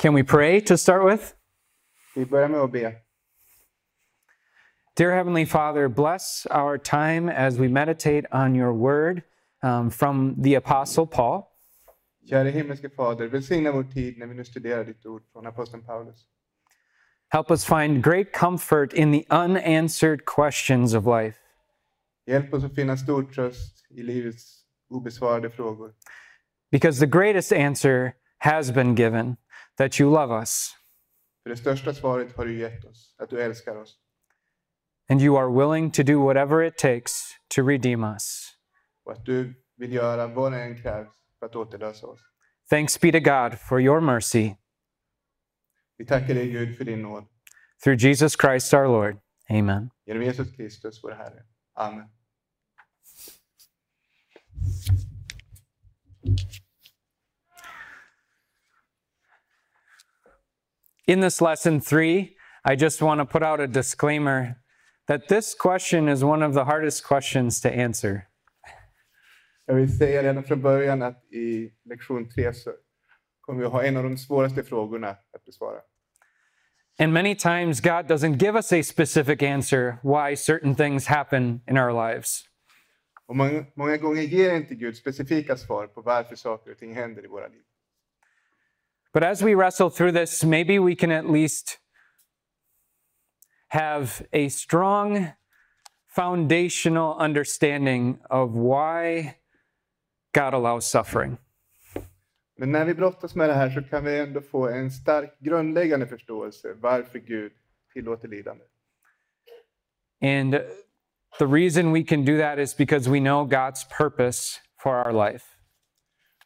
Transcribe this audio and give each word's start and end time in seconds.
Can 0.00 0.14
we 0.14 0.22
pray 0.22 0.60
to 0.62 0.78
start 0.78 1.04
with? 1.04 1.34
Vi 2.14 2.26
börjar 2.26 2.48
med 2.48 2.60
att 2.60 2.72
be. 2.72 2.94
Dear 4.96 5.10
Heavenly 5.10 5.44
Father, 5.44 5.88
bless 5.88 6.46
our 6.50 6.78
time 6.78 7.28
as 7.28 7.58
we 7.58 7.68
meditate 7.68 8.24
on 8.32 8.54
your 8.54 8.72
word 8.72 9.22
um, 9.62 9.90
from 9.90 10.36
the 10.42 10.54
Apostle 10.54 11.06
Paul. 11.06 11.42
Käre 12.30 12.50
himmelske 12.50 12.90
Fader, 12.90 13.26
välsigna 13.26 13.72
vår 13.72 13.82
tid 13.82 14.18
när 14.18 14.26
vi 14.26 14.34
nu 14.34 14.44
studerar 14.44 14.84
ditt 14.84 15.06
ord 15.06 15.22
från 15.32 15.46
aposteln 15.46 15.82
Paulus. 15.82 16.24
Help 17.28 17.50
us 17.50 17.64
find 17.64 18.04
great 18.04 18.32
comfort 18.32 18.92
in 18.92 19.12
the 19.12 19.26
unanswered 19.30 20.24
questions 20.24 20.94
of 20.94 21.06
life. 21.06 21.38
Hjälp 22.26 22.54
oss 22.54 22.64
att 22.64 22.74
finna 22.74 22.96
stor 22.96 23.22
tröst 23.22 23.86
i 23.90 24.02
livets 24.02 24.64
obesvarade 24.90 25.50
frågor. 25.50 25.92
Because 26.70 27.00
the 27.00 27.18
greatest 27.18 27.52
answer 27.52 28.12
has 28.38 28.70
been 28.70 28.94
given 28.94 29.36
that 29.80 30.00
you 30.00 30.10
love 30.10 30.40
us 30.40 30.76
För 31.42 31.50
det 31.50 31.56
största 31.56 31.94
svaret 31.94 32.36
har 32.36 32.44
du 32.46 32.58
gett 32.58 32.84
oss, 32.84 33.14
att 33.18 33.30
du 33.30 33.42
älskar 33.42 33.76
oss. 33.76 33.96
and 35.08 35.22
you 35.22 35.36
are 35.38 35.48
willing 35.50 35.90
to 35.90 36.02
do 36.02 36.24
whatever 36.24 36.62
it 36.62 36.78
takes 36.78 37.34
to 37.48 37.62
redeem 37.68 38.04
us. 38.04 38.52
Och 39.04 39.12
att 39.12 39.24
du 39.24 39.54
vill 39.76 39.92
göra 39.92 40.26
vad 40.26 40.52
det 40.52 40.62
än 40.62 40.82
krävs 40.82 41.08
för 41.38 41.46
att 41.46 41.56
återlösa 41.56 42.06
oss. 42.06 42.20
Thanks 42.70 43.00
be 43.00 43.12
to 43.12 43.20
God 43.20 43.58
for 43.60 43.80
your 43.80 44.00
mercy 44.00 44.54
Vi 45.96 46.06
tackar 46.06 46.34
dig 46.34 46.50
Gud 46.50 46.76
för 46.76 46.84
din 46.84 47.02
nåd. 47.02 47.24
through 47.84 47.98
Jesus 48.04 48.36
Christ 48.40 48.74
our 48.74 48.86
Lord. 48.88 49.16
Amen. 49.50 49.90
Genom 50.06 50.22
Jesus 50.22 50.56
Kristus, 50.56 51.00
vår 51.04 51.10
Herre. 51.12 51.42
Amen. 51.74 52.08
In 61.06 61.20
this 61.20 61.40
lesson 61.40 61.80
three, 61.80 62.36
I 62.64 62.76
just 62.76 63.02
want 63.02 63.20
to 63.20 63.24
put 63.24 63.42
out 63.42 63.60
a 63.60 63.66
disclaimer 63.66 64.56
that 65.08 65.28
this 65.28 65.54
question 65.54 66.08
is 66.08 66.22
one 66.22 66.42
of 66.42 66.54
the 66.54 66.64
hardest 66.64 67.04
questions 67.04 67.60
to 67.60 67.68
answer. 67.68 68.26
Jag 69.66 69.74
vill 69.74 69.98
säga 69.98 70.22
redan 70.22 70.44
från 70.44 70.62
början 70.62 71.02
att 71.02 71.24
i 71.32 71.72
lektion 71.84 72.28
3 72.28 72.54
så 72.54 72.70
kommer 73.40 73.60
vi 73.60 73.66
ha 73.66 73.82
en 73.82 73.96
av 73.96 74.02
de 74.02 74.18
svåraste 74.18 74.62
frågorna 74.62 75.08
att 75.08 75.44
besvara. 75.44 75.80
And 76.98 77.12
many 77.12 77.34
times, 77.34 77.80
God 77.80 78.06
doesn't 78.06 78.42
give 78.42 78.56
us 78.56 78.72
a 78.72 78.82
specific 78.82 79.42
answer 79.42 79.98
why 80.02 80.36
certain 80.36 80.74
things 80.74 81.06
happen 81.06 81.60
in 81.66 81.78
our 81.78 81.92
lives. 81.92 82.44
Och 83.26 83.36
många, 83.36 83.64
många 83.74 83.96
gånger 83.96 84.22
ger 84.22 84.54
inte 84.54 84.74
Gud 84.74 84.96
specifika 84.96 85.56
svar 85.56 85.86
på 85.86 86.02
varför 86.02 86.36
saker 86.36 86.70
och 86.70 86.78
ting 86.78 86.94
händer 86.94 87.24
i 87.24 87.26
våra 87.26 87.48
liv. 87.48 87.62
But 89.12 89.24
as 89.24 89.42
we 89.42 89.54
wrestle 89.54 89.90
through 89.90 90.12
this, 90.12 90.44
maybe 90.44 90.78
we 90.78 90.94
can 90.94 91.10
at 91.10 91.28
least 91.28 91.78
have 93.68 94.22
a 94.32 94.48
strong 94.48 95.32
foundational 96.06 97.16
understanding 97.18 98.18
of 98.30 98.54
why 98.54 99.36
God 100.32 100.54
allows 100.54 100.86
suffering. 100.86 101.38
Men 102.56 102.72
när 102.72 102.84
vi 102.84 102.94
brottas 102.94 103.34
med 103.34 103.48
det 103.48 103.54
här 103.54 103.70
så 103.70 103.82
kan 103.82 104.04
vi 104.04 104.18
ändå 104.18 104.40
få 104.40 104.68
en 104.68 104.90
stark 104.90 105.38
grundläggande 105.40 106.06
förståelse 106.06 106.74
varför 106.80 107.18
Gud 107.18 107.52
tillåter 107.92 108.28
lidande. 108.28 108.64
And 110.22 110.52
the 111.38 111.46
reason 111.46 111.92
we 111.92 112.02
can 112.02 112.24
do 112.24 112.38
that 112.38 112.58
is 112.58 112.76
because 112.76 113.10
we 113.10 113.20
know 113.20 113.46
God's 113.46 113.84
purpose 113.98 114.60
for 114.82 114.94
our 115.06 115.12
life. 115.12 115.49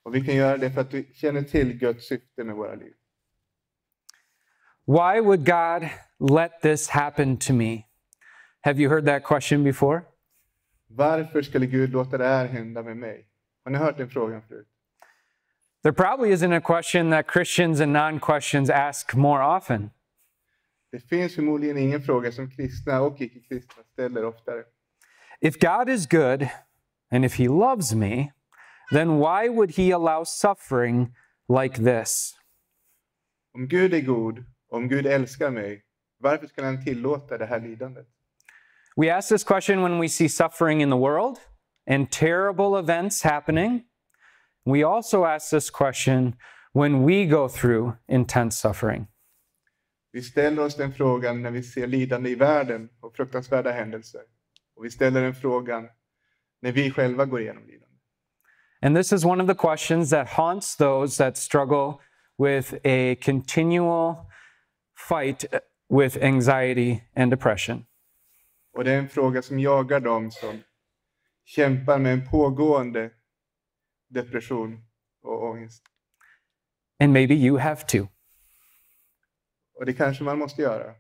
Och 0.05 0.15
vi 0.15 0.21
kan 0.25 0.35
göra 0.35 0.57
det 0.57 0.71
för 0.71 0.81
att 0.81 0.95
vi 0.95 1.15
känner 1.15 1.43
till 1.43 1.79
Guds 1.79 2.09
syfte 2.09 2.45
med 2.45 2.57
våra 2.57 2.75
liv. 2.75 2.93
Why 4.87 5.21
would 5.21 5.47
God 5.47 5.89
let 6.31 6.61
this 6.63 6.89
happen 6.89 7.37
to 7.37 7.53
me? 7.53 7.87
Have 8.61 8.81
you 8.81 8.91
heard 8.91 9.07
that 9.07 9.25
question 9.25 9.65
before? 9.65 10.03
Varför 10.87 11.43
skulle 11.43 11.67
Gud 11.67 11.91
låta 11.91 12.19
det 12.19 12.27
här 12.27 12.47
hända 12.47 12.83
med 12.83 12.97
mig? 12.97 13.29
Har 13.65 13.71
ni 13.71 13.79
hört 13.79 13.99
den 13.99 14.11
frågan 14.11 14.43
förut? 14.49 14.69
There 15.83 15.93
probably 15.93 16.33
isn't 16.33 16.57
a 16.57 16.61
question 16.61 17.11
that 17.11 17.27
Christians 17.33 17.81
and 17.81 17.93
non-Christians 17.93 18.71
ask 18.71 19.15
more 19.15 19.57
often. 19.57 19.91
Det 20.93 21.01
finns 21.01 21.35
förmodligen 21.35 21.79
ingen 21.79 22.03
fråga 22.03 22.33
som 22.33 22.51
kristna 22.51 23.01
och 23.01 23.21
icke-kristna 23.21 23.83
ställer 23.93 24.25
oftare. 24.25 24.65
If 25.41 25.59
God 25.59 25.89
is 25.89 26.07
good 26.07 26.49
and 27.11 27.25
if 27.25 27.39
He 27.39 27.49
loves 27.49 27.95
me, 27.95 28.33
then 28.93 29.19
why 29.19 29.49
would 29.49 29.71
He 29.71 29.93
allow 29.93 30.25
suffering 30.25 31.15
like 31.49 31.77
this? 31.77 32.35
Om 33.55 33.69
Gud 33.69 33.95
är 33.95 34.01
god, 34.01 34.45
om 34.71 34.89
Gud 34.89 35.07
älskar 35.07 35.51
mig, 35.51 35.83
varför 36.19 36.47
skulle 36.47 36.67
han 36.67 36.85
tillåta 36.85 37.39
det 37.39 37.47
här 37.47 37.61
lidandet? 37.61 38.07
We 38.97 39.17
ask 39.17 39.29
this 39.29 39.45
question 39.45 39.83
when 39.83 40.01
we 40.01 40.09
see 40.09 40.29
suffering 40.29 40.81
in 40.83 40.91
the 40.91 40.97
world 40.97 41.39
and 41.91 42.11
terrible 42.11 42.79
events 42.79 43.23
happening. 43.23 43.85
We 44.65 44.85
also 44.85 45.25
ask 45.25 45.51
this 45.51 45.71
question 45.71 46.37
when 46.73 47.07
we 47.07 47.27
go 47.27 47.49
through 47.49 47.93
intense 48.09 48.69
suffering. 48.69 49.07
Vi 50.13 50.23
ställer 50.23 50.63
oss 50.63 50.77
den 50.77 50.93
frågan 50.93 51.43
när 51.43 51.51
vi 51.51 51.63
ser 51.63 51.87
lidande 51.87 52.31
i 52.31 52.35
världen 52.35 52.89
och 53.01 53.17
fruktansvärda 53.17 53.73
händelser. 53.73 54.21
Och 54.77 54.85
vi 54.85 54.91
ställer 54.91 55.23
den 55.23 55.35
frågan 55.35 55.89
när 56.61 56.73
vi 56.73 56.91
själva 56.91 57.25
går 57.25 57.41
igenom 57.41 57.67
lidande. 57.67 57.94
And 58.85 58.95
this 58.95 59.13
is 59.13 59.25
one 59.25 59.41
of 59.41 59.47
the 59.47 59.55
questions 59.55 60.11
that 60.11 60.29
haunts 60.29 60.77
those 60.77 61.17
that 61.17 61.39
struggle 61.39 62.03
with 62.37 62.75
a 62.85 63.15
continual 63.15 64.27
fight 64.95 65.47
with 65.89 66.19
anxiety 66.23 67.03
and 67.17 67.31
depression. 67.31 67.87
Och 68.75 68.85
det 68.85 68.93
är 68.93 68.99
en 68.99 69.09
fråga 69.09 69.43
som 69.43 69.59
jagar 69.59 70.01
dem 70.01 70.31
som 70.31 70.63
kämpar 71.45 71.99
med 71.99 72.13
en 72.13 72.29
pågående 72.29 73.11
depression 74.09 74.85
och 75.23 75.43
ångest. 75.45 75.83
And 77.01 77.13
maybe 77.13 77.35
you 77.35 77.59
have 77.59 77.81
too. 77.87 78.09
Och 79.75 79.87
det 79.87 79.93
kanske 79.93 80.25
man 80.25 80.39
måste 80.39 80.63
göra. 80.63 80.95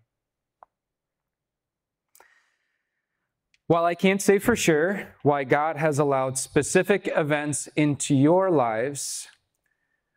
While 3.66 3.86
I 3.86 3.94
can't 3.94 4.20
say 4.20 4.38
for 4.38 4.54
sure 4.54 5.08
why 5.22 5.44
God 5.44 5.76
has 5.76 5.98
allowed 5.98 6.36
specific 6.36 7.08
events 7.16 7.66
into 7.75 8.14
your 8.14 8.50
lives, 8.50 9.28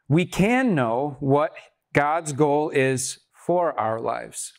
we 0.10 0.26
can 0.26 0.76
know 0.76 1.16
what 1.22 1.54
God's 1.94 2.34
goal 2.34 2.70
is 2.72 3.20
for 3.34 3.80
our 3.80 4.02
lives. 4.02 4.54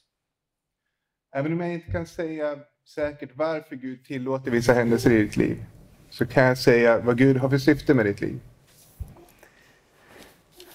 Även 1.34 1.52
om 1.52 1.60
jag 1.60 1.72
inte 1.72 1.92
kan 1.92 2.06
säga 2.06 2.58
säkert 2.86 3.30
varför 3.36 3.76
Gud 3.76 4.04
tillåter 4.04 4.50
vissa 4.50 4.72
händelser 4.72 5.10
i 5.10 5.22
ditt 5.22 5.36
liv, 5.36 5.64
så 6.10 6.26
kan 6.26 6.44
jag 6.44 6.58
säga 6.58 6.98
vad 6.98 7.18
Gud 7.18 7.36
har 7.36 7.48
för 7.48 7.58
syfte 7.58 7.94
med 7.94 8.06
ditt 8.06 8.20
liv. 8.20 8.40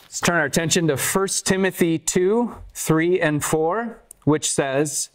Let's 0.07 0.25
turn 0.25 0.35
our 0.35 0.45
attention 0.45 0.87
to 0.87 0.93
1 0.93 1.45
Timothy 1.45 1.97
2 1.97 2.51
3 2.87 3.21
and 3.21 3.43
4, 3.43 3.89
which 4.25 4.51
says, 4.51 5.09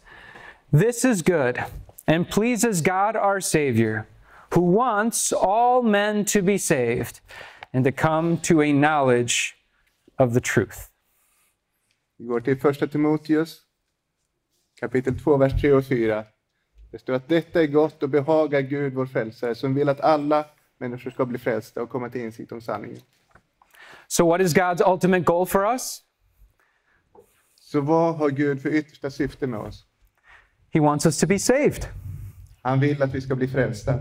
This 0.71 1.05
is 1.05 1.21
good 1.21 1.63
and 2.09 2.27
pleases 2.27 2.81
God 2.81 3.15
our 3.15 3.39
Savior, 3.39 4.07
who 4.55 4.61
wants 4.61 5.31
all 5.31 5.83
men 5.83 6.25
to 6.25 6.41
be 6.41 6.57
saved 6.57 7.21
and 7.71 7.85
to 7.85 7.91
come 7.91 8.37
to 8.37 8.61
a 8.61 8.73
knowledge 8.73 9.55
of 10.17 10.33
the 10.33 10.41
truth. 10.41 10.89
Vi 12.17 12.25
går 12.25 12.39
till 12.39 12.59
första 12.59 12.87
Timoteus 12.87 13.61
kapitel 14.79 15.19
2, 15.19 15.37
vers 15.37 15.61
3 15.61 15.73
och 15.73 15.85
4. 15.85 16.25
Det 16.91 16.99
står 16.99 17.13
att 17.13 17.27
detta 17.27 17.61
är 17.61 17.67
gott 17.67 18.03
och 18.03 18.09
behagar 18.09 18.61
Gud 18.61 18.93
vår 18.93 19.05
frälsare 19.05 19.55
som 19.55 19.75
vill 19.75 19.89
att 19.89 20.01
alla 20.01 20.45
människor 20.77 21.11
ska 21.11 21.25
bli 21.25 21.37
frälsta 21.37 21.81
och 21.81 21.89
komma 21.89 22.09
till 22.09 22.21
insikt 22.21 22.51
om 22.51 22.61
sanningen. 22.61 23.01
So, 24.07 24.25
what 24.25 24.41
is 24.41 24.55
God's 24.55 24.91
ultimate 24.93 25.23
goal 25.23 25.45
for 25.45 25.71
us? 25.71 26.03
Så 27.55 27.81
vad 27.81 28.15
har 28.15 28.29
Gud 28.29 28.61
för 28.61 28.69
yttersta 28.69 29.09
syfte 29.09 29.47
med 29.47 29.59
oss? 29.59 29.85
He 30.71 30.79
wants 30.79 31.05
us 31.05 31.19
to 31.19 31.27
be 31.27 31.39
saved. 31.39 31.98
Han 32.61 32.79
vill 32.79 33.03
att 33.03 33.13
vi 33.13 33.21
ska 33.21 33.35
bli 33.35 33.47
frälsta. 33.47 33.93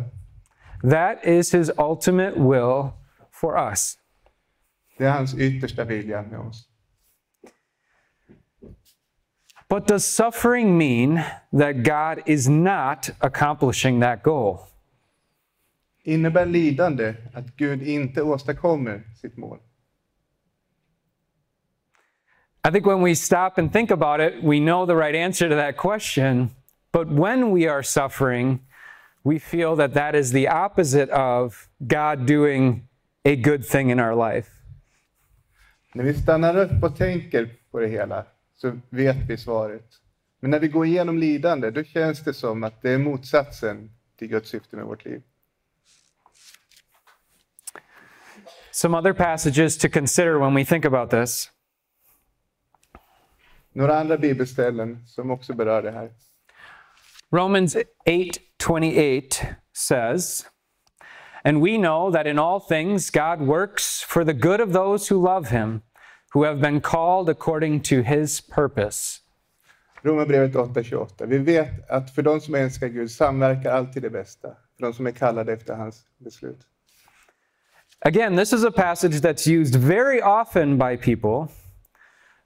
That 0.83 1.25
is 1.25 1.55
His 1.55 1.71
ultimate 1.79 2.33
will 2.33 2.91
for 3.33 3.59
us. 3.71 3.99
Det 4.99 5.05
är 5.05 5.11
hans 5.11 5.35
yttersta 5.35 5.85
vilja 5.85 6.23
med 6.23 6.41
oss. 6.41 6.69
But 9.69 9.87
does 9.87 10.07
suffering 10.07 10.79
mean 10.79 11.21
that 11.53 11.83
God 11.83 12.23
is 12.27 12.49
not 12.49 13.11
accomplishing 13.21 14.01
that 14.01 14.23
goal? 14.23 14.59
Innebär 16.03 16.47
lidande 16.47 17.15
att 17.35 17.57
Gud 17.57 17.83
inte 17.83 18.23
åstadkommer 18.23 19.03
sitt 19.21 19.37
mål? 19.37 19.59
I 22.69 22.71
think 22.71 22.87
when 22.87 23.03
we 23.03 23.15
stop 23.15 23.59
and 23.59 23.73
think 23.73 23.91
about 23.91 24.21
it, 24.21 24.43
we 24.43 24.59
know 24.59 24.87
the 24.87 24.97
right 24.97 25.15
answer 25.15 25.49
to 25.49 25.55
that 25.55 25.77
question. 25.77 26.51
But 26.99 27.13
when 27.13 27.53
we 27.53 27.69
are 27.69 27.85
suffering, 27.85 28.59
we 29.23 29.39
feel 29.39 29.77
that 29.77 29.95
that 29.95 30.17
is 30.17 30.33
the 30.33 30.49
opposite 30.49 31.09
of 31.11 31.69
God 31.87 32.27
doing 32.27 32.89
a 33.25 33.37
good 33.37 33.65
thing 33.65 33.91
in 33.91 34.01
our 34.01 34.17
life. 34.17 34.51
När 35.95 36.05
vi 36.05 36.15
stannar 36.15 36.57
upp 36.57 36.83
och 36.83 36.97
tänker 36.97 37.51
på 37.71 37.81
det 37.81 37.89
hela 37.89 38.25
så 38.57 38.81
vet 38.89 39.17
vi 39.17 39.37
svaret. 39.37 39.85
Men 40.41 40.51
när 40.51 40.61
vi 40.61 40.69
går 40.69 40.87
igenom 40.87 41.19
lidande, 41.19 41.71
då 41.71 41.85
känns 41.85 42.25
det 42.25 42.35
som 42.35 42.65
att 42.65 42.83
det 42.83 42.91
är 42.91 42.99
motsatsen 42.99 43.91
till 44.17 44.29
Guds 44.29 44.49
syfte 44.51 44.77
med 44.77 44.85
vårt 44.85 45.05
liv. 45.05 45.23
Some 48.71 48.99
other 48.99 49.13
passages 49.13 49.79
to 49.79 49.89
consider 49.89 50.39
when 50.39 50.55
we 50.55 50.65
think 50.65 50.85
about 50.85 51.11
this. 51.11 51.51
Några 53.73 53.99
andra 53.99 54.19
bibelställen 54.19 55.07
som 55.07 55.31
också 55.31 55.55
berör 55.55 55.83
det 55.83 55.91
här. 55.91 56.11
Romans 57.31 57.77
8:28 58.07 59.45
says, 59.75 60.47
"And 61.45 61.61
we 61.61 61.77
know 61.77 62.11
that 62.11 62.27
in 62.27 62.39
all 62.39 62.59
things 62.59 63.11
God 63.11 63.43
works 63.43 64.03
for 64.03 64.25
the 64.25 64.33
good 64.33 64.61
of 64.61 64.73
those 64.73 65.09
who 65.09 65.23
love 65.23 65.51
him, 65.51 65.83
who 66.33 66.45
have 66.45 66.61
been 66.61 66.81
called 66.81 67.29
according 67.29 67.83
to 67.83 68.03
his 68.03 68.41
purpose." 68.41 69.21
Romarbrevet 70.03 70.57
8.28. 70.57 71.27
Vi 71.27 71.39
vet 71.39 71.91
att 71.91 72.11
för 72.11 72.23
de 72.23 72.41
som 72.41 72.55
älskar 72.55 72.89
Gud 72.89 73.11
samverkar 73.11 73.73
alltid 73.73 74.03
det 74.03 74.11
bästa, 74.11 74.49
för 74.49 74.87
de 74.87 74.93
som 74.93 75.07
är 75.07 75.11
kallade 75.11 75.53
efter 75.53 75.75
hans 75.75 76.07
beslut. 76.19 76.67
Again, 78.01 78.37
this 78.37 78.53
is 78.53 78.65
a 78.65 78.71
passage 78.71 79.21
that's 79.21 79.47
used 79.47 79.77
very 79.77 80.23
often 80.23 80.79
by 80.79 80.97
people, 80.97 81.55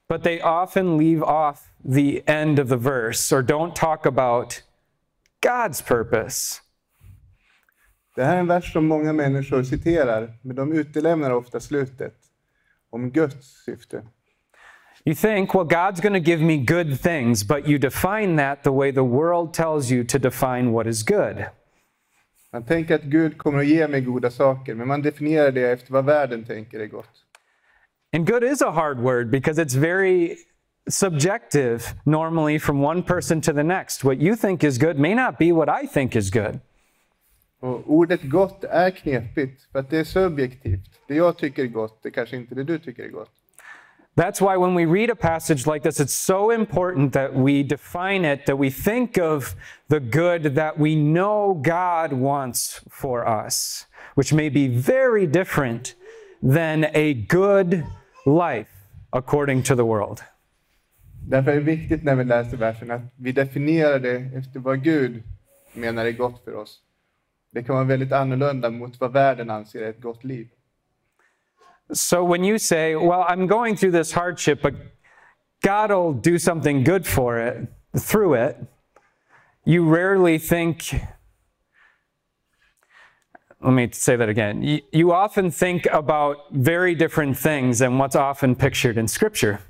but 0.08 0.24
they 0.24 0.40
often 0.40 0.98
leave 0.98 1.22
off 1.22 1.70
the 1.84 2.22
end 2.26 2.58
of 2.58 2.68
the 2.68 2.76
verse 2.76 3.36
or 3.36 3.42
don't 3.42 3.74
talk 3.74 4.06
about 4.06 4.62
God's 5.46 5.82
purpose. 5.88 6.60
Det 8.16 8.24
här 8.24 8.36
är 8.36 8.40
en 8.40 8.46
vers 8.46 8.72
som 8.72 8.86
många 8.86 9.12
människor 9.12 9.62
citerar, 9.62 10.38
men 10.42 10.56
de 10.56 10.72
utelämnar 10.72 11.30
ofta 11.30 11.60
slutet 11.60 12.14
om 12.90 13.10
Guds 13.10 13.64
syfte. 13.64 14.02
You 15.04 15.14
think, 15.14 15.54
well, 15.54 15.64
God's 15.64 16.00
going 16.00 16.24
to 16.24 16.30
give 16.30 16.44
me 16.44 16.56
good 16.56 17.00
things, 17.02 17.48
but 17.48 17.68
you 17.68 17.78
define 17.78 18.36
that 18.36 18.62
the 18.62 18.70
way 18.70 18.92
the 18.92 19.04
world 19.04 19.54
tells 19.54 19.90
you 19.90 20.04
to 20.04 20.18
define 20.18 20.70
what 20.72 20.86
is 20.86 21.02
good. 21.02 21.44
Man 22.52 22.64
tänker 22.64 22.94
att 22.94 23.02
Gud 23.02 23.38
kommer 23.38 23.58
att 23.58 23.66
ge 23.66 23.88
mig 23.88 24.00
goda 24.00 24.30
saker, 24.30 24.74
men 24.74 24.88
man 24.88 25.02
definierar 25.02 25.50
det 25.50 25.70
efter 25.70 25.92
vad 25.92 26.04
världen 26.04 26.44
tänker 26.44 26.80
är 26.80 26.86
gott. 26.86 27.24
And 28.12 28.26
good 28.26 28.44
is 28.44 28.62
a 28.62 28.70
hard 28.70 28.98
word 28.98 29.30
because 29.30 29.62
it's 29.62 29.74
very 29.74 30.36
subjective, 30.88 31.94
normally 32.04 32.58
from 32.58 32.80
one 32.80 33.02
person 33.02 33.40
to 33.40 33.52
the 33.52 33.62
next. 33.62 34.04
What 34.04 34.18
you 34.18 34.36
think 34.36 34.64
is 34.64 34.78
good 34.78 34.98
may 34.98 35.14
not 35.14 35.38
be 35.38 35.52
what 35.52 35.68
I 35.68 35.86
think 35.86 36.16
is 36.16 36.30
good. 36.30 36.60
Och 37.60 37.82
ordet 37.86 38.22
gott 38.22 38.64
är 38.64 38.90
knepigt, 38.90 39.62
för 39.72 39.78
att 39.78 39.90
det 39.90 39.98
är 39.98 40.04
subjektivt. 40.04 40.90
Det 41.08 41.14
jag 41.14 41.36
tycker 41.36 41.62
är 41.62 41.66
gott, 41.66 42.02
det 42.02 42.10
kanske 42.10 42.36
inte 42.36 42.54
det 42.54 42.64
du 42.64 42.78
tycker 42.78 43.04
är 43.04 43.08
gott. 43.08 43.30
That's 44.14 44.42
why 44.42 44.56
when 44.56 44.74
we 44.74 44.84
read 44.84 45.10
a 45.10 45.14
passage 45.14 45.66
like 45.66 45.82
this, 45.82 46.00
it's 46.00 46.12
so 46.12 46.50
important 46.50 47.14
that 47.14 47.34
we 47.34 47.62
define 47.62 48.26
it, 48.26 48.44
that 48.46 48.58
we 48.58 48.70
think 48.70 49.16
of 49.16 49.54
the 49.88 50.00
good 50.00 50.54
that 50.56 50.78
we 50.78 50.94
know 50.94 51.54
God 51.54 52.12
wants 52.12 52.82
for 52.90 53.26
us, 53.26 53.86
which 54.14 54.32
may 54.32 54.50
be 54.50 54.68
very 54.68 55.26
different 55.26 55.94
than 56.42 56.84
a 56.94 57.14
good 57.14 57.84
life 58.26 58.68
according 59.12 59.62
to 59.62 59.74
the 59.74 59.84
world. 59.84 60.22
Därför 61.28 61.50
är 61.50 61.54
det 61.54 61.60
viktigt 61.60 62.04
när 62.04 62.14
vi 62.14 62.24
läser 62.24 62.56
versen 62.56 62.90
att 62.90 63.00
vi 63.16 63.32
definierar 63.32 63.98
det 63.98 64.16
efter 64.36 64.60
vad 64.60 64.82
Gud 64.82 65.22
menar 65.72 66.06
är 66.06 66.12
gott 66.12 66.44
för 66.44 66.54
oss. 66.54 66.80
Det 67.50 67.62
kan 67.62 67.74
vara 67.74 67.84
väldigt 67.84 68.12
annorlunda 68.12 68.70
mot 68.70 69.00
vad 69.00 69.12
världen 69.12 69.50
anser 69.50 69.82
är 69.82 69.90
ett 69.90 70.00
gott 70.00 70.24
liv. 70.24 70.48
So 71.92 72.24
when 72.24 72.44
you 72.44 72.58
say, 72.58 72.94
Well, 72.94 73.24
I'm 73.28 73.46
going 73.46 73.76
through 73.76 73.92
this 73.92 74.12
hardship, 74.12 74.62
but 74.62 74.74
God 75.62 75.90
will 75.90 76.12
do 76.12 76.38
something 76.38 76.84
good 76.84 77.06
for 77.06 77.38
it, 77.38 77.68
through 78.00 78.34
it, 78.34 78.56
you 79.64 79.84
rarely 79.84 80.38
think, 80.38 80.94
let 83.60 83.72
me 83.72 83.88
say 83.92 84.16
that 84.16 84.28
again. 84.28 84.62
You, 84.62 84.80
you 84.92 85.12
often 85.12 85.50
think 85.50 85.86
about 85.92 86.36
very 86.50 86.94
different 86.94 87.38
things 87.38 87.78
than 87.78 87.98
what's 87.98 88.16
often 88.16 88.56
pictured 88.56 88.96
in 88.98 89.06
Scripture. 89.06 89.60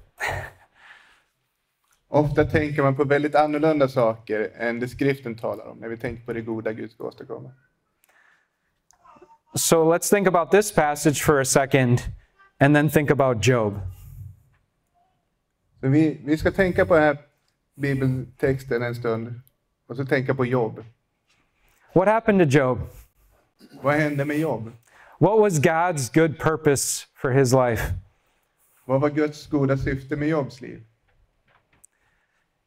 Ofta 2.14 2.44
tänker 2.44 2.82
man 2.82 2.96
på 2.96 3.04
väldigt 3.04 3.34
annorlunda 3.34 3.88
saker 3.88 4.50
än 4.56 4.80
det 4.80 4.88
skriften 4.88 5.34
talar 5.34 5.66
om 5.66 5.78
när 5.78 5.88
vi 5.88 5.96
tänker 5.96 6.24
på 6.24 6.32
det 6.32 6.40
goda 6.40 6.72
Gud 6.72 6.90
ska 6.90 7.04
åstadkomma. 7.04 7.50
So 9.54 9.94
let's 9.94 10.10
think 10.10 10.28
about 10.28 10.50
this 10.50 10.74
passage 10.74 11.24
for 11.24 11.40
a 11.40 11.44
second 11.44 12.00
and 12.58 12.74
then 12.74 12.90
think 12.90 13.10
about 13.10 13.46
Job. 13.46 13.74
Så 15.80 15.88
vi, 15.88 16.20
vi 16.24 16.38
ska 16.38 16.50
tänka 16.50 16.86
på 16.86 16.94
den 16.94 17.02
här 17.02 17.18
bibeltexten 17.74 18.82
en 18.82 18.94
stund 18.94 19.40
och 19.88 19.96
så 19.96 20.04
tänka 20.04 20.34
på 20.34 20.46
Job. 20.46 20.84
What 21.92 22.08
happened 22.08 22.50
to 22.50 22.58
Job? 22.58 22.78
Vad 23.82 23.94
hände 23.94 24.24
med 24.24 24.38
Job? 24.38 24.72
What 25.18 25.40
was 25.40 25.60
God's 25.60 26.14
good 26.14 26.38
purpose 26.38 27.06
for 27.14 27.30
his 27.30 27.52
life? 27.52 27.82
Vad 28.84 29.00
var 29.00 29.10
Guds 29.10 29.46
goda 29.46 29.78
syfte 29.78 30.16
med 30.16 30.28
Jobs 30.28 30.60
liv? 30.60 30.84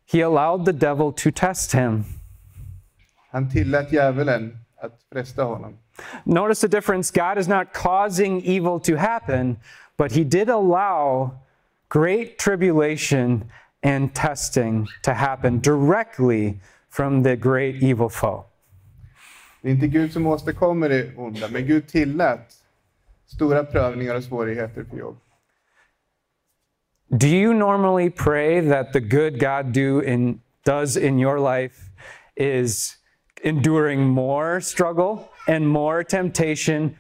He 0.05 0.21
allowed 0.21 0.65
the 0.65 0.73
devil 0.73 1.11
to 1.11 1.31
test 1.31 1.73
him. 1.73 2.03
Han 3.31 3.49
tillät 3.49 3.91
djävulen 3.91 4.57
att 4.81 4.99
fresta 5.11 5.43
honom. 5.43 5.77
Notice 6.23 6.61
the 6.61 6.67
difference. 6.67 7.11
God 7.11 7.37
is 7.37 7.47
not 7.47 7.73
causing 7.73 8.41
evil 8.45 8.79
to 8.79 8.95
happen, 8.95 9.57
but 9.97 10.11
He 10.11 10.23
did 10.23 10.49
allow 10.49 11.29
great 11.89 12.37
tribulation 12.37 13.51
and 13.83 14.13
testing 14.13 14.87
to 15.03 15.13
happen 15.13 15.59
directly 15.59 16.59
from 16.89 17.23
the 17.23 17.35
great 17.35 17.75
evil 17.83 18.09
foe. 18.09 18.43
Det 19.61 19.69
är 19.69 19.73
inte 19.73 19.87
Gud 19.87 20.13
som 20.13 20.27
åstadkommer 20.27 20.89
det 20.89 21.15
onda, 21.17 21.47
men 21.51 21.65
Gud 21.67 21.87
tillät 21.87 22.53
stora 23.27 23.63
prövningar 23.63 24.15
och 24.15 24.23
svårigheter 24.23 24.83
för 24.83 24.97
Job. 24.97 25.17
Do 27.11 27.27
you 27.27 27.53
normally 27.53 28.09
pray 28.09 28.61
that 28.61 28.93
the 28.93 28.99
good 28.99 29.39
God 29.39 29.71
do 29.71 29.99
in, 29.99 30.41
does 30.63 30.97
in 30.97 31.19
your 31.19 31.39
life 31.39 31.91
is 32.35 32.97
enduring 33.43 34.03
more 34.09 34.59
struggle 34.59 35.29
and 35.47 35.67
more 35.67 36.03
temptation 36.03 36.97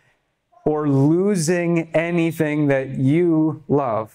or 0.63 0.87
losing 0.87 1.89
anything 1.95 2.67
that 2.67 2.99
you 2.99 3.63
love? 3.67 4.11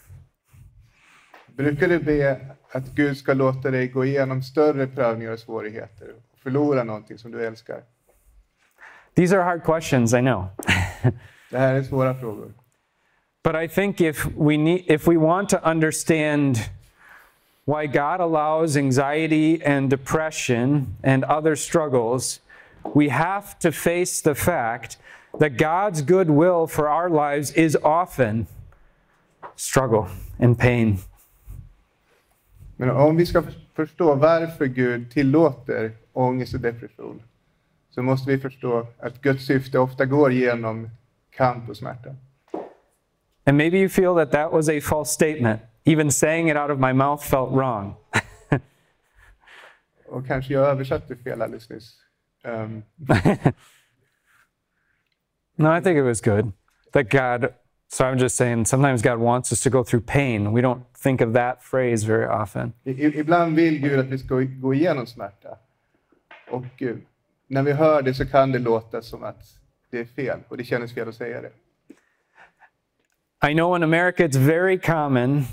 Brukar 1.57 1.89
du 1.89 1.99
be 1.99 2.41
att 2.73 2.95
Gud 2.95 3.17
ska 3.17 3.35
låta 3.35 3.71
dig 3.71 3.89
gå 3.89 4.05
igenom 4.05 4.43
större 4.43 4.87
prövningar 4.87 5.33
och 5.33 5.39
svårigheter 5.39 6.09
och 6.33 6.39
förlora 6.39 6.85
någonting 6.85 7.19
som 7.19 7.31
du 7.31 7.47
älskar? 7.47 7.83
These 9.15 9.37
are 9.37 9.43
hard 9.43 9.65
questions, 9.65 10.15
I 10.15 10.21
know. 10.21 10.47
Det 11.51 11.59
här 11.59 11.75
är 11.75 11.83
svåra 11.83 12.15
frågor. 12.15 12.53
But 13.43 13.57
I 13.57 13.67
think 13.69 14.01
if 14.01 14.27
we 14.37 14.57
need 14.57 14.85
if 14.87 15.07
we 15.07 15.17
want 15.17 15.49
to 15.51 15.65
understand 15.65 16.71
why 17.65 17.87
God 17.87 18.21
allows 18.21 18.77
anxiety 18.77 19.63
and 19.63 19.89
depression 19.91 20.97
and 21.03 21.25
other 21.25 21.57
struggles, 21.57 22.41
we 22.95 23.09
have 23.09 23.59
to 23.61 23.73
face 23.73 24.21
the 24.21 24.35
fact 24.35 24.99
that 25.39 25.57
God's 25.57 26.03
good 26.03 26.29
will 26.31 26.67
for 26.67 26.89
our 26.89 27.09
lives 27.09 27.53
is 27.53 27.77
often 27.83 28.47
struggle 29.57 30.09
and 30.39 30.59
pain. 30.59 30.99
Men 32.77 32.91
om 32.91 33.17
vi 33.17 33.27
ska 33.27 33.43
förstå 33.75 34.15
varför 34.15 34.67
Gud 34.67 35.11
tillåter 35.11 35.93
ångest 36.13 36.55
och 36.55 36.61
depression 36.61 37.23
så 37.91 38.03
måste 38.03 38.31
vi 38.31 38.39
förstå 38.39 38.87
att 38.99 39.21
Guds 39.23 39.47
syfte 39.47 39.79
ofta 39.79 40.05
går 40.05 40.33
genom 40.33 40.91
kamp 41.31 41.69
och 41.69 41.77
smärta. 41.77 42.15
And 43.47 43.57
maybe 43.57 43.79
you 43.79 43.89
feel 43.89 44.15
that 44.17 44.33
that 44.33 44.53
was 44.53 44.69
a 44.69 44.81
false 44.81 45.11
statement. 45.11 45.63
Even 45.85 46.11
saying 46.11 46.49
it 46.49 46.57
out 46.57 46.71
of 46.71 46.79
my 46.79 46.93
mouth 46.93 47.25
felt 47.25 47.51
wrong. 47.51 47.97
Och 50.09 50.27
kanske 50.27 50.53
jag 50.53 50.67
översatte 50.67 51.17
fel 51.17 51.43
alldeles 51.43 51.71
nyss. 51.71 51.97
Um, 52.45 52.83
no, 55.57 55.79
I 55.79 55.81
think 55.81 55.99
it 55.99 56.03
was 56.03 56.21
good. 56.21 56.53
That 56.93 57.11
God, 57.11 57.55
so 57.89 58.05
I'm 58.05 58.19
just 58.19 58.37
saying, 58.37 58.65
sometimes 58.67 59.03
God 59.03 59.19
wants 59.19 59.53
us 59.53 59.61
to 59.63 59.71
go 59.71 59.85
through 59.85 60.01
pain. 60.07 60.53
We 60.53 60.61
don't 60.61 60.83
think 61.03 61.21
of 61.21 61.33
that 61.33 61.63
phrase 61.63 62.07
very 62.07 62.27
often. 62.27 62.73
ibland 62.85 63.57
vill 63.57 63.79
Gud 63.81 63.99
att 63.99 64.07
vi 64.07 64.19
ska 64.19 64.35
gå 64.41 64.75
igenom 64.75 65.07
smärta. 65.07 65.59
Och 66.51 66.83
eh, 66.83 66.97
när 67.47 67.63
vi 67.63 67.73
hör 67.73 68.03
det 68.03 68.15
så 68.15 68.27
kan 68.27 68.53
det 68.53 68.59
låta 68.59 69.03
som 69.03 69.25
att 69.25 69.43
det 69.91 70.01
är 70.01 70.05
fel 70.05 70.39
och 70.49 70.57
det 70.57 70.65
känns 70.65 70.95
fel 70.95 71.09
att 71.09 71.15
säga 71.15 71.41
det. 71.41 71.51
I 73.43 73.55
know 73.55 73.75
in 73.75 73.83
America 73.83 74.23
it's 74.23 74.37
very 74.37 74.77
common 74.77 75.47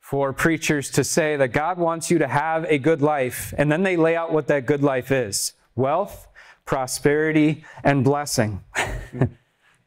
for 0.00 0.32
preachers 0.32 0.90
to 0.92 1.04
say 1.04 1.36
that 1.36 1.48
God 1.48 1.76
wants 1.78 2.10
you 2.10 2.18
to 2.18 2.26
have 2.26 2.64
a 2.64 2.78
good 2.78 3.02
life, 3.02 3.52
and 3.58 3.70
then 3.70 3.82
they 3.82 3.96
lay 3.96 4.16
out 4.16 4.32
what 4.32 4.46
that 4.46 4.64
good 4.66 4.82
life 4.82 5.10
is 5.10 5.52
wealth, 5.74 6.26
prosperity, 6.64 7.64
and 7.82 8.02
blessing. 8.02 8.60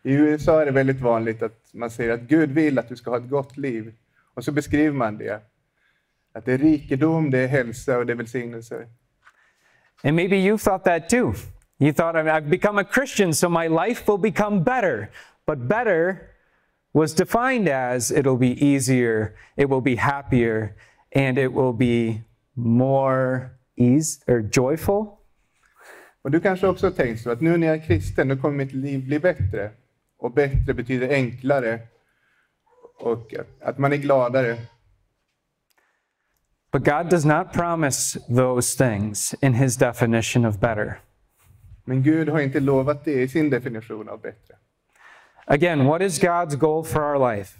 I 0.06 0.12
USA 0.12 0.62
är 0.62 0.66
det 0.66 0.72
väldigt 0.72 1.02
vanligt 1.02 1.44
att 1.44 1.60
man 1.72 1.90
säger 1.90 2.14
att 2.14 2.22
Gud 2.22 2.52
vill 2.52 2.80
att 2.80 2.90
du 2.90 2.96
ska 2.96 3.10
ha 3.10 3.18
ett 3.18 3.30
gott 3.30 3.58
liv. 3.58 3.94
Och 4.34 4.44
så 4.44 4.52
beskriver 4.52 4.96
man 4.96 5.18
det. 5.18 5.42
Att 6.34 6.46
det 6.46 6.54
är 6.54 6.58
rikedom, 6.58 7.32
det 7.32 7.40
är 7.40 7.48
hälsa 7.48 7.98
och 7.98 8.06
det 8.06 8.14
är 8.14 8.18
välsignelser. 8.18 8.88
And 10.04 10.16
maybe 10.16 10.36
you 10.36 10.58
thought 10.58 10.84
that 10.84 11.10
too. 11.10 11.34
You 11.80 11.94
thought, 11.94 12.16
I've 12.16 12.50
become 12.50 12.82
a 12.82 12.86
Christian, 12.94 13.34
so 13.34 13.50
my 13.50 13.68
life 13.68 14.12
will 14.12 14.20
become 14.20 14.64
better. 14.64 15.10
But 15.46 15.58
better 15.68 16.18
was 16.98 17.14
defined 17.14 17.70
as 17.70 18.12
it'll 18.12 18.38
be 18.38 18.66
easier, 18.66 19.36
it 19.56 19.70
will 19.70 19.82
be 19.82 19.96
happier, 19.96 20.76
and 21.16 21.38
it 21.38 21.54
will 21.54 21.74
be 21.74 22.26
more 22.56 23.52
ease 23.78 24.20
or 24.28 24.42
joyful. 24.42 25.14
Och 26.22 26.32
du 26.32 26.40
kanske 26.40 26.68
också 26.68 26.86
har 26.86 26.92
tänkt 26.92 27.22
så 27.22 27.32
att 27.32 27.42
nu 27.42 27.58
när 27.58 27.68
jag 27.68 27.76
är 27.76 27.82
kristen, 27.82 28.28
då 28.28 28.38
kommer 28.38 28.58
mitt 28.58 28.74
liv 28.74 29.06
bli 29.06 29.20
bättre. 29.20 29.72
Och 30.20 30.34
bättre 30.34 30.74
betyder 30.74 31.10
enklare 31.10 31.80
och 33.00 33.34
att, 33.62 33.78
man 33.78 33.94
är 33.94 33.98
gladare. 33.98 34.58
But 36.72 36.84
God 36.84 37.10
does 37.10 37.26
not 37.26 37.54
promise 37.54 38.20
those 38.36 38.78
things 38.78 39.36
in 39.42 39.54
his 39.54 39.78
definition 39.78 40.46
of 40.46 40.60
better. 40.60 41.00
Men 41.86 42.04
Gud 42.04 42.30
har 42.30 42.40
inte 42.40 42.60
lovat 42.60 43.06
det 43.06 43.22
i 43.22 43.28
sin 43.28 43.50
definition 43.50 44.10
av 44.10 44.22
bättre. 44.22 44.56
Again, 45.48 45.86
what 45.86 46.02
is 46.02 46.20
God's 46.20 46.56
goal 46.56 46.84
for 46.84 47.04
our 47.04 47.18
life? 47.18 47.58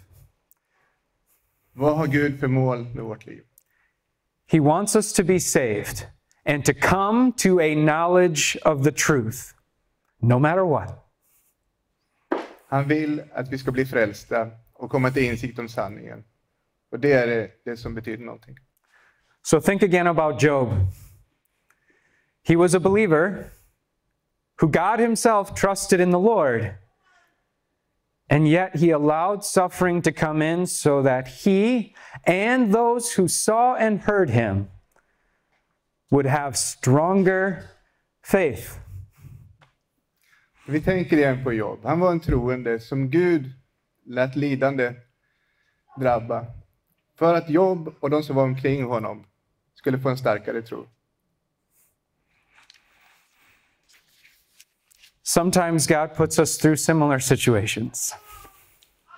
Vad 1.72 1.96
har 1.96 2.06
Gud 2.06 2.40
för 2.40 2.48
mål 2.48 2.84
med 2.94 3.04
vårt 3.04 3.26
liv? 3.26 3.42
He 4.46 4.60
wants 4.60 4.96
us 4.96 5.12
to 5.12 5.24
be 5.24 5.40
saved 5.40 6.06
and 6.44 6.64
to 6.64 6.72
come 6.74 7.32
to 7.32 7.60
a 7.60 7.74
knowledge 7.74 8.56
of 8.64 8.84
the 8.84 8.92
truth, 8.92 9.54
no 10.20 10.38
matter 10.38 10.64
what. 10.64 11.04
Han 12.68 12.88
vill 12.88 13.22
att 13.32 13.48
vi 13.48 13.58
ska 13.58 13.72
bli 13.72 13.84
frälsta 13.84 14.50
och 14.72 14.90
komma 14.90 15.10
till 15.10 15.22
insikt 15.22 15.58
om 15.58 15.68
sanningen. 15.68 16.24
Och 16.90 17.00
det 17.00 17.12
är 17.12 17.26
det, 17.26 17.50
det 17.64 17.76
som 17.76 17.94
betyder 17.94 18.24
någonting. 18.24 18.56
So 19.42 19.60
think 19.60 19.82
again 19.82 20.06
about 20.06 20.42
Job. 20.42 20.68
He 22.42 22.56
was 22.56 22.74
a 22.74 22.80
believer 22.80 23.44
who 24.60 24.68
God 24.68 25.00
himself 25.00 25.54
trusted 25.54 26.00
in 26.00 26.10
the 26.10 26.18
Lord. 26.18 26.74
And 28.30 28.48
yet 28.48 28.76
he 28.76 28.90
allowed 28.90 29.44
suffering 29.44 30.02
to 30.02 30.12
come 30.12 30.42
in 30.42 30.66
so 30.66 31.02
that 31.02 31.28
he 31.28 31.94
and 32.26 32.74
those 32.74 33.12
who 33.12 33.28
saw 33.28 33.74
and 33.74 34.00
heard 34.00 34.30
him 34.30 34.68
would 36.10 36.26
have 36.26 36.56
stronger 36.56 37.64
faith. 38.22 38.80
Vi 40.66 40.80
tänker 40.80 41.16
igen 41.16 41.44
på 41.44 41.52
Job. 41.52 41.78
Han 41.84 42.00
var 42.00 42.12
en 42.12 42.20
troende 42.20 42.80
som 42.80 43.10
Gud 43.10 43.52
lät 44.06 44.36
lidande 44.36 44.94
drabba. 46.00 46.46
För 47.18 47.34
att 47.34 47.50
Job 47.50 47.94
och 48.00 48.10
de 48.10 48.22
som 48.22 48.36
var 48.36 48.42
omkring 48.42 48.84
honom 48.84 49.24
skulle 49.74 49.98
få 49.98 50.08
en 50.08 50.16
starkare 50.16 50.62
tro. 50.62 50.86
Sometimes 55.28 55.86
God 55.86 56.14
puts 56.16 56.38
us 56.38 56.56
through 56.56 56.76
similar 56.78 57.18
situations, 57.18 58.14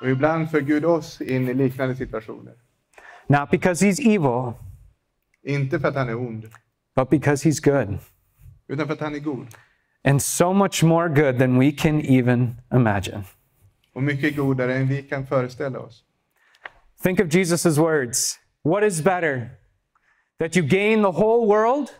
Och 0.01 0.09
ibland 0.11 0.51
för 0.51 0.61
Gud 0.61 0.85
oss 0.85 1.21
in 1.21 1.49
i 1.49 1.55
liknande 1.55 1.97
situationer. 1.97 2.55
not 3.29 3.51
because 3.51 3.81
he's 3.87 4.01
evil, 4.01 4.55
Inte 5.43 5.81
för 5.81 5.89
att 5.89 5.95
han 5.95 6.09
är 6.09 6.17
ond, 6.17 6.51
but 6.97 7.11
because 7.11 7.49
he's 7.49 7.61
good. 7.65 7.99
utan 8.69 8.87
för 8.87 8.95
att 8.95 9.01
han 9.01 9.15
är 9.15 9.19
god. 9.19 9.47
And 10.05 10.23
so 10.23 10.53
much 10.53 10.83
more 10.83 11.09
good 11.09 11.39
than 11.39 11.59
we 11.59 11.71
can 11.73 12.01
even 12.01 12.57
imagine. 12.75 13.25
Och 13.95 14.03
mycket 14.03 14.37
godare 14.37 14.75
än 14.75 14.89
vi 14.89 15.03
kan 15.03 15.27
föreställa 15.27 15.79
oss. 15.79 16.05
Think 17.03 17.21
of 17.21 17.27
Jesus' 17.27 17.79
words 17.79 18.39
What 18.65 18.83
is 18.85 19.01
better? 19.03 19.51
That 20.39 20.57
you 20.57 20.67
gain 20.67 21.03
the 21.03 21.11
whole 21.21 21.47
world 21.47 21.91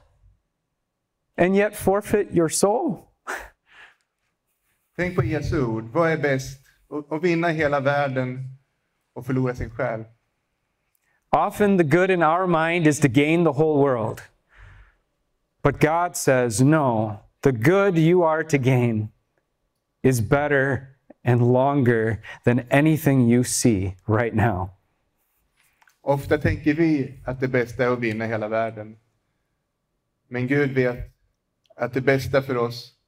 and 1.37 1.57
yet 1.57 1.77
forfeit 1.77 2.35
your 2.35 2.49
soul? 2.49 3.10
Tänk 5.01 5.17
på 5.17 5.25
Jesu 5.25 5.63
ord. 5.63 5.85
Vad 5.93 6.11
är 6.11 6.19
bäst? 6.19 6.61
Att 7.11 7.23
vinna 7.23 7.49
hela 7.49 7.81
världen 7.81 8.59
och 9.15 9.27
förlora 9.27 9.55
sin 9.55 9.71
själ. 9.71 10.05
Often 11.31 11.79
the 11.79 11.85
good 11.85 12.11
in 12.11 12.23
our 12.23 12.47
mind 12.47 12.87
is 12.87 13.01
to 13.01 13.09
gain 13.09 13.45
the 13.45 13.51
whole 13.51 13.83
world. 13.83 14.21
But 15.63 15.81
God 15.81 16.17
says, 16.17 16.61
no, 16.61 17.17
the 17.41 17.53
good 17.53 17.99
you 17.99 18.25
are 18.25 18.45
to 18.45 18.59
gain 18.59 19.09
is 20.03 20.21
better 20.21 20.87
and 21.25 21.53
longer 21.53 22.17
than 22.45 22.61
anything 22.71 23.31
you 23.31 23.45
see 23.45 23.97
right 24.07 24.35
now. 24.35 24.71
Ofta 26.01 26.39
tänker 26.39 26.75
vi 26.75 27.21
att 27.25 27.41
det 27.41 27.49
bästa 27.49 27.85
är 27.85 27.89
att 27.89 28.01
vinna 28.01 28.27
hela 28.27 28.49
världen. 28.49 28.97
Men 30.29 30.47
Gud 30.47 30.71
vet 30.71 30.99
att 31.77 31.95
det 31.95 32.01
bästa 32.01 32.43
för 32.43 32.57
oss, 32.57 33.00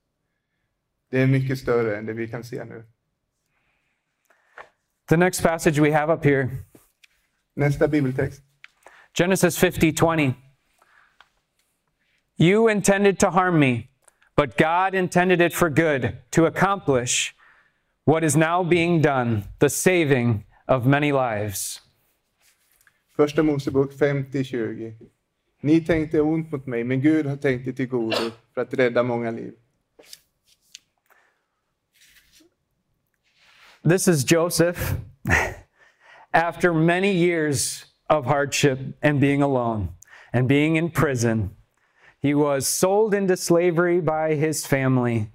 det 1.12 1.20
är 1.20 1.26
mycket 1.26 1.58
större 1.58 1.96
än 1.96 2.06
det 2.06 2.12
vi 2.12 2.28
kan 2.28 2.44
se 2.44 2.64
nu. 2.64 2.84
The 5.08 5.16
next 5.16 5.42
passage 5.42 5.78
we 5.78 5.92
have 5.92 6.14
up 6.14 6.24
here 6.24 6.48
Nästa 7.54 7.88
bibeltext. 7.88 8.42
Genesis 9.18 9.58
50 9.58 9.92
20. 9.92 10.34
You 12.38 12.70
intended 12.70 13.18
to 13.18 13.30
harm 13.30 13.58
me, 13.58 13.88
but 14.36 14.56
God 14.56 14.94
intended 14.94 15.40
it 15.40 15.54
for 15.54 15.68
good 15.68 16.16
to 16.30 16.46
accomplish 16.46 17.34
what 18.04 18.24
is 18.24 18.36
now 18.36 18.64
being 18.64 19.02
done, 19.02 19.42
the 19.58 19.68
saving 19.68 20.44
of 20.66 20.86
many 20.86 21.12
lives. 21.12 21.80
Första 23.16 23.42
Mosebok 23.42 23.92
50-20. 23.92 24.92
Ni 25.60 25.80
tänkte 25.80 26.20
ont 26.20 26.52
mot 26.52 26.66
mig, 26.66 26.84
men 26.84 27.00
Gud 27.00 27.26
har 27.26 27.36
tänkt 27.36 27.64
det 27.64 27.72
till 27.72 27.88
godo 27.88 28.30
för 28.54 28.60
att 28.60 28.74
rädda 28.74 29.02
många 29.02 29.30
liv. 29.30 29.54
This 33.84 34.06
is 34.06 34.22
Joseph 34.22 34.94
after 36.32 36.72
many 36.72 37.12
years 37.12 37.84
of 38.08 38.26
hardship 38.26 38.78
and 39.02 39.20
being 39.20 39.42
alone 39.42 39.88
and 40.32 40.46
being 40.46 40.76
in 40.76 40.90
prison. 40.90 41.50
He 42.20 42.32
was 42.32 42.68
sold 42.68 43.12
into 43.12 43.36
slavery 43.36 44.00
by 44.00 44.34
his 44.34 44.64
family 44.64 45.30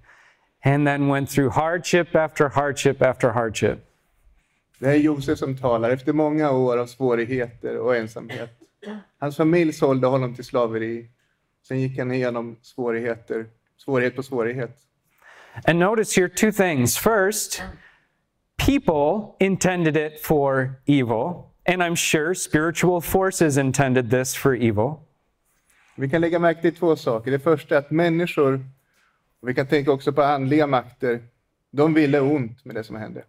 and 0.63 0.87
then 0.87 1.09
went 1.09 1.29
through 1.29 1.49
hardship 1.49 2.15
after 2.15 2.47
hardship 2.47 3.01
after 3.01 3.33
hardship. 3.33 3.83
Det 4.79 4.89
är 4.89 4.95
Josef 4.95 5.39
som 5.39 5.57
talar 5.57 5.91
efter 5.91 6.13
många 6.13 6.51
år 6.51 6.77
av 6.77 6.85
svårigheter 6.85 7.77
och 7.77 7.95
ensamhet. 7.95 8.49
Hans 9.19 9.37
familj 9.37 9.73
sålde 9.73 10.07
honom 10.07 10.35
till 10.35 10.45
slaveri. 10.45 11.09
Sen 11.67 11.79
gick 11.79 11.97
han 11.97 12.11
igenom 12.11 12.55
svårigheter, 12.61 13.45
svårighet 13.77 14.15
på 14.15 14.23
svårighet. 14.23 14.77
And 15.65 15.79
notice 15.79 16.15
here 16.15 16.29
two 16.29 16.51
things. 16.51 16.97
First, 16.97 17.63
people 18.57 19.35
intended 19.39 19.95
it 19.97 20.19
for 20.19 20.81
evil, 20.85 21.53
and 21.65 21.83
I'm 21.83 21.95
sure 21.95 22.35
spiritual 22.35 23.01
forces 23.01 23.57
intended 23.57 24.09
this 24.09 24.35
for 24.35 24.55
evil. 24.55 24.99
Vi 25.95 26.09
kan 26.09 26.21
lägga 26.21 26.39
märke 26.39 26.61
till 26.61 26.75
två 26.75 26.95
saker. 26.95 27.31
Det 27.31 27.39
första 27.39 27.75
är 27.75 27.79
att 27.79 27.91
människor, 27.91 28.53
och 29.41 29.49
vi 29.49 29.53
kan 29.53 29.67
tänka 29.67 29.91
också 29.91 30.13
på 30.13 30.21
andliga 30.21 30.67
makter, 30.67 31.19
de 31.71 31.93
ville 31.93 32.19
ont 32.19 32.65
med 32.65 32.75
det 32.75 32.83
som 32.83 32.95
hände. 32.95 33.23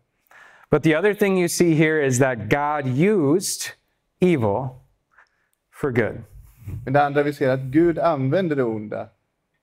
But 0.71 0.83
the 0.83 0.97
other 0.97 1.15
thing 1.15 1.39
you 1.39 1.49
see 1.49 1.75
here 1.75 2.07
is 2.07 2.19
that 2.19 2.39
God 2.51 2.87
used 2.99 3.73
evil 4.21 4.69
for 5.73 5.91
good. 5.91 6.23
Men 6.85 6.93
det 6.93 7.05
andra 7.05 7.23
vi 7.23 7.33
ser 7.33 7.49
är 7.49 7.55
att 7.55 7.61
Gud 7.61 7.99
använder 7.99 8.57
det 8.57 8.63
onda 8.63 9.09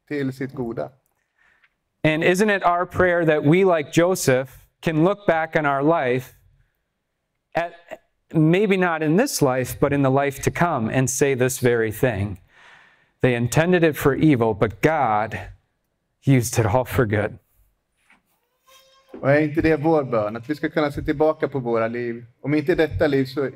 till 0.08 0.34
sitt 0.34 0.54
goda. 0.54 0.90
And 2.04 2.24
isn't 2.24 2.58
it 2.58 2.64
our 2.64 2.86
prayer 2.86 3.26
that 3.26 3.44
we, 3.44 3.78
like 3.78 3.90
Joseph, 3.94 4.52
can 4.86 5.04
look 5.04 5.25
back 5.25 5.56
on 5.56 5.65
our 5.65 5.84
life 5.84 6.36
at 7.56 7.74
maybe 8.34 8.77
not 8.77 9.01
in 9.01 9.18
this 9.18 9.42
life, 9.42 9.80
but 9.80 9.92
in 9.92 10.04
the 10.04 10.10
life 10.10 10.44
to 10.44 10.51
come 10.51 10.89
and 10.89 11.10
say 11.10 11.36
this 11.36 11.60
very 11.60 11.92
thing? 11.92 12.38
They 13.22 13.36
intended 13.36 13.84
it 13.84 13.98
for 13.98 14.15
evil, 14.15 14.54
but 14.54 14.82
God 14.82 15.39
used 16.24 16.60
it 16.60 16.65
all 16.65 16.86
for 16.86 17.06
good. 17.06 17.38
Och 19.22 19.32
är 19.32 19.42
inte 19.42 19.62
det 19.62 19.77
vår 19.77 20.04
bön? 20.04 20.36
Att 20.36 20.50
vi 20.50 20.56
ska 20.56 20.70
kunna 20.70 20.92
se 20.92 21.01
tillbaka 21.01 21.48
på 21.48 21.60
våra 21.60 21.88
liv, 21.88 22.25
om 22.42 22.54
inte 22.54 22.75
detta 22.75 23.08
liv 23.08 23.25
så 23.25 23.50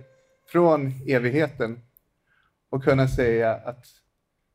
från 0.51 0.93
evigheten, 1.07 1.81
och 2.69 2.83
kunna 2.83 3.07
säga 3.07 3.53
att 3.53 3.86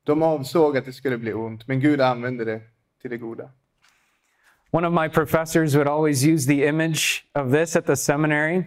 de 0.05 0.23
avsåg 0.23 0.77
att 0.77 0.85
det 0.85 0.93
skulle 0.93 1.19
bli 1.19 1.33
ont, 1.33 1.67
men 1.67 1.81
Gud 1.81 2.01
använde 2.01 2.45
det 2.45 2.61
till 3.03 3.11
det 3.11 3.19
goda. 3.19 3.51
One 4.75 4.85
of 4.85 4.93
my 4.93 5.07
professors 5.07 5.77
would 5.77 5.87
always 5.87 6.25
use 6.25 6.47
the 6.47 6.65
image 6.65 7.25
of 7.33 7.53
this 7.53 7.77
at 7.77 7.87
the 7.87 7.95
seminary. 7.95 8.67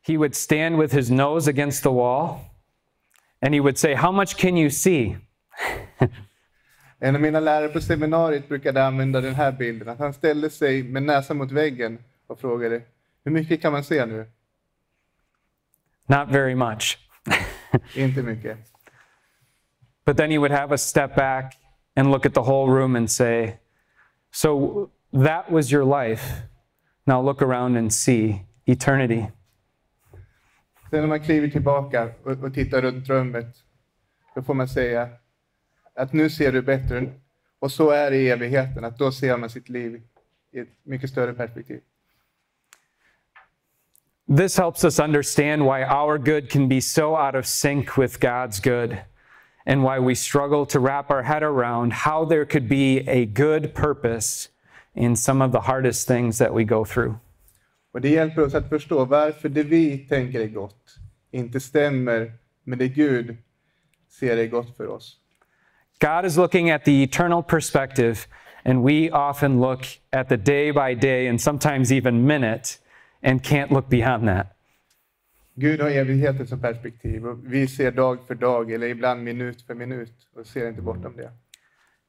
He 0.00 0.16
would 0.16 0.36
stand 0.36 0.78
with 0.78 0.92
his 0.92 1.10
nose 1.10 1.48
against 1.48 1.82
the 1.82 1.90
wall 1.90 2.54
and 3.42 3.52
he 3.52 3.58
would 3.58 3.76
say, 3.76 3.94
How 3.94 4.12
much 4.12 4.36
can 4.36 4.56
you 4.56 4.70
see? 4.70 5.16
En 7.00 7.14
av 7.16 7.20
mina 7.20 7.40
lärare 7.40 7.68
på 7.68 7.80
seminariet 7.80 8.48
brukade 8.48 8.84
använda 8.84 9.20
den 9.20 9.34
här 9.34 9.52
bilden, 9.52 9.88
att 9.88 9.98
han 9.98 10.12
ställde 10.12 10.50
sig 10.50 10.82
med 10.82 11.02
näsan 11.02 11.36
mot 11.36 11.52
väggen 11.52 11.98
och 12.26 12.40
frågade, 12.40 12.82
hur 13.24 13.32
mycket 13.32 13.62
kan 13.62 13.72
man 13.72 13.84
se 13.84 14.06
nu? 14.06 14.26
Not 16.06 16.28
very 16.28 16.54
much. 16.54 16.98
Inte 17.94 18.22
mycket. 18.22 18.58
But 20.06 20.16
then 20.16 20.30
he 20.30 20.38
would 20.38 20.52
have 20.52 20.72
us 20.72 20.82
step 20.82 21.16
back 21.16 21.56
and 21.96 22.10
look 22.10 22.26
at 22.26 22.34
the 22.34 22.42
whole 22.42 22.72
room 22.72 22.96
and 22.96 23.10
say, 23.10 23.58
So 24.32 24.90
that 25.14 25.50
was 25.50 25.70
your 25.70 25.84
life. 25.84 26.42
Now 27.06 27.20
look 27.20 27.42
around 27.42 27.76
and 27.76 27.92
see 27.92 28.42
eternity. 28.66 29.28
Sen 30.90 31.00
när 31.00 31.06
man 31.06 31.20
kliver 31.20 31.48
tillbaka 31.48 32.10
och, 32.24 32.44
och 32.44 32.54
tittar 32.54 32.82
runt 32.82 33.08
rummet, 33.08 33.46
då 34.34 34.42
får 34.42 34.54
man 34.54 34.68
säga 34.68 35.08
att 35.94 36.12
nu 36.12 36.30
ser 36.30 36.52
du 36.52 36.62
bättre. 36.62 37.06
Och 37.58 37.72
så 37.72 37.90
är 37.90 38.10
det 38.10 38.16
i 38.16 38.30
evigheten, 38.30 38.84
att 38.84 38.98
då 38.98 39.12
ser 39.12 39.36
man 39.36 39.50
sitt 39.50 39.68
liv 39.68 40.02
i 40.52 40.58
ett 40.58 40.68
mycket 40.82 41.10
större 41.10 41.34
perspektiv. 41.34 41.80
This 44.36 44.58
helps 44.58 44.84
us 44.84 44.98
understand 44.98 45.62
why 45.62 45.84
our 45.84 46.18
good 46.18 46.50
can 46.50 46.68
be 46.68 46.80
so 46.80 47.16
out 47.16 47.34
of 47.34 47.46
sync 47.46 47.98
with 47.98 48.20
God's 48.20 48.60
good, 48.60 48.96
and 49.66 49.82
why 49.82 49.98
we 49.98 50.14
struggle 50.14 50.66
to 50.66 50.78
wrap 50.78 51.10
our 51.10 51.22
head 51.22 51.42
around 51.42 51.92
how 51.92 52.28
there 52.28 52.44
could 52.44 52.68
be 52.68 53.04
a 53.06 53.24
good 53.26 53.74
purpose 53.74 54.48
in 54.94 55.16
some 55.16 55.44
of 55.44 55.52
the 55.52 55.60
hardest 55.60 56.08
things 56.08 56.38
that 56.38 56.56
we 56.56 56.64
go 56.64 56.84
through. 56.84 57.14
Och 57.92 58.00
det 58.00 58.08
hjälper 58.08 58.42
oss 58.44 58.54
att 58.54 58.68
förstå 58.68 59.04
varför 59.04 59.48
det 59.48 59.62
vi 59.62 59.98
tänker 59.98 60.40
är 60.40 60.48
gott 60.48 60.98
inte 61.30 61.60
stämmer 61.60 62.32
med 62.64 62.78
det 62.78 62.88
Gud 62.88 63.36
ser 64.08 64.36
är 64.36 64.46
gott 64.46 64.76
för 64.76 64.86
oss. 64.86 65.16
God 66.00 66.24
is 66.24 66.36
looking 66.36 66.70
at 66.70 66.84
the 66.84 67.02
eternal 67.02 67.42
perspective, 67.42 68.18
and 68.64 68.84
we 68.84 69.10
often 69.10 69.60
look 69.60 69.80
at 70.10 70.28
the 70.28 70.36
day 70.36 70.72
by 70.72 70.94
day 70.94 71.28
and 71.28 71.40
sometimes 71.40 71.92
even 71.92 72.26
minute 72.26 72.78
and 73.22 73.42
can't 73.42 73.70
look 73.70 73.88
beyond 73.88 74.28
that. 74.28 74.46
Gud 75.54 75.80
har 75.80 75.90
evigheten 75.90 76.46
som 76.46 76.60
perspektiv 76.60 77.26
och 77.26 77.38
vi 77.42 77.66
ser 77.66 77.90
dag 77.90 78.18
för 78.26 78.34
dag 78.34 78.72
eller 78.72 78.86
ibland 78.86 79.22
minut 79.22 79.62
för 79.62 79.74
minut 79.74 80.28
och 80.36 80.46
ser 80.46 80.68
inte 80.68 80.82
bortom 80.82 81.16
det. 81.16 81.30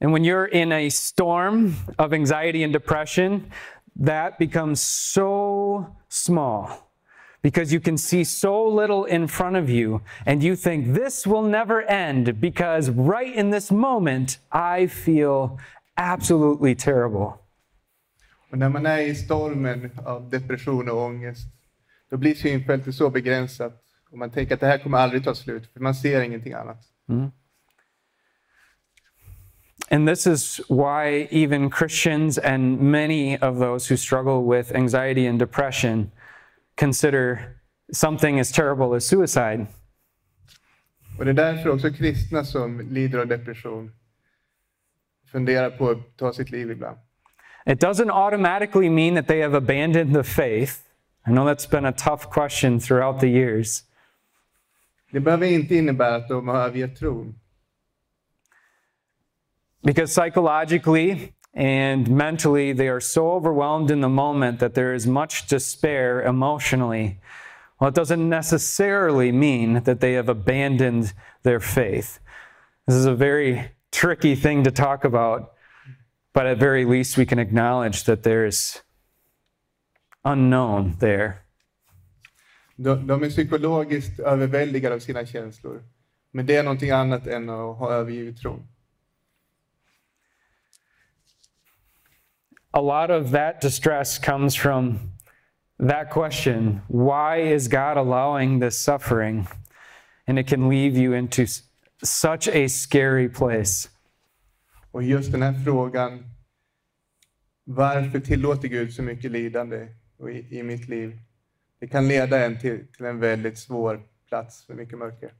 And 0.02 0.12
when 0.12 0.24
you're 0.24 0.46
in 0.46 0.72
a 0.72 0.90
storm 0.90 1.76
of 1.98 2.14
anxiety 2.14 2.64
and 2.64 2.74
depression, 2.74 3.52
that 3.96 4.38
becomes 4.38 4.82
so 4.82 5.86
small 6.10 6.86
because 7.42 7.72
you 7.72 7.80
can 7.80 7.98
see 7.98 8.24
so 8.24 8.68
little 8.68 9.06
in 9.06 9.28
front 9.28 9.56
of 9.56 9.70
you 9.70 10.02
and 10.26 10.44
you 10.44 10.56
think 10.56 10.96
this 10.96 11.28
will 11.28 11.44
never 11.44 11.84
end 11.84 12.42
because 12.42 12.90
right 12.90 13.34
in 13.36 13.52
this 13.52 13.72
moment 13.72 14.40
I 14.52 14.88
feel 14.88 15.60
absolutely 15.96 16.76
terrible. 16.76 17.40
Och 18.52 18.58
när 18.58 18.70
man 18.70 18.86
är 18.86 19.00
i 19.00 19.16
stormen 19.16 19.92
av 20.06 20.30
depression 20.30 20.90
och 20.90 20.98
ångest, 20.98 21.48
då 22.10 22.18
blir 22.18 22.36
synfältet 22.36 22.96
så 22.96 23.10
begränsat 23.10 23.82
och 24.12 24.18
man 24.18 24.32
tänker 24.32 24.54
att 24.54 24.60
det 24.60 24.68
här 24.68 24.78
kommer 24.78 24.98
aldrig 24.98 25.24
ta 25.24 25.36
slut, 25.36 25.70
för 25.74 25.80
man 25.80 25.96
ser 25.96 26.22
ingenting 26.22 26.54
annat. 26.54 26.84
Mm. 27.10 27.32
And 29.92 30.08
this 30.08 30.26
is 30.26 30.62
why 30.68 31.28
even 31.32 31.70
Christians 31.70 32.38
and 32.38 32.80
many 32.80 33.38
of 33.38 33.60
those 33.60 33.88
who 33.88 33.98
struggle 33.98 34.44
with 34.44 34.76
anxiety 34.76 35.28
and 35.28 35.38
depression 35.40 36.12
consider 36.76 37.62
something 37.92 38.40
as 38.40 38.52
terrible 38.52 38.96
as 38.96 39.06
suicide. 39.06 39.68
Och 41.18 41.26
det 41.26 41.32
är 41.32 41.34
därför 41.34 41.70
också 41.70 41.92
kristna 41.92 42.44
som 42.44 42.82
lider 42.82 43.20
av 43.20 43.28
depression 43.28 43.92
funderar 45.32 45.70
på 45.70 45.90
att 45.90 46.18
ta 46.18 46.34
sitt 46.34 46.52
liv 46.52 46.72
ibland. 46.72 46.98
It 47.66 47.80
doesn't 47.80 48.12
automatically 48.12 48.90
mean 48.90 49.16
that 49.16 49.28
they 49.28 49.42
have 49.42 49.58
abandoned 49.58 50.14
the 50.14 50.24
faith. 50.24 50.74
I 51.28 51.32
know 51.32 51.46
that's 51.46 51.70
been 51.70 51.86
a 51.86 51.92
tough 51.92 52.30
question 52.30 52.80
throughout 52.80 53.20
the 53.20 53.28
years. 53.28 53.84
Det 55.12 55.20
behöver 55.20 55.48
inte 55.48 55.76
innebära 55.76 56.16
att 56.16 56.28
de 56.28 56.48
har 56.48 56.58
övergett 56.58 57.00
tron. 57.00 57.36
Because 59.86 60.12
psychologically 60.12 61.34
and 61.54 62.10
mentally, 62.10 62.74
they 62.74 62.90
are 62.90 63.00
so 63.00 63.32
overwhelmed 63.32 63.92
in 63.92 64.02
the 64.02 64.10
moment 64.10 64.60
that 64.60 64.74
there 64.74 64.94
is 64.94 65.06
much 65.06 65.48
despair 65.48 66.24
emotionally. 66.24 67.20
Well, 67.80 67.90
it 67.90 67.96
doesn't 67.96 68.28
necessarily 68.28 69.32
mean 69.32 69.84
that 69.84 70.00
they 70.00 70.14
have 70.14 70.28
abandoned 70.28 71.14
their 71.44 71.60
faith. 71.60 72.20
This 72.88 72.96
is 72.96 73.06
a 73.06 73.16
very 73.16 73.72
tricky 73.92 74.36
thing 74.36 74.64
to 74.64 74.72
talk 74.72 75.06
about, 75.06 75.54
but 76.34 76.48
at 76.48 76.58
very 76.58 76.84
least, 76.84 77.18
we 77.18 77.26
can 77.26 77.40
acknowledge 77.40 78.04
that 78.06 78.24
there's 78.24 78.82
unknown 80.24 80.96
there. 81.00 81.42
De, 82.78 83.08
de 83.08 83.24
är 83.24 83.30
psykologiskt 83.30 84.20
överväldigade 84.20 84.96
av 84.96 85.00
sina 85.00 85.26
känslor. 85.26 85.84
Men 86.32 86.46
det 86.46 86.56
är 86.56 86.64
någonting 86.64 86.92
annat 86.92 87.28
än 87.28 87.50
att 87.50 87.78
ha 87.78 87.92
övergivit 87.92 88.42
tron. 88.42 88.68
A 92.76 92.82
lot 92.82 93.10
of 93.10 93.32
that 93.32 93.62
distress 93.62 94.20
comes 94.20 94.54
from 94.54 95.12
that 95.80 96.12
question 96.12 96.82
why 96.88 97.38
is 97.38 97.68
God 97.68 97.98
allowing 97.98 98.60
this 98.60 98.78
suffering? 98.78 99.48
And 100.28 100.38
it 100.38 100.48
can 100.48 100.68
leave 100.68 100.98
you 100.98 101.14
into 101.14 101.48
such 102.04 102.48
a 102.48 102.68
scary 102.68 103.30
place. 103.30 103.90
Och 104.92 105.04
just 105.04 105.32
den 105.32 105.42
här 105.42 105.54
frågan, 105.64 106.24
varför 107.64 108.20
tillåter 108.20 108.68
Gud 108.68 108.94
så 108.94 109.04
mycket 109.04 109.32
lidande 109.32 109.88
i, 110.30 110.60
i 110.60 110.64
mitt 110.64 110.88
liv? 110.88 111.20
Det 111.80 111.88
kan 111.88 112.08
leda 112.08 112.46
en 112.46 112.60
till, 112.60 112.88
till 112.98 113.06
en 113.06 113.20
väldigt 113.20 113.58
svår 113.58 114.02
plats 114.30 114.68
med 114.68 114.78
mycket 114.78 114.98
mörker. 114.98 115.32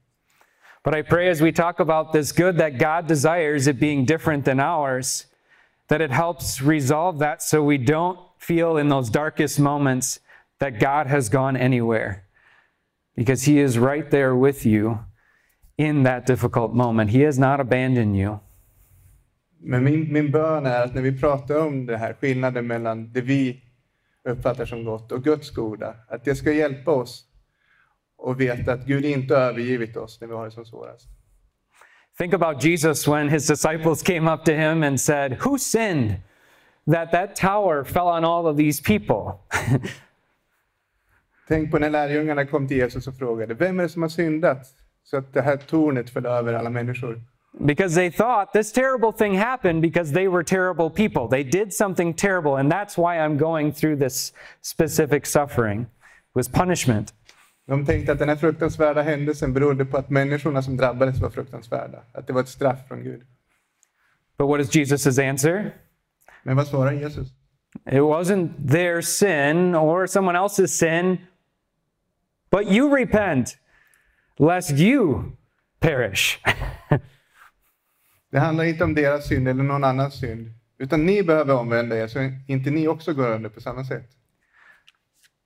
But 0.84 0.94
I 0.94 1.02
pray 1.02 1.30
as 1.30 1.40
we 1.40 1.52
talk 1.52 1.80
about 1.80 2.12
this 2.12 2.32
good 2.32 2.58
that 2.58 2.78
God 2.78 3.08
desires, 3.08 3.66
it 3.66 3.80
being 3.80 4.04
different 4.04 4.44
than 4.44 4.60
ours, 4.60 5.26
that 5.88 6.00
it 6.00 6.10
helps 6.10 6.60
resolve 6.60 7.18
that 7.18 7.42
so 7.42 7.62
we 7.62 7.78
don't 7.78 8.18
feel 8.38 8.76
in 8.76 8.88
those 8.88 9.10
darkest 9.10 9.58
moments 9.58 10.20
that 10.58 10.80
God 10.80 11.06
has 11.06 11.28
gone 11.28 11.56
anywhere. 11.56 12.24
Because 13.14 13.44
He 13.44 13.60
is 13.60 13.78
right 13.78 14.10
there 14.10 14.34
with 14.34 14.66
you 14.66 14.98
in 15.78 16.02
that 16.04 16.26
difficult 16.26 16.74
moment. 16.74 17.10
He 17.10 17.20
has 17.22 17.38
not 17.38 17.60
abandoned 17.60 18.16
you. 18.16 18.40
Men 19.60 19.84
min, 19.84 20.12
min 20.12 20.30
bön 20.30 20.66
är 20.66 20.84
att 20.84 20.94
när 20.94 21.02
vi 21.02 21.20
pratar 21.20 21.66
om 21.66 21.86
det 21.86 21.96
här, 21.96 22.12
skillnaden 22.12 22.66
mellan 22.66 23.12
det 23.12 23.20
vi 23.20 23.62
uppfattar 24.24 24.64
som 24.66 24.84
gott 24.84 25.12
och 25.12 25.24
Guds 25.24 25.50
goda, 25.50 25.94
att 26.08 26.24
det 26.24 26.34
ska 26.34 26.52
hjälpa 26.52 26.90
oss 26.90 27.24
att 28.26 28.36
veta 28.36 28.72
att 28.72 28.86
Gud 28.86 29.04
inte 29.04 29.36
övergivit 29.36 29.96
oss 29.96 30.20
när 30.20 30.28
vi 30.28 30.34
har 30.34 30.44
det 30.44 30.50
som 30.50 30.64
svårast. 30.64 31.08
Think 32.18 32.32
about 32.34 32.60
Jesus 32.60 33.08
when 33.08 33.28
his 33.28 33.46
disciples 33.46 34.02
came 34.02 34.26
up 34.26 34.44
to 34.44 34.54
him 34.54 34.82
and 34.82 35.00
said, 35.00 35.32
Who 35.32 35.58
sinned 35.58 36.16
that 36.86 37.12
that 37.12 37.36
tower 37.36 37.84
fell 37.84 38.08
on 38.08 38.24
all 38.24 38.46
of 38.46 38.56
these 38.56 38.80
people? 38.80 39.40
Tänk 41.48 41.70
på 41.70 41.78
när 41.78 41.90
lärjungarna 41.90 42.46
kom 42.46 42.68
till 42.68 42.76
Jesus 42.76 43.06
och 43.06 43.14
frågade, 43.14 43.54
vem 43.54 43.78
är 43.78 43.82
det 43.82 43.88
som 43.88 44.02
har 44.02 44.08
syndat? 44.08 44.66
Så 45.04 45.16
att 45.16 45.32
det 45.32 45.42
här 45.42 45.56
tornet 45.56 46.10
föll 46.10 46.26
över 46.26 46.54
alla 46.54 46.70
människor. 46.70 47.20
because 47.64 47.94
they 47.94 48.10
thought 48.10 48.52
this 48.52 48.70
terrible 48.70 49.12
thing 49.12 49.34
happened 49.34 49.80
because 49.80 50.12
they 50.12 50.28
were 50.28 50.42
terrible 50.42 50.90
people. 50.90 51.26
They 51.28 51.42
did 51.42 51.72
something 51.72 52.12
terrible, 52.12 52.56
and 52.56 52.70
that's 52.70 52.98
why 52.98 53.18
I'm 53.18 53.36
going 53.36 53.72
through 53.72 53.96
this 53.96 54.32
specific 54.60 55.24
suffering. 55.26 55.82
It 55.82 56.34
was 56.34 56.48
punishment. 56.48 57.12
De 57.66 57.86
tänkte 57.86 58.12
att 58.12 58.18
den 58.18 58.28
här 58.28 58.36
fruktansvärda 58.36 59.02
händelsen 59.02 59.52
berodde 59.52 59.84
på 59.84 59.96
att 59.96 60.10
människorna 60.10 60.62
som 60.62 60.76
drabbades 60.76 61.20
var 61.20 61.30
fruktansvärda. 61.30 62.02
Att 62.12 62.26
det 62.26 62.32
var 62.32 62.40
ett 62.40 62.48
straff 62.48 62.88
från 62.88 63.02
Gud. 63.02 63.22
But 64.38 64.48
what 64.48 64.60
is 64.60 64.70
Jesus' 64.70 65.30
answer? 65.30 65.74
Men 66.42 66.56
vad 66.56 66.66
svarar 66.66 66.92
Jesus? 66.92 67.28
It 67.86 68.00
wasn't 68.00 68.70
their 68.70 69.00
sin 69.00 69.74
or 69.74 70.06
someone 70.06 70.38
else's 70.38 70.66
sin, 70.66 71.18
but 72.50 72.66
you 72.66 72.96
repent, 72.96 73.58
lest 74.38 74.70
you 74.70 75.22
perish. 75.80 76.40
Det 78.30 78.38
handlar 78.38 78.64
inte 78.64 78.84
om 78.84 78.94
deras 78.94 79.28
synd 79.28 79.48
eller 79.48 79.62
någon 79.62 79.84
annans 79.84 80.20
synd. 80.20 80.52
Utan 80.78 81.06
ni 81.06 81.22
behöver 81.22 81.54
omvända 81.54 81.96
er 81.96 82.06
så 82.06 82.30
inte 82.46 82.70
ni 82.70 82.88
också 82.88 83.12
går 83.12 83.30
under 83.30 83.50
på 83.50 83.60
samma 83.60 83.84
sätt. 83.84 84.10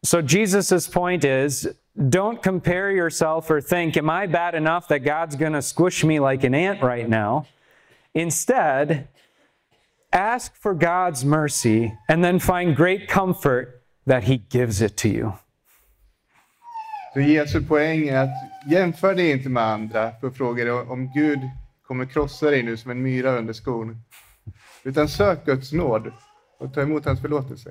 So 0.03 0.23
Jesus' 0.23 0.89
point 0.89 1.25
is 1.25 1.69
don't 2.09 2.43
compare 2.43 2.91
yourself 2.91 3.51
or 3.51 3.61
think, 3.61 3.97
am 3.97 4.09
I 4.09 4.27
bad 4.27 4.55
enough 4.55 4.89
that 4.89 5.01
God's 5.01 5.37
going 5.37 5.53
to 5.53 5.63
squish 5.63 6.05
me 6.05 6.21
like 6.21 6.45
an 6.45 6.55
ant 6.55 6.83
right 6.83 7.09
now? 7.09 7.47
Instead, 8.15 9.09
ask 10.13 10.55
for 10.57 10.75
God's 10.75 11.25
mercy 11.25 11.93
and 12.09 12.25
then 12.25 12.39
find 12.39 12.75
great 12.75 13.09
comfort 13.09 13.83
that 14.07 14.25
He 14.25 14.39
gives 14.39 14.81
it 14.81 14.97
to 14.99 15.09
you. 15.09 15.33
Så 17.13 17.21
Jesu 17.21 17.61
poäng 17.61 18.09
är 18.09 18.17
att 18.17 18.31
jämför 18.67 19.15
dig 19.15 19.31
inte 19.31 19.49
med 19.49 19.63
andra 19.63 20.13
för 20.21 20.27
att 20.27 20.37
fråga 20.37 20.65
dig 20.65 20.73
om 20.73 21.13
Gud 21.15 21.39
kommer 21.83 22.05
krossa 22.05 22.51
dig 22.51 22.63
nu 22.63 22.77
som 22.77 22.91
en 22.91 23.03
myra 23.03 23.31
under 23.31 23.53
skon. 23.53 24.03
Utan 24.85 25.09
sök 25.09 25.45
Guds 25.45 25.73
nåd 25.73 26.13
och 26.59 26.75
ta 26.75 26.83
emot 26.83 27.05
hans 27.05 27.21
förlåtelse. 27.21 27.71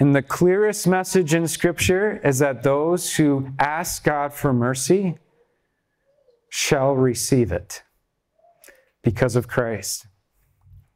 And 0.00 0.14
the 0.14 0.22
clearest 0.22 0.86
message 0.86 1.34
in 1.34 1.48
Scripture 1.48 2.20
is 2.24 2.38
that 2.38 2.62
those 2.62 3.16
who 3.16 3.48
ask 3.58 4.04
God 4.04 4.32
for 4.32 4.52
mercy 4.52 5.18
shall 6.50 6.94
receive 6.94 7.50
it 7.50 7.82
because 9.02 9.34
of 9.36 9.48
Christ. 9.48 10.06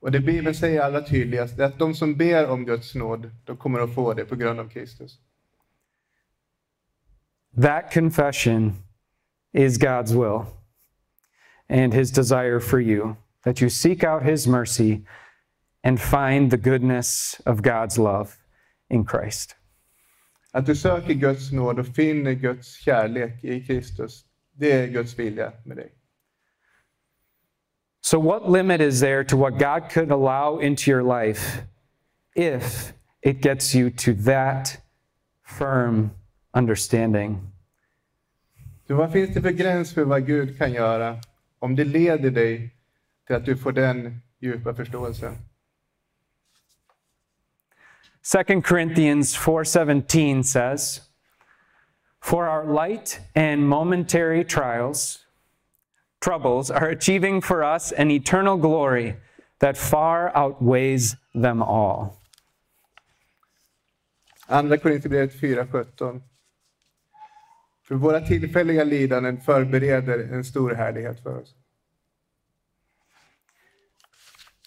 Och 0.00 0.12
det 0.12 0.20
Bibeln 0.20 0.54
säger 0.54 0.80
allra 0.80 1.02
tydligast 1.02 1.58
är 1.58 1.64
att 1.64 1.78
de 1.78 1.94
som 1.94 2.16
ber 2.16 2.48
om 2.48 2.64
Guds 2.64 2.94
nåd, 2.94 3.30
de 3.44 3.56
kommer 3.56 3.80
att 3.80 3.94
få 3.94 4.14
det 4.14 4.24
på 4.24 4.36
grund 4.36 4.60
av 4.60 4.68
Kristus. 4.68 5.18
That 7.62 7.92
confession 7.92 8.72
is 9.52 9.78
God's 9.78 10.12
will 10.12 10.46
and 11.68 11.94
His 11.94 12.10
desire 12.10 12.60
for 12.60 12.80
you 12.80 13.16
that 13.44 13.60
you 13.60 13.70
seek 13.70 14.04
out 14.04 14.22
His 14.22 14.46
mercy 14.46 15.00
and 15.84 16.00
find 16.00 16.50
the 16.50 16.56
goodness 16.56 17.40
of 17.46 17.62
God's 17.62 17.98
love 17.98 18.41
in 18.92 19.06
Christ. 19.06 19.56
Att 20.52 20.66
du 20.66 20.76
söker 20.76 21.14
Guds 21.14 21.52
nåd 21.52 21.78
och 21.78 21.86
finner 21.86 22.32
Guds 22.32 22.74
kärlek 22.74 23.44
i 23.44 23.66
Kristus, 23.66 24.24
det 24.52 24.72
är 24.72 24.86
Guds 24.86 25.18
vilja 25.18 25.52
med 25.64 25.76
dig. 25.76 25.92
So, 28.00 28.20
what 28.20 28.50
limit 28.50 28.80
is 28.80 29.00
there 29.00 29.24
to 29.24 29.36
what 29.36 29.58
God 29.58 29.90
could 29.90 30.12
allow 30.12 30.62
into 30.62 30.90
your 30.90 31.02
life 31.02 31.62
if 32.34 32.92
it 33.22 33.42
gets 33.42 33.74
you 33.74 33.90
to 33.90 34.12
that 34.24 34.82
firm 35.58 36.10
understanding? 36.52 37.52
Så 38.86 38.94
vad 38.94 39.12
finns 39.12 39.34
det 39.34 39.42
för 39.42 39.50
gräns 39.50 39.94
för 39.94 40.04
vad 40.04 40.26
Gud 40.26 40.58
kan 40.58 40.72
göra 40.72 41.20
om 41.58 41.76
det 41.76 41.84
leder 41.84 42.30
dig 42.30 42.76
till 43.26 43.36
att 43.36 43.44
du 43.44 43.56
får 43.56 43.72
den 43.72 44.20
djupa 44.40 44.74
förståelsen? 44.74 45.32
2 48.22 48.62
Corinthians 48.62 49.34
4:17 49.34 50.44
says, 50.44 51.00
"For 52.20 52.48
our 52.48 52.64
light 52.64 53.20
and 53.34 53.68
momentary 53.68 54.44
trials 54.44 55.26
troubles 56.20 56.70
are 56.70 56.88
achieving 56.88 57.40
for 57.40 57.64
us 57.64 57.92
an 57.92 58.10
eternal 58.10 58.56
glory 58.56 59.16
that 59.58 59.76
far 59.76 60.30
outweighs 60.36 61.16
them 61.34 61.62
all." 61.62 62.20
Andra 64.48 64.78
Korinthierbrevet 64.78 65.32
4.17. 65.32 66.22
För 67.82 67.94
våra 67.94 68.20
tillfälliga 68.20 68.84
lidanden 68.84 69.40
förbereder 69.40 70.18
en 70.32 70.44
stor 70.44 70.74
härlighet 70.74 71.22
för 71.22 71.40
oss. 71.40 71.54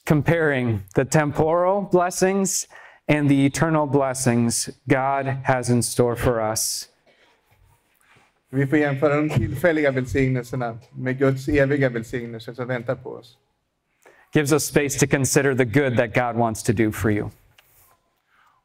Comparing 0.05 0.79
the 0.95 1.05
temporal 1.05 1.87
blessings 1.91 2.67
and 3.07 3.29
the 3.29 3.45
eternal 3.45 3.87
blessings 3.87 4.69
God 4.87 5.25
has 5.43 5.69
in 5.69 5.83
store 5.83 6.15
for 6.15 6.39
us. 6.39 6.89
Vi 8.49 8.67
får 8.67 8.77
jämföra 8.77 9.15
de 9.15 9.29
tillfälliga 9.29 9.91
välsignelserna 9.91 10.77
med 10.91 11.17
Guds 11.17 11.47
eviga 11.47 11.89
välsignelser 11.89 12.53
som 12.53 12.67
väntar 12.67 12.95
på 12.95 13.09
oss. 13.09 13.37
Gives 14.33 14.51
us 14.51 14.63
space 14.63 14.99
to 14.99 15.07
consider 15.07 15.55
the 15.55 15.65
good 15.65 15.97
that 15.97 16.13
God 16.13 16.35
wants 16.35 16.63
to 16.63 16.73
do 16.73 16.91
for 16.91 17.11
you. 17.11 17.29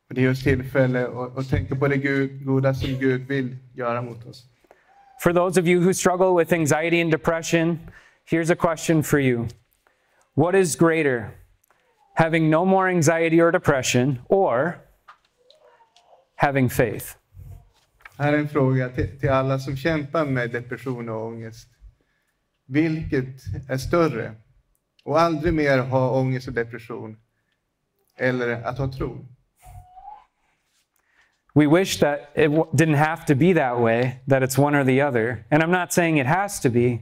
Och 0.09 0.15
det 0.15 0.21
ger 0.21 0.31
oss 0.31 0.43
tillfälle 0.43 1.09
att, 1.37 1.51
tänka 1.51 1.77
på 1.77 1.89
det 1.89 1.97
goda 2.45 2.75
som 2.75 2.99
Gud 2.99 3.29
vill 3.29 3.57
göra 3.75 4.03
mot 4.03 4.27
oss. 4.27 4.45
For 5.23 5.33
those 5.33 5.61
of 5.61 5.67
you 5.67 5.81
who 5.81 5.95
struggle 5.95 6.39
with 6.39 6.53
anxiety 6.53 7.01
and 7.01 7.11
depression, 7.11 7.79
here's 8.31 8.53
a 8.53 8.57
question 8.57 9.03
for 9.03 9.21
you 9.21 9.49
What 10.35 10.55
is 10.55 10.77
greater, 10.77 11.35
having 12.21 12.51
no 12.51 12.67
more 12.67 12.87
anxiety 12.87 13.41
or 13.41 13.51
depression, 13.51 14.21
or 14.29 14.77
having 16.37 16.69
faith? 16.69 17.17
Här 18.19 18.33
är 18.33 18.39
en 18.39 18.49
fråga 18.49 18.89
till, 18.89 19.21
till 19.21 19.31
alla 19.31 19.59
som 19.59 19.77
kämpar 19.77 20.25
med 20.25 20.51
depression 20.51 21.09
och 21.09 21.27
ångest. 21.27 21.69
Vilket 22.67 23.27
är 23.69 23.77
större? 23.77 24.33
Och 25.05 25.21
aldrig 25.21 25.55
mer 25.55 25.79
ha 25.79 26.21
ångest 26.21 26.49
och 26.49 26.55
depression? 26.55 27.17
Eller 28.19 28.63
att 28.63 28.79
ha 28.79 28.93
tro? 28.93 29.27
We 31.55 31.67
wish 31.67 32.01
that 32.01 32.19
it 32.35 32.51
didn't 32.73 32.97
have 32.97 33.25
to 33.27 33.35
be 33.35 33.55
that 33.55 33.81
way, 33.81 34.21
that 34.29 34.43
it's 34.43 34.59
one 34.59 34.79
or 34.81 34.85
the 34.85 35.03
other. 35.03 35.45
And 35.51 35.63
I'm 35.63 35.71
not 35.71 35.93
saying 35.93 36.19
it 36.19 36.27
has 36.27 36.61
to 36.61 36.71
be, 36.71 36.99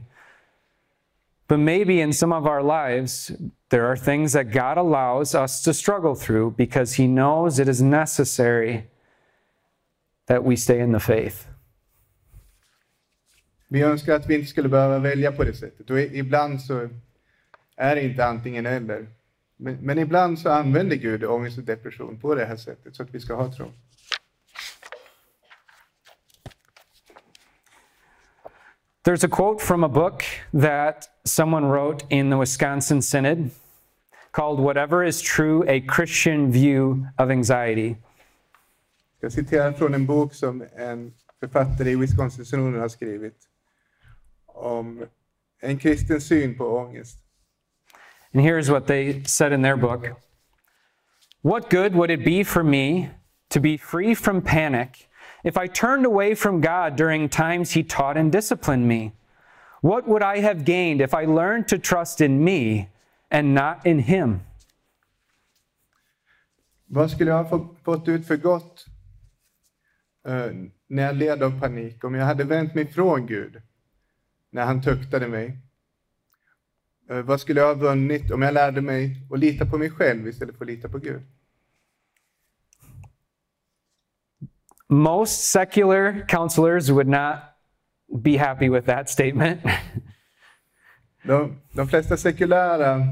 but 1.49 1.57
maybe 1.57 1.99
in 1.99 2.13
some 2.13 2.31
of 2.31 2.45
our 2.45 2.61
lives, 2.61 3.31
there 3.69 3.87
are 3.87 3.97
things 3.97 4.33
that 4.33 4.51
God 4.51 4.77
allows 4.77 5.33
us 5.33 5.63
to 5.63 5.73
struggle 5.73 6.15
through 6.15 6.51
because 6.51 6.93
He 6.93 7.07
knows 7.07 7.59
it 7.59 7.67
is 7.67 7.81
necessary 7.81 8.87
that 10.27 10.43
we 10.43 10.55
stay 10.55 10.79
in 10.79 10.91
the 10.91 10.99
faith. 10.99 11.47
Vi 13.67 13.81
önskar 13.81 14.15
att 14.15 14.29
vi 14.29 14.35
inte 14.35 14.47
skulle 14.47 14.69
behöva 14.69 14.99
välja 14.99 15.31
på 15.31 15.43
det 15.43 15.53
sättet. 15.53 15.89
Och 15.89 15.99
ibland 15.99 16.61
så 16.61 16.89
är 17.75 17.95
det 17.95 18.03
inte 18.03 18.25
antingen 18.25 18.65
eller. 18.65 19.07
Men, 19.57 19.77
men 19.81 19.99
ibland 19.99 20.39
så 20.39 20.49
använder 20.49 20.95
Gud 20.95 21.23
ångest 21.23 21.57
och 21.57 21.63
depression 21.63 22.19
på 22.19 22.35
det 22.35 22.45
här 22.45 22.55
sättet 22.55 22.95
så 22.95 23.03
att 23.03 23.15
vi 23.15 23.19
ska 23.19 23.35
ha 23.35 23.53
tro. 23.53 23.71
There's 29.03 29.23
a 29.23 29.29
quote 29.29 29.61
from 29.61 29.83
a 29.83 29.87
book 29.87 30.25
that 30.53 31.07
someone 31.23 31.65
wrote 31.65 32.03
in 32.09 32.29
the 32.29 32.37
Wisconsin 32.37 33.01
Synod 33.01 33.51
called 34.33 34.59
Whatever 34.59 35.05
is 35.05 35.21
True 35.21 35.63
A 35.67 35.79
Christian 35.79 36.51
View 36.51 37.07
of 37.17 37.31
Anxiety. 37.31 37.95
Jag 39.21 39.31
citerar 39.31 39.71
från 39.71 39.93
en 39.93 40.05
bok 40.05 40.33
som 40.33 40.63
en 40.75 41.13
författare 41.39 41.89
i 41.89 41.95
Wisconsin 41.95 42.45
Synoden 42.45 42.81
har 42.81 42.87
skrivit 42.87 43.37
om 44.47 45.05
en 45.61 45.77
kristen 45.77 46.21
syn 46.21 46.57
på 46.57 46.77
ångest. 46.77 47.17
And 48.33 48.43
here's 48.43 48.69
what 48.69 48.87
they 48.87 49.23
said 49.23 49.53
in 49.53 49.61
their 49.61 49.77
book 49.77 50.05
What 51.41 51.69
good 51.69 51.95
would 51.95 52.11
it 52.11 52.25
be 52.25 52.43
for 52.43 52.63
me 52.63 53.09
to 53.49 53.59
be 53.59 53.77
free 53.77 54.15
from 54.15 54.41
panic 54.41 55.08
if 55.43 55.57
I 55.57 55.67
turned 55.67 56.05
away 56.05 56.35
from 56.35 56.61
God 56.61 56.95
during 56.97 57.29
times 57.29 57.71
He 57.75 57.83
taught 57.83 58.17
and 58.17 58.31
disciplined 58.31 58.87
me? 58.87 59.11
What 59.81 60.07
would 60.07 60.23
I 60.23 60.41
have 60.41 60.63
gained 60.65 61.01
if 61.01 61.13
I 61.13 61.25
learned 61.25 61.67
to 61.67 61.77
trust 61.77 62.21
in 62.21 62.43
me 62.43 62.89
and 63.29 63.53
not 63.53 63.85
in 63.85 63.99
Him? 63.99 64.39
Vad 66.85 67.11
skulle 67.11 67.31
jag 67.31 67.43
ha 67.43 67.49
få- 67.49 67.75
fått 67.83 68.07
ut 68.07 68.27
för 68.27 68.37
gott 68.37 68.85
eh, 70.27 70.51
när 70.87 71.03
jag 71.03 71.15
led 71.15 71.43
av 71.43 71.59
panik 71.59 72.03
om 72.03 72.15
jag 72.15 72.25
hade 72.25 72.43
vänt 72.43 72.75
mig 72.75 72.87
från 72.87 73.25
Gud 73.27 73.61
när 74.49 74.65
han 74.65 74.81
tuktade 74.81 75.27
mig? 75.27 75.57
Eh, 77.09 77.21
vad 77.21 77.41
skulle 77.41 77.61
jag 77.61 77.67
ha 77.67 77.73
vunnit 77.73 78.31
om 78.31 78.41
jag 78.41 78.53
lärde 78.53 78.81
mig 78.81 79.27
att 79.31 79.39
lita 79.39 79.65
på 79.65 79.77
mig 79.77 79.89
själv 79.89 80.27
istället 80.27 80.57
för 80.57 80.65
att 80.65 80.71
lita 80.71 80.89
på 80.89 80.97
Gud? 80.97 81.21
Most 84.89 85.51
secular 85.51 86.25
counselors 86.27 86.91
would 86.91 87.07
not 87.07 87.55
be 88.21 88.37
happy 88.37 88.69
with 88.69 88.85
that 88.85 89.09
statement. 89.09 89.61
De, 91.23 91.55
de 91.73 91.87
flesta 91.87 92.17
sekulära 92.17 93.07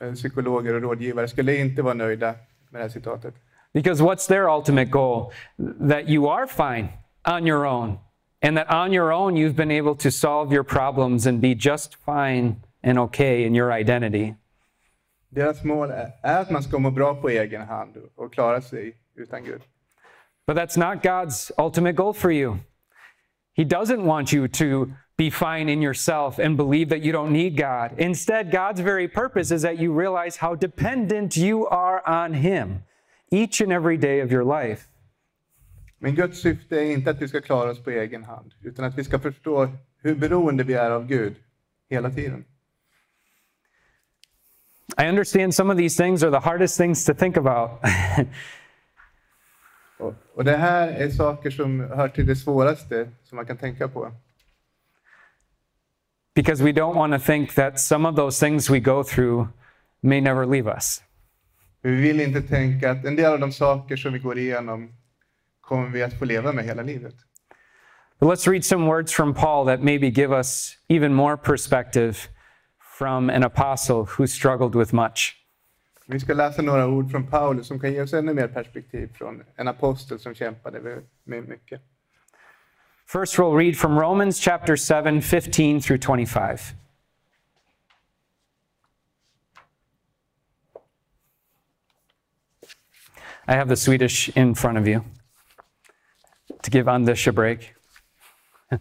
eh, 0.00 0.12
psykologer 0.14 0.74
och 0.74 0.82
rådgivare 0.82 1.28
skulle 1.28 1.56
inte 1.56 1.82
vara 1.82 1.94
nöjda 1.94 2.34
med 2.70 2.80
det 2.80 2.84
här 2.84 2.88
citatet. 2.88 3.34
Because 3.72 4.02
what's 4.02 4.28
their 4.28 4.48
ultimate 4.48 4.90
goal? 4.90 5.32
That 5.88 6.08
you 6.08 6.28
are 6.28 6.46
fine 6.46 6.88
on 7.24 7.46
your 7.46 7.66
own. 7.66 7.98
And 8.42 8.56
that 8.56 8.70
on 8.70 8.92
your 8.92 9.12
own, 9.12 9.36
you've 9.36 9.56
been 9.56 9.70
able 9.70 9.94
to 9.96 10.10
solve 10.10 10.54
your 10.54 10.64
problems 10.64 11.26
and 11.26 11.40
be 11.40 11.54
just 11.54 11.96
fine 12.04 12.62
and 12.82 12.98
okay 12.98 13.44
in 13.44 13.54
your 13.54 13.72
identity. 13.72 14.34
Deras 15.28 15.64
mål 15.64 15.90
är, 15.90 16.12
är 16.22 16.40
att 16.40 16.50
man 16.50 16.62
ska 16.62 16.78
må 16.78 16.90
bra 16.90 17.14
på 17.14 17.28
egen 17.28 17.62
hand 17.62 17.96
och 18.16 18.32
klara 18.32 18.60
sig 18.60 18.96
utan 19.14 19.44
Gud. 19.44 19.62
But 20.46 20.54
that's 20.54 20.76
not 20.76 21.02
God's 21.02 21.50
ultimate 21.58 21.96
goal 21.96 22.12
for 22.12 22.30
you. 22.30 22.60
He 23.52 23.64
doesn't 23.64 24.04
want 24.04 24.32
you 24.32 24.48
to 24.48 24.92
be 25.16 25.30
fine 25.30 25.68
in 25.68 25.80
yourself 25.82 26.38
and 26.38 26.56
believe 26.56 26.90
that 26.90 27.00
you 27.00 27.10
don't 27.10 27.32
need 27.32 27.56
God. 27.56 27.94
Instead, 27.98 28.50
God's 28.50 28.80
very 28.80 29.08
purpose 29.08 29.50
is 29.50 29.62
that 29.62 29.78
you 29.78 29.92
realize 29.92 30.36
how 30.36 30.54
dependent 30.54 31.36
you 31.36 31.66
are 31.66 32.06
on 32.06 32.34
Him 32.34 32.84
each 33.30 33.60
and 33.60 33.72
every 33.72 33.96
day 33.96 34.20
of 34.20 34.30
your 34.30 34.44
life. 34.44 34.88
Men 35.98 36.14
Guds 36.14 36.40
syfte 36.40 36.76
är 36.76 36.92
inte 36.92 37.10
att 37.10 37.22
vi 37.22 37.28
ska 37.28 37.40
klara 37.40 37.70
oss 37.70 37.82
på 37.82 37.90
egen 37.90 38.24
hand, 38.24 38.54
utan 38.62 38.84
att 38.84 38.98
vi 38.98 39.04
ska 39.04 39.18
förstå 39.18 39.68
hur 40.02 40.14
beroende 40.14 40.64
vi 40.64 40.74
är 40.74 40.90
av 40.90 41.06
Gud 41.06 41.34
hela 41.90 42.10
tiden. 42.10 42.44
I 44.98 45.08
understand 45.08 45.54
some 45.54 45.72
of 45.72 45.78
these 45.78 45.96
things 45.96 46.22
are 46.22 46.30
the 46.30 46.48
hardest 46.48 46.76
things 46.78 47.04
to 47.04 47.14
think 47.14 47.36
about. 47.36 47.70
Och, 49.98 50.14
och 50.34 50.44
det 50.44 50.56
här 50.56 50.88
är 50.88 51.10
saker 51.10 51.50
som 51.50 51.80
hör 51.80 52.08
till 52.08 52.26
det 52.26 52.36
svåraste 52.36 53.08
som 53.24 53.36
man 53.36 53.46
kan 53.46 53.56
tänka 53.56 53.88
på. 53.88 54.12
because 56.36 56.60
we 56.62 56.70
don't 56.70 56.94
want 56.94 57.14
to 57.14 57.18
think 57.18 57.54
that 57.54 57.80
some 57.80 58.04
of 58.06 58.14
those 58.14 58.38
things 58.38 58.70
we 58.70 58.78
go 58.78 59.02
through 59.02 59.48
may 60.02 60.20
never 60.20 60.46
leave 60.46 60.68
us. 60.68 61.02
Vi 61.82 61.94
vill 61.94 62.20
inte 62.20 62.42
tänka 62.42 62.90
att 62.90 63.04
en 63.04 63.16
del 63.16 63.32
av 63.32 63.40
de 63.40 63.52
saker 63.52 63.96
som 63.96 64.12
vi 64.12 64.18
går 64.18 64.38
igenom 64.38 64.92
kommer 65.60 65.88
vi 65.88 66.02
att 66.02 66.18
få 66.18 66.24
leva 66.24 66.52
med 66.52 66.64
hela 66.64 66.82
livet. 66.82 67.14
But 68.20 68.28
let's 68.28 68.50
read 68.50 68.64
some 68.64 68.86
words 68.86 69.12
from 69.12 69.34
Paul 69.34 69.66
that 69.66 69.82
maybe 69.82 70.10
give 70.10 70.38
us 70.38 70.76
even 70.88 71.14
more 71.14 71.36
perspective 71.36 72.28
from 72.98 73.30
an 73.30 73.42
apostle 73.42 74.04
who 74.04 74.26
struggled 74.26 74.74
with 74.74 74.94
much. 74.94 75.36
Vi 76.08 76.20
ska 76.20 76.34
läsa 76.34 76.62
några 76.62 76.86
ord 76.86 77.10
från 77.10 77.26
Paulus 77.26 77.66
som 77.66 77.80
kan 77.80 77.92
ge 77.92 78.02
oss 78.02 78.12
ännu 78.12 78.34
mer 78.34 78.48
perspektiv 78.48 79.10
från 79.14 79.42
en 79.56 79.68
apostel 79.68 80.18
som 80.18 80.34
kämpade 80.34 81.02
med 81.24 81.48
mycket. 81.48 81.82
First, 83.06 83.38
we'll 83.38 83.56
read 83.56 83.76
from 83.76 83.98
Romans 83.98 84.40
chapter 84.40 84.76
7, 84.76 85.20
15 85.20 85.80
through 85.80 85.98
25. 85.98 86.58
I 93.48 93.54
have 93.54 93.68
the 93.68 93.76
Swedish 93.76 94.28
in 94.36 94.54
front 94.54 94.78
of 94.78 94.88
you 94.88 95.04
to 96.62 96.70
give 96.70 96.88
Anders 96.88 97.28
a 97.28 97.32
break. 97.32 97.74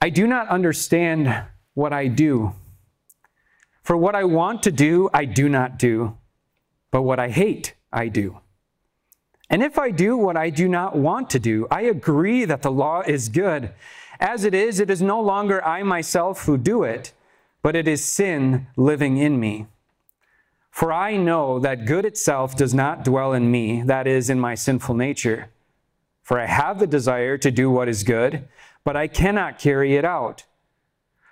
I 0.00 0.10
do 0.10 0.26
not 0.26 0.48
understand 0.48 1.34
what 1.74 1.92
I 1.92 2.08
do. 2.08 2.52
For 3.86 3.96
what 3.96 4.16
I 4.16 4.24
want 4.24 4.64
to 4.64 4.72
do, 4.72 5.08
I 5.14 5.26
do 5.26 5.48
not 5.48 5.78
do, 5.78 6.18
but 6.90 7.02
what 7.02 7.20
I 7.20 7.28
hate, 7.28 7.74
I 7.92 8.08
do. 8.08 8.40
And 9.48 9.62
if 9.62 9.78
I 9.78 9.92
do 9.92 10.16
what 10.16 10.36
I 10.36 10.50
do 10.50 10.66
not 10.66 10.96
want 10.96 11.30
to 11.30 11.38
do, 11.38 11.68
I 11.70 11.82
agree 11.82 12.44
that 12.46 12.62
the 12.62 12.72
law 12.72 13.02
is 13.02 13.28
good. 13.28 13.70
As 14.18 14.42
it 14.42 14.54
is, 14.54 14.80
it 14.80 14.90
is 14.90 15.00
no 15.00 15.20
longer 15.20 15.64
I 15.64 15.84
myself 15.84 16.46
who 16.46 16.58
do 16.58 16.82
it, 16.82 17.12
but 17.62 17.76
it 17.76 17.86
is 17.86 18.04
sin 18.04 18.66
living 18.76 19.18
in 19.18 19.38
me. 19.38 19.68
For 20.72 20.92
I 20.92 21.16
know 21.16 21.60
that 21.60 21.86
good 21.86 22.04
itself 22.04 22.56
does 22.56 22.74
not 22.74 23.04
dwell 23.04 23.32
in 23.34 23.52
me, 23.52 23.82
that 23.82 24.08
is, 24.08 24.28
in 24.28 24.40
my 24.40 24.56
sinful 24.56 24.96
nature. 24.96 25.50
For 26.24 26.40
I 26.40 26.46
have 26.46 26.80
the 26.80 26.88
desire 26.88 27.38
to 27.38 27.52
do 27.52 27.70
what 27.70 27.88
is 27.88 28.02
good, 28.02 28.48
but 28.82 28.96
I 28.96 29.06
cannot 29.06 29.60
carry 29.60 29.94
it 29.94 30.04
out. 30.04 30.42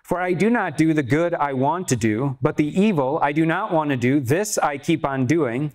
For 0.05 0.21
I 0.21 0.35
do 0.35 0.51
not 0.51 0.77
do 0.77 0.93
the 0.93 1.03
good 1.03 1.33
I 1.35 1.55
want 1.55 1.89
to 1.89 1.97
do, 1.97 2.37
but 2.43 2.59
the 2.59 2.79
evil 2.79 3.19
I 3.23 3.33
do 3.33 3.47
not 3.47 3.73
want 3.73 3.89
to 3.89 3.97
do, 3.97 4.21
this 4.21 4.59
I 4.59 4.77
keep 4.77 5.03
on 5.05 5.25
doing. 5.25 5.73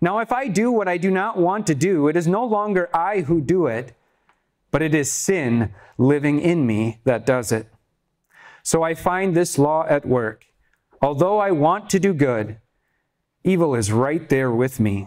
Now, 0.00 0.18
if 0.18 0.32
I 0.32 0.48
do 0.48 0.72
what 0.72 0.88
I 0.88 0.96
do 0.96 1.08
not 1.08 1.38
want 1.38 1.68
to 1.68 1.74
do, 1.76 2.08
it 2.08 2.16
is 2.16 2.26
no 2.26 2.44
longer 2.44 2.90
I 2.92 3.20
who 3.20 3.40
do 3.40 3.68
it, 3.68 3.94
but 4.72 4.82
it 4.82 4.92
is 4.92 5.12
sin 5.12 5.72
living 5.98 6.40
in 6.40 6.66
me 6.66 6.98
that 7.04 7.24
does 7.24 7.52
it. 7.52 7.68
So 8.64 8.82
I 8.82 8.94
find 8.94 9.36
this 9.36 9.56
law 9.56 9.86
at 9.88 10.04
work. 10.04 10.46
Although 11.00 11.38
I 11.38 11.52
want 11.52 11.88
to 11.90 12.00
do 12.00 12.12
good, 12.12 12.58
evil 13.44 13.76
is 13.76 13.92
right 13.92 14.28
there 14.28 14.50
with 14.50 14.80
me. 14.80 15.06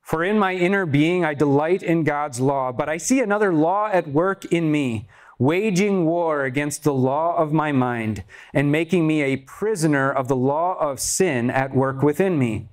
For 0.00 0.24
in 0.24 0.38
my 0.38 0.54
inner 0.54 0.86
being 0.86 1.26
I 1.26 1.34
delight 1.34 1.82
in 1.82 2.04
God's 2.04 2.40
law, 2.40 2.72
but 2.72 2.88
I 2.88 2.96
see 2.96 3.20
another 3.20 3.52
law 3.52 3.88
at 3.92 4.08
work 4.08 4.46
in 4.46 4.72
me, 4.72 5.08
waging 5.38 6.06
war 6.06 6.44
against 6.44 6.82
the 6.82 6.94
law 6.94 7.36
of 7.36 7.52
my 7.52 7.72
mind, 7.72 8.24
and 8.54 8.72
making 8.72 9.06
me 9.06 9.22
a 9.22 9.36
prisoner 9.36 10.10
of 10.10 10.28
the 10.28 10.36
law 10.36 10.76
of 10.78 11.00
sin 11.00 11.50
at 11.50 11.74
work 11.74 12.02
within 12.02 12.38
me. 12.38 12.68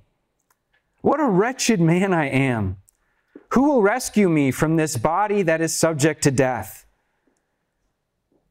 What 1.02 1.20
a 1.20 1.28
wretched 1.28 1.80
man 1.80 2.12
I 2.12 2.28
am! 2.28 2.78
Who 3.50 3.64
will 3.64 3.82
rescue 3.82 4.28
me 4.28 4.50
from 4.50 4.76
this 4.76 4.96
body 4.96 5.42
that 5.42 5.60
is 5.60 5.74
subject 5.74 6.22
to 6.22 6.30
death? 6.30 6.86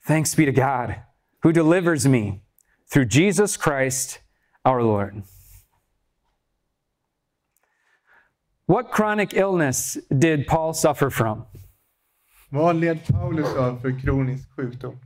Thanks 0.06 0.36
be 0.36 0.45
to 0.45 0.52
God, 0.52 1.02
who 1.41 1.52
delivers 1.52 2.08
me 2.08 2.41
through 2.88 3.06
Jesus 3.06 3.58
Christ 3.58 4.19
our 4.63 4.84
Lord. 4.84 5.23
What 8.65 8.91
chronic 8.91 9.34
illness 9.34 9.97
did 10.15 10.47
Paul 10.47 10.73
suffer 10.73 11.10
from? 11.10 11.45
Vad 12.54 12.76
led 12.76 13.08
Paulus 13.08 13.56
av 13.56 13.80
för 13.80 14.00
kronisk 14.00 14.56
sjukdom? 14.56 15.00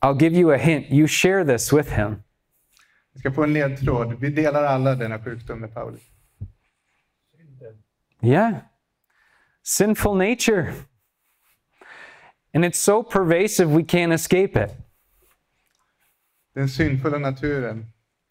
I'll 0.00 0.22
give 0.22 0.36
you 0.36 0.54
a 0.54 0.56
hint. 0.56 0.86
You 0.90 1.08
share 1.08 1.44
this 1.44 1.72
with 1.72 1.90
him. 1.90 2.22
Vi 3.12 3.20
ska 3.20 3.32
få 3.32 3.44
en 3.44 3.52
ledtråd. 3.52 4.20
Vi 4.20 4.30
delar 4.30 4.64
alla 4.64 4.94
denna 4.94 5.24
sjukdom 5.24 5.60
med 5.60 5.74
Paulus. 5.74 6.00
Yeah. 8.20 8.54
Sinful 9.62 10.16
nature. 10.16 10.72
And 12.54 12.64
it's 12.64 12.78
so 12.78 13.02
pervasive 13.02 13.76
we 13.76 13.82
can't 13.82 14.12
escape 14.12 14.64
it. 14.64 14.70
Den 16.54 16.68
syndfulla 16.68 17.18
naturen. 17.18 17.86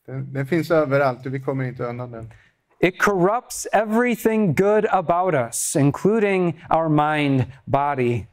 Den, 0.05 0.33
den 0.33 0.47
finns 0.47 0.71
överallt 0.71 1.25
och 1.25 1.33
vi 1.33 1.39
kommer 1.39 1.63
inte 1.63 1.83
undan 1.83 2.11
den. 2.11 2.31
It 2.79 2.99
corrupts 2.99 3.67
everything 3.73 4.53
good 4.53 4.85
about 4.91 5.33
us, 5.33 5.75
including 5.75 6.53
our 6.69 6.89
mind, 6.89 7.45
body, 7.65 8.27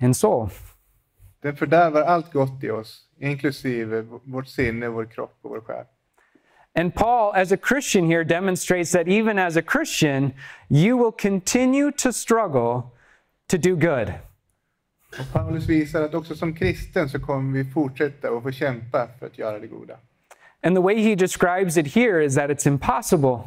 and 0.00 0.16
soul. 0.16 0.50
Den 1.42 1.56
fördärvar 1.56 2.02
allt 2.02 2.32
gott 2.32 2.64
i 2.64 2.70
oss, 2.70 3.06
inklusive 3.18 4.02
vårt 4.24 4.48
sinne, 4.48 4.88
vår 4.88 5.04
kropp 5.04 5.38
och 5.42 5.50
vår 5.50 5.60
själ. 5.60 5.84
And 6.74 6.94
Paul, 6.94 7.32
as 7.34 7.52
a 7.52 7.56
Christian 7.56 8.06
here, 8.06 8.24
demonstrates 8.24 8.92
that 8.92 9.08
even 9.08 9.38
as 9.38 9.56
a 9.56 9.62
Christian, 9.62 10.32
you 10.68 10.96
will 10.96 11.12
continue 11.12 11.90
to 11.92 12.12
struggle 12.12 12.92
to 13.48 13.58
do 13.58 13.76
good. 13.76 14.12
Och 15.18 15.32
Paulus 15.32 15.66
visar 15.66 16.02
att 16.02 16.14
också 16.14 16.34
som 16.34 16.54
kristen 16.54 17.08
så 17.08 17.20
kommer 17.20 17.58
vi 17.58 17.70
fortsätta 17.70 18.30
och 18.30 18.42
få 18.42 18.52
kämpa 18.52 19.08
för 19.18 19.26
att 19.26 19.38
göra 19.38 19.58
det 19.58 19.66
goda. 19.66 19.96
And 20.62 20.76
the 20.76 20.82
way 20.82 21.02
he 21.02 21.14
describes 21.14 21.76
it 21.76 21.86
here 21.86 22.24
is 22.24 22.34
that 22.34 22.50
it's 22.50 22.66
impossible. 22.66 23.38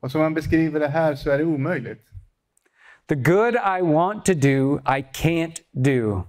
Och 0.00 0.10
som 0.10 0.20
han 0.20 0.34
beskriver 0.34 0.80
det 0.80 0.88
här 0.88 1.14
så 1.14 1.30
är 1.30 1.38
det 1.38 1.44
omöjligt. 1.44 2.04
The 3.08 3.14
good 3.14 3.54
I 3.54 3.82
want 3.82 4.24
to 4.24 4.34
do, 4.34 4.80
I 4.84 5.02
can't 5.12 5.60
do. 5.72 6.24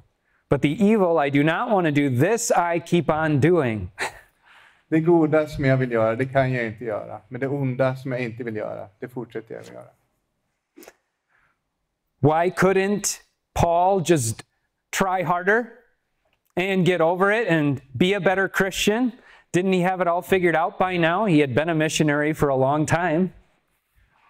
But 0.49 0.61
the 0.61 0.93
evil 0.93 1.19
I 1.19 1.29
do 1.29 1.43
not 1.43 1.71
want 1.71 1.85
to 1.85 1.91
do, 1.91 2.09
this 2.09 2.51
I 2.51 2.79
keep 2.79 3.09
on 3.09 3.39
doing. 3.39 3.91
Det 4.89 4.99
goda 4.99 5.47
som 5.47 5.65
jag 5.65 5.77
vill 5.77 5.91
göra, 5.91 6.15
det 6.15 6.25
kan 6.25 6.53
jag 6.53 6.65
inte 6.65 6.85
göra. 6.85 7.21
Men 7.27 7.41
det 7.41 7.47
onda 7.47 7.95
som 7.95 8.11
jag 8.11 8.21
inte 8.21 8.43
vill 8.43 8.55
göra, 8.55 8.87
det 8.99 9.07
fortsätter 9.07 9.53
jag 9.53 9.61
att 9.61 9.71
göra. 9.71 9.89
Why 12.19 12.49
couldn't 12.49 13.19
Paul 13.53 14.03
just 14.05 14.43
try 14.91 15.23
harder 15.23 15.65
and 16.59 16.85
get 16.85 17.01
over 17.01 17.31
it 17.31 17.47
and 17.47 17.81
be 17.97 18.13
a 18.13 18.19
better 18.19 18.49
Christian? 18.49 19.13
Didn't 19.51 19.73
he 19.73 19.81
have 19.81 20.01
it 20.01 20.07
all 20.07 20.21
figured 20.21 20.55
out 20.55 20.77
by 20.77 20.97
now? 20.97 21.25
He 21.25 21.39
had 21.39 21.55
been 21.55 21.69
a 21.69 21.75
missionary 21.75 22.33
for 22.33 22.49
a 22.49 22.55
long 22.55 22.85
time. 22.85 23.29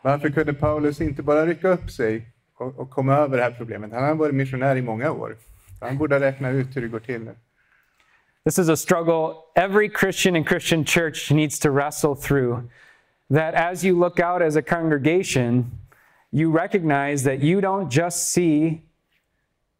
Varför 0.01 0.29
kunde 0.29 0.53
Paulus 0.53 1.01
inte 1.01 1.23
bara 1.23 1.45
rycka 1.45 1.67
upp 1.67 1.91
sig 1.91 2.27
och, 2.57 2.79
och 2.79 2.89
komma 2.89 3.15
över 3.15 3.37
det 3.37 3.43
här 3.43 3.51
problemet? 3.51 3.91
Han 3.91 4.03
har 4.03 4.15
varit 4.15 4.35
missionär 4.35 4.75
i 4.75 4.81
många 4.81 5.11
år. 5.11 5.35
Han 5.81 5.97
borde 5.97 6.19
räkna 6.19 6.49
ut 6.49 6.75
hur 6.75 6.81
det 6.81 6.87
går 6.87 6.99
till 6.99 7.21
nu. 7.21 7.35
This 8.45 8.59
is 8.59 8.69
a 8.69 8.77
struggle 8.77 9.43
every 9.55 9.89
Christian 9.89 10.35
and 10.35 10.47
Christian 10.47 10.85
church 10.85 11.31
needs 11.31 11.59
to 11.59 11.69
wrestle 11.69 12.15
through. 12.15 12.69
That 13.29 13.53
as 13.53 13.83
you 13.83 13.99
look 13.99 14.19
out 14.19 14.41
as 14.41 14.55
a 14.55 14.61
congregation, 14.61 15.71
you 16.31 16.51
recognize 16.51 17.23
that 17.23 17.43
you 17.43 17.61
don't 17.61 17.91
just 17.91 18.31
see 18.31 18.81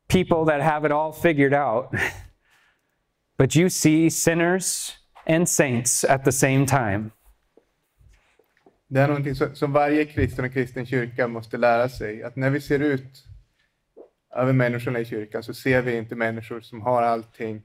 people 0.07 0.45
that 0.45 0.62
have 0.62 0.85
it 0.85 0.91
all 0.91 1.12
figured 1.12 1.53
out, 1.53 1.93
but 3.39 3.56
you 3.56 3.69
see 3.69 4.10
sinners 4.10 4.97
and 5.25 5.49
saints 5.49 6.04
at 6.04 6.25
the 6.25 6.32
same 6.32 6.65
time. 6.65 7.12
Det 8.88 8.99
är 8.99 9.08
någonting 9.08 9.36
som, 9.56 9.73
varje 9.73 10.06
kristen 10.06 10.45
och 10.45 10.54
kristen 10.54 10.86
kyrka 10.86 11.28
måste 11.28 11.58
lära 11.58 11.89
sig. 11.89 12.23
Att 12.23 12.36
när 12.36 12.49
vi 12.49 12.62
ser 12.62 12.80
ut 12.80 13.25
över 14.36 14.54
människorna 14.54 14.99
i 14.99 15.06
kyrkan 15.06 15.43
så 15.43 15.54
ser 15.54 15.82
vi 15.82 15.97
inte 15.97 16.15
människor 16.15 16.62
som 16.62 16.82
har 16.82 17.02
allting 17.02 17.62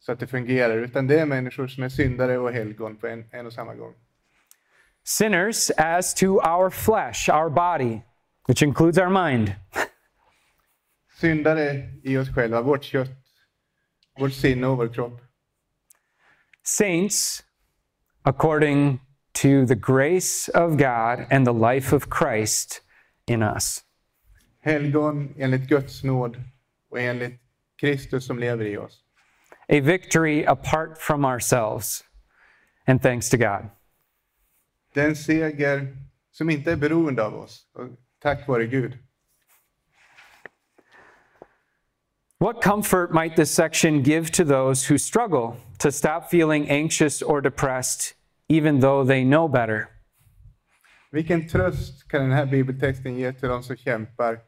så 0.00 0.12
att 0.12 0.20
det 0.20 0.26
fungerar, 0.26 0.78
utan 0.78 1.06
det 1.06 1.20
är 1.20 1.26
människor 1.26 1.68
som 1.68 1.84
är 1.84 1.88
syndare 1.88 2.38
och 2.38 2.52
helgon 2.52 2.96
på 2.96 3.06
en, 3.06 3.24
en 3.30 3.46
och 3.46 3.52
samma 3.52 3.74
gång. 3.74 3.94
Sinners 5.04 5.70
as 5.76 6.14
to 6.14 6.26
our 6.26 6.70
flesh, 6.70 7.30
our 7.30 7.50
body, 7.50 8.00
which 8.48 8.62
includes 8.62 8.98
our 8.98 9.30
mind. 9.30 9.52
Syndare 11.20 11.90
i 12.02 12.18
oss 12.18 12.34
själva, 12.34 12.62
vårt 12.62 12.84
kött, 12.84 13.19
sinne 14.28 14.66
och 14.66 14.76
vår 14.76 14.88
kropp. 14.88 15.20
Saints 16.62 17.42
according 18.22 19.00
to 19.32 19.66
the 19.66 19.74
grace 19.74 20.48
of 20.54 20.76
God 20.76 21.26
and 21.30 21.46
the 21.46 21.52
life 21.52 21.96
of 21.96 22.06
Christ 22.18 22.82
in 23.26 23.42
us. 23.42 23.84
Helgon 24.60 25.34
enligt 25.38 25.68
Guds 25.68 26.04
nåd 26.04 26.36
och 26.90 27.00
enligt 27.00 27.40
Kristus 27.80 28.26
som 28.26 28.38
lever 28.38 28.64
i 28.64 28.76
oss. 28.76 29.04
A 29.68 29.80
victory 29.80 30.44
apart 30.44 30.98
from 30.98 31.24
ourselves. 31.24 32.04
And 32.86 33.02
thanks 33.02 33.30
to 33.30 33.36
God. 33.36 33.68
Det 34.94 35.00
är 35.00 35.08
en 35.08 35.16
seger 35.16 35.96
som 36.30 36.50
inte 36.50 36.72
är 36.72 36.76
beroende 36.76 37.24
av 37.24 37.34
oss, 37.34 37.66
och 37.72 37.88
tack 38.18 38.48
vare 38.48 38.66
Gud. 38.66 38.98
What 42.40 42.62
comfort 42.62 43.12
might 43.12 43.36
this 43.36 43.50
section 43.50 44.02
give 44.02 44.30
to 44.30 44.44
those 44.44 44.86
who 44.86 44.96
struggle 44.96 45.58
to 45.78 45.92
stop 45.92 46.30
feeling 46.30 46.70
anxious 46.70 47.20
or 47.20 47.42
depressed, 47.42 48.14
even 48.48 48.80
though 48.80 49.04
they 49.04 49.24
know 49.24 49.46
better? 49.46 49.90
Vilken 51.12 51.48
tröst 51.48 52.08
kan 52.08 52.20
den 52.20 52.32
här 52.32 52.46
bibeltexten 52.46 53.16
ge 53.18 53.32
till 53.32 53.48
de 53.48 53.62
som 53.62 53.76
kämpar 53.76 54.38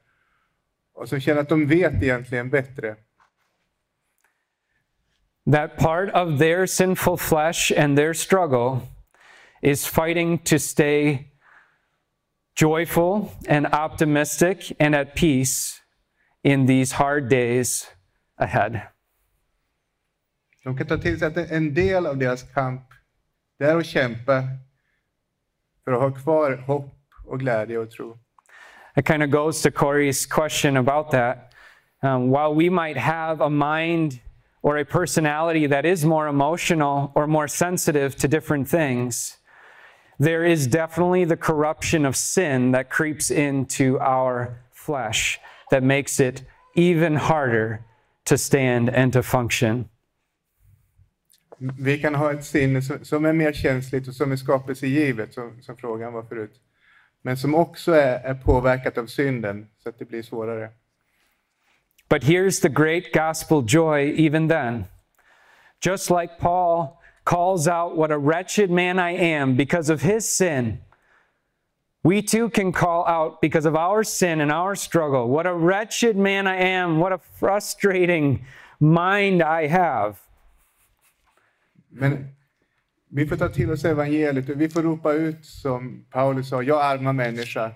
och 0.94 1.08
som 1.08 1.20
känner 1.20 1.40
att 1.40 1.48
de 1.48 1.66
vet 1.66 2.02
egentligen 2.02 2.50
bättre? 2.50 2.96
That 5.52 5.76
part 5.76 6.10
of 6.14 6.38
their 6.38 6.66
sinful 6.66 7.16
flesh 7.16 7.72
and 7.76 7.98
their 7.98 8.14
struggle 8.14 8.80
is 9.62 9.86
fighting 9.86 10.38
to 10.38 10.58
stay 10.58 11.26
joyful 12.54 13.28
and 13.48 13.66
optimistic 13.66 14.72
and 14.80 14.94
at 14.94 15.14
peace 15.14 15.81
in 16.44 16.66
these 16.66 16.92
hard 16.92 17.28
days 17.28 17.86
ahead. 18.38 18.82
De 20.64 20.76
kan 20.76 20.86
ta 20.86 20.96
till 20.96 21.18
sig 21.18 21.28
att 21.28 21.36
en 21.36 21.74
del 21.74 22.06
av 22.06 22.16
deras 22.16 22.42
kamp, 22.42 22.82
det 23.58 23.64
är 23.64 23.76
att 23.76 23.86
kämpa 23.86 24.42
för 25.84 25.92
att 25.92 26.00
ha 26.00 26.10
kvar 26.10 26.56
hopp 26.66 26.94
och 27.24 27.40
glädje 27.40 27.78
och 27.78 27.90
tro. 27.90 28.18
It 28.96 29.06
kind 29.06 29.22
of 29.22 29.30
goes 29.30 29.62
to 29.62 29.70
Corey's 29.70 30.26
question 30.26 30.76
about 30.76 31.10
that. 31.10 31.52
Um, 32.02 32.30
while 32.30 32.54
we 32.54 32.68
might 32.68 32.96
have 32.96 33.40
a 33.40 33.48
mind 33.48 34.20
or 34.62 34.78
a 34.78 34.84
personality 34.84 35.66
that 35.68 35.84
is 35.84 36.04
more 36.04 36.28
emotional 36.28 37.12
or 37.14 37.26
more 37.26 37.48
sensitive 37.48 38.16
to 38.16 38.28
different 38.28 38.68
things, 38.68 39.38
there 40.18 40.44
is 40.44 40.66
definitely 40.66 41.24
the 41.24 41.36
corruption 41.36 42.04
of 42.04 42.16
sin 42.16 42.72
that 42.72 42.90
creeps 42.90 43.30
into 43.30 43.98
our 44.00 44.58
flesh 44.72 45.40
that 45.72 45.82
makes 45.82 46.20
it 46.20 46.44
even 46.76 47.16
harder 47.16 47.84
to 48.24 48.36
stand 48.36 48.90
and 48.90 49.12
to 49.12 49.22
function. 49.22 49.88
Vi 51.78 51.98
kan 51.98 52.14
ha 52.14 52.32
ett 52.32 52.44
sinne 52.44 52.82
som, 52.82 53.24
är 53.24 53.32
mer 53.32 53.52
känsligt 53.52 54.08
och 54.08 54.14
som 54.14 54.32
är 54.32 54.36
skapelsegivet, 54.36 55.34
som, 55.34 55.62
som 55.62 55.76
frågan 55.76 56.12
var 56.12 56.22
förut. 56.22 56.60
Men 57.22 57.36
som 57.36 57.54
också 57.54 57.92
är, 57.92 58.20
är 58.24 58.34
påverkat 58.34 58.98
av 58.98 59.06
synden, 59.06 59.66
så 59.82 59.88
att 59.88 59.98
det 59.98 60.04
blir 60.04 60.22
svårare. 60.22 60.70
But 62.08 62.24
here's 62.24 62.62
the 62.62 62.68
great 62.68 63.04
gospel 63.12 63.62
joy, 63.62 64.26
even 64.26 64.48
then. 64.48 64.84
Just 65.86 66.10
like 66.10 66.38
Paul 66.38 66.98
calls 67.24 67.68
out 67.68 67.96
what 67.96 68.10
a 68.10 68.18
wretched 68.18 68.70
man 68.70 68.98
I 68.98 69.34
am 69.34 69.56
because 69.56 69.92
of 69.92 70.02
his 70.02 70.36
sin, 70.36 70.78
we 72.04 72.22
too 72.22 72.48
can 72.50 72.72
call 72.72 73.06
out 73.06 73.40
because 73.40 73.64
of 73.64 73.76
our 73.76 74.02
sin 74.02 74.40
and 74.40 74.50
our 74.50 74.74
struggle. 74.74 75.28
What 75.28 75.46
a 75.46 75.54
wretched 75.54 76.16
man 76.16 76.46
I 76.46 76.56
am. 76.56 76.98
What 76.98 77.12
a 77.12 77.18
frustrating 77.18 78.44
mind 78.80 79.42
I 79.42 79.68
have. 79.68 80.20
Men 81.90 82.34
vi 83.08 83.26
får 83.26 83.36
ta 83.36 83.48
till 83.48 83.70
oss 83.70 83.84
evangeliet 83.84 84.48
och 84.48 84.60
vi 84.60 84.68
får 84.68 84.82
ropa 84.82 85.12
ut 85.12 85.44
som 85.44 86.04
Paulus 86.10 86.48
sa, 86.48 86.62
jag 86.62 86.82
arma 86.82 87.12
människa. 87.12 87.72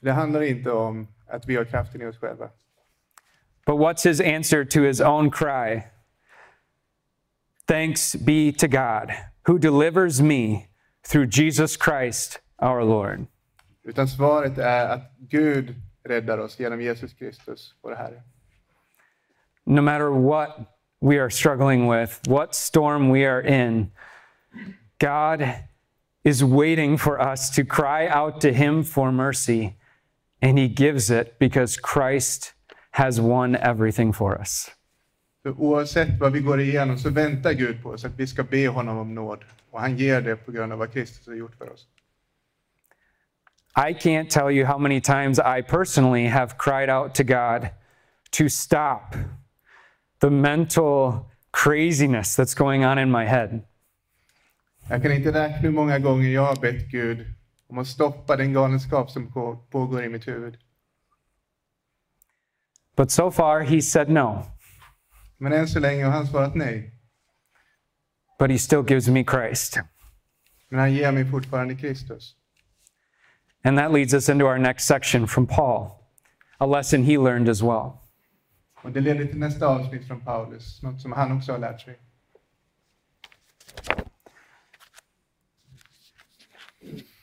Det 0.00 0.12
handlar 0.12 0.42
inte 0.42 0.70
om 0.70 1.08
att 1.28 1.46
vi 1.46 1.56
har 1.56 1.64
kraften 1.64 2.02
i 2.02 2.06
oss 2.06 2.18
själva. 2.18 2.50
But 3.66 3.76
what's 3.76 4.04
his 4.04 4.20
answer 4.20 4.64
to 4.64 4.80
his 4.82 5.00
own 5.00 5.30
cry? 5.30 5.82
Thanks 7.66 8.14
be 8.14 8.52
to 8.52 8.68
God 8.68 9.12
who 9.42 9.58
delivers 9.58 10.20
me 10.20 10.68
through 11.06 11.26
Jesus 11.26 11.76
Christ 11.76 12.40
our 12.58 12.84
Lord. 12.84 13.26
Utan 13.84 14.08
svaret 14.08 14.58
är 14.58 14.88
att 14.88 15.12
Gud 15.18 15.74
räddar 16.04 16.38
oss 16.38 16.60
genom 16.60 16.80
Jesus 16.80 17.12
Kristus, 17.12 17.74
vår 17.82 17.94
Herre. 17.94 18.22
No 19.64 19.82
matter 19.82 20.10
what 20.10 20.60
we 21.00 21.18
are 21.18 21.30
struggling 21.30 21.88
with, 21.88 22.20
what 22.28 22.54
storm 22.54 23.10
we 23.12 23.26
are 23.26 23.42
in, 23.42 23.90
God 24.98 25.48
is 26.24 26.42
waiting 26.42 26.98
for 26.98 27.20
us 27.20 27.50
to 27.50 27.64
cry 27.64 28.08
out 28.08 28.40
to 28.40 28.52
Him 28.52 28.84
for 28.84 29.12
mercy, 29.12 29.76
and 30.42 30.58
He 30.58 30.68
gives 30.68 31.10
it 31.10 31.38
because 31.38 31.76
Christ 31.76 32.54
has 32.90 33.20
won 33.20 33.56
everything 33.56 34.12
for 34.12 34.40
us. 34.40 34.70
För 35.42 35.60
oavsett 35.60 36.18
vad 36.20 36.32
vi 36.32 36.40
går 36.40 36.60
igenom 36.60 36.98
så 36.98 37.10
väntar 37.10 37.52
Gud 37.52 37.82
på 37.82 37.90
oss 37.90 38.04
att 38.04 38.16
vi 38.16 38.26
ska 38.26 38.42
be 38.42 38.68
honom 38.68 38.98
om 38.98 39.14
nåd. 39.14 39.38
Och 39.76 39.82
han 39.82 39.96
ger 39.96 40.20
det 40.20 40.36
på 40.36 40.52
grund 40.52 40.72
av 40.72 40.78
vad 40.78 40.92
Kristus 40.92 41.26
har 41.26 41.34
gjort 41.34 41.54
för 41.54 41.72
oss. 41.72 41.86
I 43.76 43.92
can't 43.94 44.30
tell 44.30 44.50
you 44.50 44.66
how 44.66 44.78
many 44.78 45.00
times 45.00 45.38
I 45.38 45.62
personally 45.62 46.26
have 46.26 46.54
cried 46.58 46.90
out 46.90 47.14
to 47.14 47.22
God 47.22 47.68
to 48.30 48.48
stop 48.48 49.16
the 50.20 50.30
mental 50.30 51.12
craziness 51.50 52.38
that's 52.38 52.58
going 52.58 52.86
on 52.86 52.98
in 52.98 53.10
my 53.10 53.24
head. 53.24 53.60
Jag 54.88 55.02
kan 55.02 55.12
inte 55.12 55.32
räkna 55.32 55.56
hur 55.56 55.70
många 55.70 55.98
gånger 55.98 56.28
jag 56.28 56.46
har 56.46 56.56
bett 56.56 56.90
Gud 56.90 57.26
om 57.68 57.78
att 57.78 57.86
stoppa 57.86 58.36
den 58.36 58.52
galenskap 58.52 59.10
som 59.10 59.32
pågår 59.70 60.04
i 60.04 60.08
mitt 60.08 60.28
huvud. 60.28 60.56
But 62.96 63.10
so 63.10 63.30
far, 63.30 63.60
He 63.60 63.82
said 63.82 64.08
no. 64.08 64.42
Men 65.38 65.52
än 65.52 65.68
så 65.68 65.80
länge 65.80 66.04
har 66.04 66.12
han 66.12 66.26
svarat 66.26 66.54
nej. 66.54 66.95
But 68.38 68.50
He 68.50 68.58
still 68.58 68.82
gives 68.82 69.08
me 69.08 69.24
Christ. 69.24 69.78
Men 70.68 70.80
han 70.80 70.92
ger 70.92 71.10
mig 71.10 71.30
fortfarande 71.30 71.74
Kristus. 71.74 72.34
And 73.64 73.78
that 73.78 73.92
leads 73.92 74.14
us 74.14 74.28
into 74.28 74.46
our 74.46 74.58
next 74.58 74.84
section 74.84 75.26
from 75.26 75.46
Paul, 75.46 76.00
a 76.60 76.66
lesson 76.66 77.04
he 77.04 77.18
learned 77.18 77.48
as 77.48 77.62
well. 77.62 78.02
Och 78.82 78.92
det 78.92 79.00
leder 79.00 79.26
till 79.26 79.38
nästa 79.38 79.66
avsnitt 79.66 80.06
från 80.06 80.20
Paulus, 80.20 80.82
något 80.82 81.00
som 81.00 81.12
han 81.12 81.32
också 81.32 81.52
har 81.52 81.58
lärt 81.58 81.80
sig. 81.80 81.98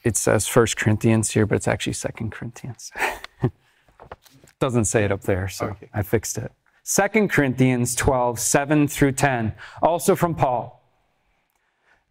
It 0.03 0.17
says 0.17 0.47
First 0.47 0.77
Corinthians 0.77 1.35
here, 1.35 1.45
but 1.45 1.57
it's 1.57 1.67
actually 1.67 1.93
Second 1.93 2.33
Corinthians. 2.33 2.91
Doesn't 4.59 4.85
say 4.85 5.05
it 5.05 5.11
up 5.11 5.21
there, 5.21 5.47
so 5.47 5.65
Okay. 5.65 5.89
I 5.93 6.03
fixed 6.03 6.37
it. 6.37 6.51
Second 6.83 7.31
Corinthians 7.31 7.95
12, 7.95 8.39
7 8.39 8.87
through 8.89 9.13
10, 9.13 9.53
also 9.81 10.15
from 10.15 10.35
Paul. 10.35 10.82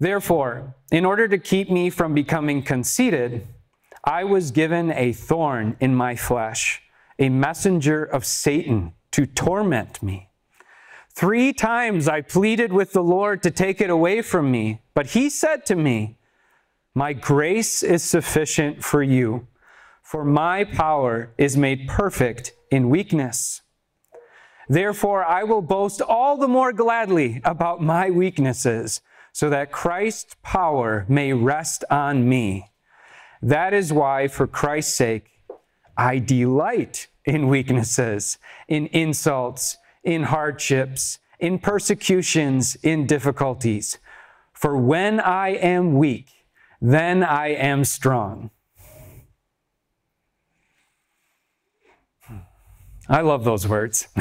Therefore, 0.03 0.75
in 0.91 1.05
order 1.05 1.29
to 1.29 1.39
keep 1.39 1.71
me 1.71 1.89
from 1.89 2.13
becoming 2.13 2.65
conceited, 2.65 3.47
I 4.03 4.25
was 4.25 4.51
given 4.51 4.91
a 4.91 5.13
thorn 5.13 5.77
in 5.79 5.95
my 5.95 6.17
flesh, 6.17 6.83
a 7.21 7.29
messenger 7.29 8.03
of 8.03 8.27
Satan 8.27 8.95
to 9.13 9.27
torment 9.27 10.03
me. 10.03 10.31
Three 11.15 11.53
times 11.53 12.09
I 12.09 12.21
pleaded 12.21 12.73
with 12.73 12.93
the 12.93 13.03
Lord 13.05 13.45
to 13.45 13.53
take 13.53 13.81
it 13.81 13.91
away 13.91 14.23
from 14.23 14.51
me, 14.51 14.83
but 14.93 15.11
he 15.11 15.31
said 15.31 15.65
to 15.67 15.77
me, 15.77 16.19
My 16.97 17.13
grace 17.13 17.85
is 17.85 18.03
sufficient 18.03 18.83
for 18.83 19.05
you, 19.05 19.47
for 20.03 20.25
my 20.25 20.65
power 20.65 21.33
is 21.39 21.57
made 21.57 21.87
perfect 21.87 22.55
in 22.73 22.91
weakness. 22.91 23.63
Therefore, 24.69 25.25
I 25.25 25.45
will 25.45 25.63
boast 25.63 26.03
all 26.03 26.37
the 26.37 26.49
more 26.49 26.73
gladly 26.73 27.41
about 27.45 27.81
my 27.81 28.11
weaknesses, 28.11 29.01
so 29.33 29.49
that 29.49 29.73
Christ's 29.73 30.37
power 30.43 31.07
may 31.09 31.33
rest 31.33 31.85
on 31.91 32.29
me. 32.29 32.71
That 33.41 33.75
is 33.75 33.93
why, 33.93 34.29
for 34.29 34.47
Christ's 34.47 34.95
sake, 34.95 35.41
I 35.97 36.19
delight 36.19 37.09
in 37.25 37.49
weaknesses, 37.49 38.39
in 38.69 38.87
insults, 38.89 39.79
in 40.05 40.25
hardships, 40.25 41.19
in 41.41 41.59
persecutions, 41.59 42.77
in 42.83 43.07
difficulties. 43.07 43.99
For 44.53 44.77
when 44.77 45.19
I 45.19 45.51
am 45.51 45.95
weak, 45.99 46.29
then 46.81 47.25
I 47.25 47.49
am 47.49 47.85
strong. 47.85 48.51
Hmm. 52.23 52.39
I 53.09 53.23
love 53.23 53.45
those 53.45 53.67
words. 53.67 54.09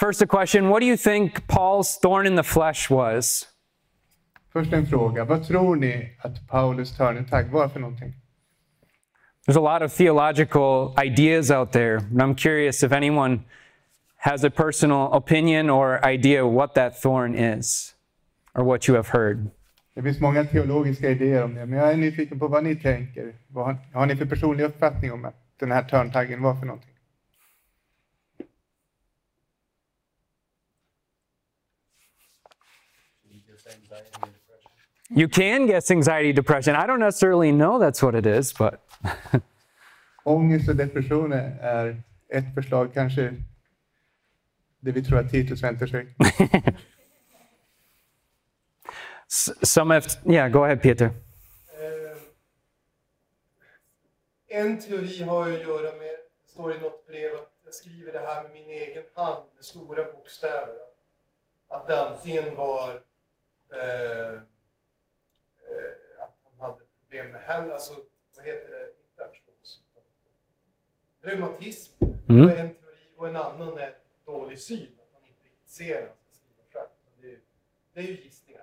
Jag 0.00 0.08
älskar 0.08 0.16
de 0.16 0.22
orden. 0.22 0.22
First, 0.22 0.22
a 0.22 0.26
question 0.26 0.68
What 0.68 0.80
do 0.80 0.86
you 0.86 0.96
think 0.96 1.46
Paul's 1.46 2.00
thorn 2.00 2.26
in 2.26 2.36
the 2.36 2.42
flesh 2.42 2.90
was? 2.90 3.46
Först 4.52 4.72
en 4.72 4.86
fråga. 4.86 5.24
Vad 5.24 5.46
tror 5.46 5.76
ni 5.76 6.16
att 6.22 6.48
Paulus 6.48 6.96
törnetagg 6.96 7.50
var 7.50 7.68
för 7.68 7.80
någonting? 7.80 8.14
There's 9.46 9.58
a 9.58 9.78
lot 9.78 9.82
of 9.82 9.96
theological 9.96 10.94
ideas 11.04 11.50
out 11.50 11.72
there, 11.72 11.96
and 11.96 12.22
I'm 12.22 12.34
curious 12.34 12.82
if 12.82 12.92
anyone 12.92 13.40
has 14.16 14.44
a 14.44 14.50
personal 14.50 15.12
opinion 15.12 15.70
or 15.70 16.00
idea 16.04 16.44
what 16.44 16.74
that 16.74 17.02
thorn 17.02 17.34
is 17.34 17.94
or 18.54 18.64
what 18.64 18.88
you 18.88 18.96
have 18.96 19.08
heard. 19.08 19.50
Det 19.94 20.02
finns 20.02 20.20
många 20.20 20.44
teologiska 20.44 21.10
idéer 21.10 21.44
om 21.44 21.54
det, 21.54 21.66
men 21.66 21.78
jag 21.78 21.92
är 21.92 21.96
nyfiken 21.96 22.38
på 22.38 22.48
vad 22.48 22.64
ni 22.64 22.76
tänker. 22.76 23.34
Vad 23.48 23.64
har, 23.64 23.76
har 23.92 24.06
ni 24.06 24.16
för 24.16 24.26
personlig 24.26 24.64
uppfattning 24.64 25.12
om 25.12 25.24
att 25.24 25.34
den 25.60 25.72
här 25.72 25.82
törntaggen 25.82 26.42
var 26.42 26.54
för 26.54 26.66
någonting? 26.66 26.95
You 35.10 35.28
can 35.28 35.66
guess 35.66 35.90
anxiety, 35.90 36.32
depression. 36.32 36.74
I 36.74 36.86
don't 36.86 36.98
necessarily 37.00 37.52
know 37.52 37.78
that's 37.78 38.02
what 38.02 38.14
it 38.14 38.26
is, 38.26 38.52
but 38.58 38.74
Ångest 40.24 40.68
och 40.68 40.76
depression 40.76 41.32
är 41.32 42.02
ett 42.28 42.54
förslag, 42.54 42.94
kanske 42.94 43.34
det 44.80 44.92
vi 44.92 45.04
tror 45.04 45.18
att 45.18 45.30
Titus 45.30 45.62
väntar 45.62 45.86
sig. 45.86 46.14
Some 49.62 49.94
have, 49.94 50.06
yeah, 50.24 50.48
go 50.48 50.64
ahead, 50.64 50.76
Peter. 50.76 51.04
Eh, 51.06 52.16
En 54.48 54.80
teori 54.80 55.22
har 55.22 55.48
ju 55.48 55.54
att 55.54 55.60
göra 55.62 55.96
med, 55.96 56.16
det 56.44 56.50
står 56.52 56.76
i 56.76 56.80
något 56.80 57.06
brev 57.06 57.34
att 57.34 57.52
jag 57.64 57.74
skriver 57.74 58.12
det 58.12 58.18
här 58.18 58.42
med 58.42 58.52
min 58.52 58.70
egen 58.70 59.02
hand 59.14 59.44
med 59.56 59.64
stora 59.64 60.04
bokstäver. 60.12 60.74
Att 61.68 61.86
det 61.86 62.08
antingen 62.10 62.54
var 62.56 63.00
eh, 63.72 64.32
eh, 64.32 64.38
att 66.22 66.36
han 66.44 66.70
hade 66.70 66.84
problem 67.00 67.32
med 67.32 67.40
händer, 67.40 67.74
alltså 67.74 67.94
vad 68.36 68.46
heter 68.46 68.70
det, 68.70 68.86
inte 69.08 69.24
artros, 69.24 69.82
reumatism. 71.20 72.04
Mm. 72.28 72.48
En 72.48 72.56
teori 72.56 73.14
och 73.16 73.28
en 73.28 73.36
annan 73.36 73.78
är 73.78 73.94
dålig 74.24 74.58
syn, 74.58 74.88
att 74.98 75.12
man 75.12 75.22
inte 75.28 75.44
riktigt 75.44 75.70
ser 75.70 76.08
det 77.96 78.02
är 78.02 78.06
ju 78.06 78.16
gissningar. 78.24 78.62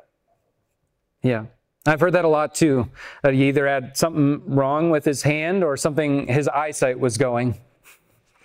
Yeah. 1.24 1.45
I've 1.86 1.99
heard 1.99 2.14
that 2.14 2.26
a 2.26 2.28
lot 2.28 2.54
too. 2.54 2.86
That 3.24 3.34
he 3.34 3.47
either 3.47 3.68
had 3.68 3.97
something 3.97 4.56
wrong 4.56 4.91
with 4.91 5.06
his 5.06 5.24
hand 5.24 5.64
or 5.64 5.76
something, 5.76 6.28
his 6.28 6.47
eyesight 6.47 6.99
was 6.99 7.18
going. 7.18 7.56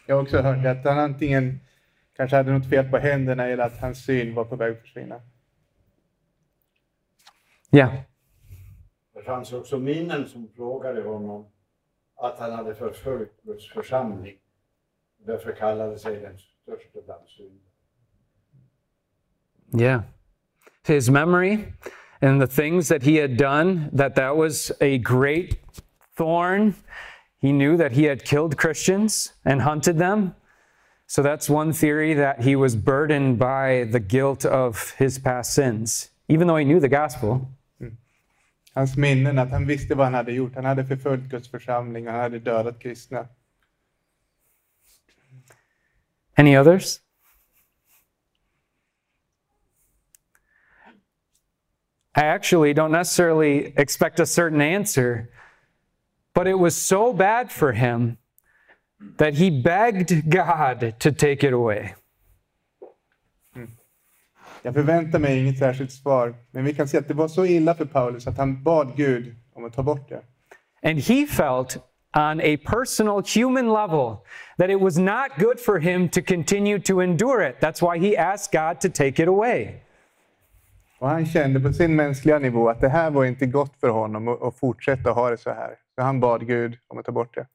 Jag 0.06 0.14
har 0.14 0.22
också 0.22 0.38
hört 0.40 0.66
att 0.66 0.84
han 0.84 0.98
antingen 0.98 1.60
kanske 2.16 2.36
hade 2.36 2.52
något 2.52 2.70
fel 2.70 2.90
på 2.90 2.98
händerna 2.98 3.46
eller 3.46 3.64
att 3.64 3.80
hans 3.80 4.04
syn 4.04 4.34
var 4.34 4.44
på 4.44 4.56
väg 4.56 4.72
att 4.72 4.80
försvinna. 4.80 5.20
Yeah. 7.70 7.92
Det 9.14 9.22
fanns 9.22 9.52
också 9.52 9.78
minnen 9.78 10.28
som 10.28 10.48
frågade 10.56 11.02
honom 11.02 11.46
att 12.16 12.38
han 12.38 12.52
hade 12.52 12.74
förföljt 12.74 13.42
Guds 13.42 13.68
församling. 13.68 14.36
Därför 15.26 15.52
kallade 15.52 15.98
sig 15.98 16.16
den 16.16 16.38
största 16.38 16.98
bland 17.06 17.28
syndare. 17.28 17.68
Yeah. 19.76 20.02
His 20.86 21.10
memory 21.10 21.58
and 22.20 22.40
the 22.40 22.46
things 22.46 22.88
that 22.88 23.02
he 23.02 23.20
had 23.20 23.36
done, 23.36 23.90
that 23.96 24.14
that 24.14 24.36
was 24.36 24.72
a 24.80 24.98
great 24.98 25.58
thorn. 26.16 26.74
He 27.40 27.52
knew 27.52 27.76
that 27.76 27.92
he 27.92 28.04
had 28.04 28.24
killed 28.24 28.56
Christians 28.56 29.32
and 29.44 29.62
hunted 29.62 29.98
them. 29.98 30.34
So 31.06 31.22
that's 31.22 31.48
one 31.48 31.72
theory 31.72 32.14
that 32.14 32.42
he 32.42 32.56
was 32.56 32.76
burdened 32.76 33.38
by 33.38 33.84
the 33.84 34.00
guilt 34.00 34.44
of 34.44 34.94
his 34.98 35.18
past 35.18 35.54
sins, 35.54 36.10
even 36.28 36.46
though 36.46 36.56
he 36.56 36.64
knew 36.64 36.80
the 36.80 36.88
gospel. 36.88 37.48
Hans 38.78 38.96
minnen, 38.96 39.38
att 39.38 39.50
han 39.50 39.66
visste 39.66 39.94
vad 39.94 40.06
han 40.06 40.14
hade 40.14 40.32
gjort. 40.32 40.54
Han 40.54 40.64
hade 40.64 40.84
förföljt 40.84 41.24
Guds 41.24 41.50
församling 41.50 42.06
och 42.06 42.12
han 42.12 42.22
hade 42.22 42.38
dödat 42.38 42.78
kristna. 42.78 43.26
Any 46.36 46.58
others? 46.58 47.00
I 52.16 52.20
actually 52.20 52.72
don't 52.72 52.92
necessarily 52.92 53.72
expect 53.76 54.20
a 54.20 54.26
certain 54.26 54.60
answer, 54.60 55.26
but 56.34 56.46
it 56.46 56.58
was 56.58 56.76
so 56.76 57.12
bad 57.12 57.50
for 57.50 57.72
him 57.72 58.16
that 59.16 59.34
he 59.34 59.50
begged 59.50 60.30
God 60.30 61.00
to 61.00 61.10
take 61.10 61.46
it 61.48 61.52
away. 61.52 61.94
Jag 64.68 64.74
förväntar 64.74 65.18
mig 65.18 65.38
inget 65.38 65.58
särskilt 65.58 65.92
svar, 65.92 66.34
men 66.50 66.64
vi 66.64 66.74
kan 66.74 66.88
se 66.88 66.98
att 66.98 67.08
det 67.08 67.14
var 67.14 67.28
så 67.28 67.46
illa 67.46 67.74
för 67.74 67.84
Paulus 67.84 68.26
att 68.26 68.38
han 68.38 68.62
bad 68.62 68.96
Gud 68.96 69.36
om 69.54 69.64
att 69.64 69.72
ta 69.72 69.82
bort 69.82 70.08
det. 70.08 70.22
And 70.88 70.98
he 70.98 71.26
felt 71.26 71.76
on 72.16 72.40
a 72.40 72.58
personal 72.66 73.22
human 73.34 73.66
level 73.66 74.16
that 74.58 74.70
it 74.70 74.80
was 74.80 74.98
not 74.98 75.28
good 75.38 75.60
for 75.60 75.78
him 75.78 76.08
to 76.08 76.20
continue 76.22 76.80
to 76.80 77.02
endure 77.02 77.50
it. 77.50 77.56
That's 77.60 77.92
why 77.92 78.08
he 78.08 78.16
asked 78.18 78.60
God 78.60 78.80
to 78.80 78.88
take 78.88 79.22
it 79.22 79.28
away. 79.28 79.68
Och 80.98 81.08
han 81.08 81.26
kände 81.26 81.60
på 81.60 81.72
sin 81.72 81.96
mänskliga 81.96 82.38
nivå 82.38 82.68
att 82.68 82.80
det 82.80 82.88
här 82.88 83.10
var 83.10 83.24
inte 83.24 83.46
gott 83.46 83.80
för 83.80 83.88
honom 83.88 84.28
att- 84.28 84.42
att 84.42 84.58
fortsätta 84.58 85.10
ha 85.10 85.30
det 85.30 85.38
så 85.38 85.50
här. 85.50 85.74
Så 85.94 86.02
han 86.02 86.20
bad 86.20 86.46
Gud 86.46 86.78
om 86.88 86.98
att 86.98 87.04
ta 87.04 87.12
bort 87.12 87.34
det. 87.34 87.46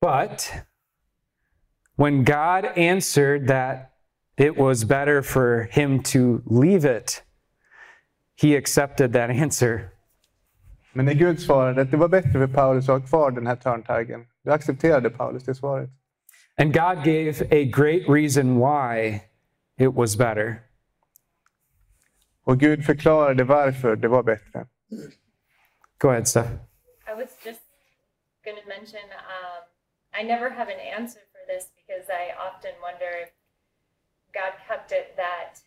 But 0.00 0.52
when 1.96 2.24
God 2.24 2.64
answered 2.76 3.48
that 3.48 3.91
it 4.36 4.56
was 4.56 4.84
better 4.84 5.22
for 5.22 5.68
him 5.70 6.02
to 6.02 6.42
leave 6.46 6.84
it, 6.84 7.22
he 8.34 8.56
accepted 8.56 9.12
that 9.12 9.30
answer. 9.30 9.92
Men 10.92 11.04
när 11.04 11.14
Gud 11.14 11.40
svarade 11.40 11.82
att 11.82 11.90
det 11.90 11.96
var 11.96 12.08
bättre 12.08 12.32
för 12.32 12.46
Paulus 12.46 12.88
att 12.88 13.00
ha 13.00 13.08
kvar 13.08 13.30
den 13.30 13.46
här 13.46 13.56
törntaggen, 13.56 14.26
då 14.44 14.52
accepterade 14.52 15.10
Paulus 15.10 15.44
det 15.44 15.54
svaret. 15.54 15.90
And 16.58 16.72
God 16.72 17.04
gave 17.04 17.42
a 17.50 17.64
great 17.64 18.08
reason 18.08 18.58
why 18.58 19.22
it 19.78 19.94
was 19.94 20.16
better. 20.16 20.62
Och 22.44 22.60
Gud 22.60 22.84
förklarade 22.84 23.44
varför 23.44 23.96
det 23.96 24.08
var 24.08 24.22
bättre. 24.22 24.66
Go 25.98 26.08
ahead, 26.08 26.24
Steph. 26.24 26.50
I 27.06 27.14
was 27.14 27.30
just 27.44 27.62
going 28.44 28.56
to 28.62 28.68
mention 28.68 29.00
um, 29.00 29.62
I 30.20 30.22
never 30.22 30.50
have 30.50 30.68
an 30.68 30.80
answer 30.98 31.20
for 31.32 31.42
this 31.52 31.64
because 31.78 32.06
I 32.10 32.32
often 32.48 32.72
wonder 32.82 33.10
if 33.22 33.28
God 34.34 34.52
kept 34.68 34.92
it 34.92 35.16
that 35.16 35.60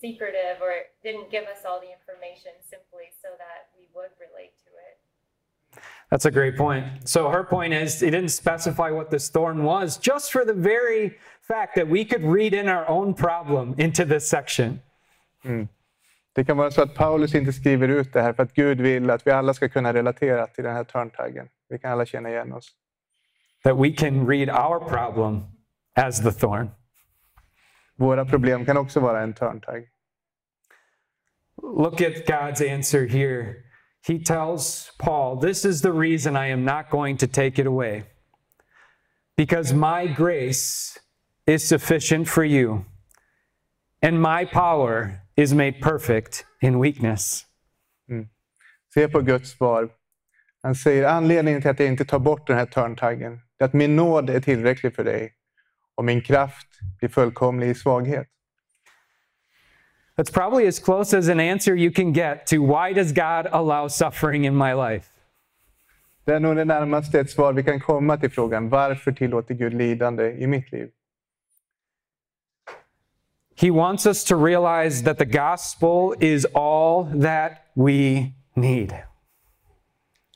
secretive 0.00 0.60
or 0.60 0.72
didn't 1.02 1.30
give 1.30 1.44
us 1.44 1.64
all 1.66 1.80
the 1.80 1.92
information 1.98 2.52
simply 2.62 3.06
so 3.22 3.28
that 3.38 3.70
we 3.76 3.86
would 3.94 4.12
relate 4.18 4.54
to 4.64 4.70
it. 4.88 4.98
That's 6.10 6.26
a 6.26 6.30
great 6.30 6.56
point. 6.56 6.84
So 7.08 7.30
her 7.30 7.44
point 7.44 7.72
is 7.72 8.00
he 8.00 8.10
didn't 8.10 8.30
specify 8.30 8.90
what 8.90 9.10
this 9.10 9.30
thorn 9.30 9.64
was, 9.64 9.96
just 9.96 10.32
for 10.32 10.44
the 10.44 10.54
very 10.54 11.16
fact 11.40 11.74
that 11.76 11.88
we 11.88 12.04
could 12.04 12.24
read 12.24 12.52
in 12.52 12.68
our 12.68 12.86
own 12.88 13.14
problem 13.14 13.74
into 13.78 14.04
this 14.04 14.28
section. 14.28 14.82
Mm. 15.44 15.68
Det 16.34 16.44
kan 16.44 16.56
vara 16.56 16.70
så 16.70 16.82
att 16.82 16.94
Paulus 16.94 17.34
inte 17.34 17.52
skriver 17.52 17.88
ut 17.88 18.12
det 18.12 18.22
här 18.22 18.32
för 18.32 18.42
att 18.42 18.54
Gud 18.54 18.80
vill 18.80 19.10
att 19.10 19.26
vi 19.26 19.30
alla 19.30 19.54
ska 19.54 19.68
kunna 19.68 19.92
relatera 19.92 20.46
till 20.46 20.64
den 20.64 20.74
här 20.74 20.84
törntaggen. 20.84 21.48
Vi 21.68 21.78
kan 21.78 21.92
alla 21.92 22.06
känna 22.06 22.30
igen 22.30 22.52
oss. 22.52 22.68
That 23.64 23.76
we 23.76 23.90
can 23.90 24.26
read 24.26 24.50
our 24.50 24.88
problem 24.88 25.42
as 25.94 26.22
the 26.22 26.32
thorn. 26.32 26.70
Våra 27.96 28.24
problem 28.24 28.64
kan 28.64 28.76
också 28.76 29.00
vara 29.00 29.22
en 29.22 29.34
törntagg. 29.34 29.88
Look 31.62 32.00
at 32.00 32.26
God's 32.26 32.74
answer 32.74 33.06
here. 33.06 33.54
He 34.08 34.18
tells 34.18 34.90
Paul, 34.98 35.40
This 35.40 35.64
is 35.64 35.82
the 35.82 35.92
reason 35.92 36.36
I 36.36 36.50
am 36.52 36.64
not 36.64 36.90
going 36.90 37.16
to 37.18 37.26
take 37.26 37.60
it 37.60 37.66
away. 37.66 38.04
Because 39.36 39.74
my 39.74 40.06
grace 40.06 40.98
is 41.46 41.68
sufficient 41.68 42.28
for 42.28 42.44
you, 42.44 42.84
and 44.02 44.20
my 44.20 44.44
power 44.44 45.22
is 45.36 45.54
made 45.54 45.80
perfect 45.80 46.44
in 46.60 46.80
weakness. 46.80 47.46
Se 48.94 49.08
på 49.08 49.20
Guds 49.20 49.50
svar. 49.50 49.88
Han 50.62 50.74
säger 50.74 51.08
anledningen 51.08 51.62
till 51.62 51.70
att 51.70 51.80
jag 51.80 51.88
inte 51.88 52.04
tar 52.04 52.18
bort 52.18 52.46
den 52.46 52.56
här 52.56 52.66
törntaggen 52.66 53.40
är 53.58 53.64
att 53.64 53.72
min 53.72 53.96
nåd 53.96 54.30
är 54.30 54.40
tillräcklig 54.40 54.94
för 54.94 55.04
dig 55.04 55.32
och 55.94 56.04
min 56.04 56.20
kraft 56.20 56.68
blir 56.98 57.08
fullkomlig 57.08 57.68
i 57.68 57.74
svaghet. 57.74 58.28
That's 60.16 60.32
probably 60.32 60.68
as 60.68 60.78
close 60.78 61.18
as 61.18 61.28
an 61.28 61.40
answer 61.40 61.74
you 61.74 61.92
can 61.92 62.12
get 62.12 62.46
to 62.46 62.56
why 62.56 62.92
does 62.92 63.12
God 63.12 63.46
allow 63.52 63.88
suffering 63.88 64.44
in 64.44 64.56
my 64.56 64.74
life? 64.74 65.08
Det 66.24 66.34
är 66.34 66.40
nog 66.40 66.56
det 66.56 66.64
närmaste 66.64 67.20
ett 67.20 67.30
svar 67.30 67.52
vi 67.52 67.62
kan 67.62 67.80
komma 67.80 68.16
till 68.16 68.30
frågan 68.30 68.68
varför 68.68 69.12
tillåter 69.12 69.54
Gud 69.54 69.74
lidande 69.74 70.32
i 70.32 70.46
mitt 70.46 70.72
liv? 70.72 70.90
He 73.56 73.70
wants 73.70 74.06
us 74.06 74.24
to 74.24 74.44
realize 74.44 75.04
that 75.04 75.18
the 75.18 75.24
gospel 75.24 76.14
is 76.20 76.46
all 76.54 77.22
that 77.22 77.52
we 77.74 78.32
need. 78.54 78.94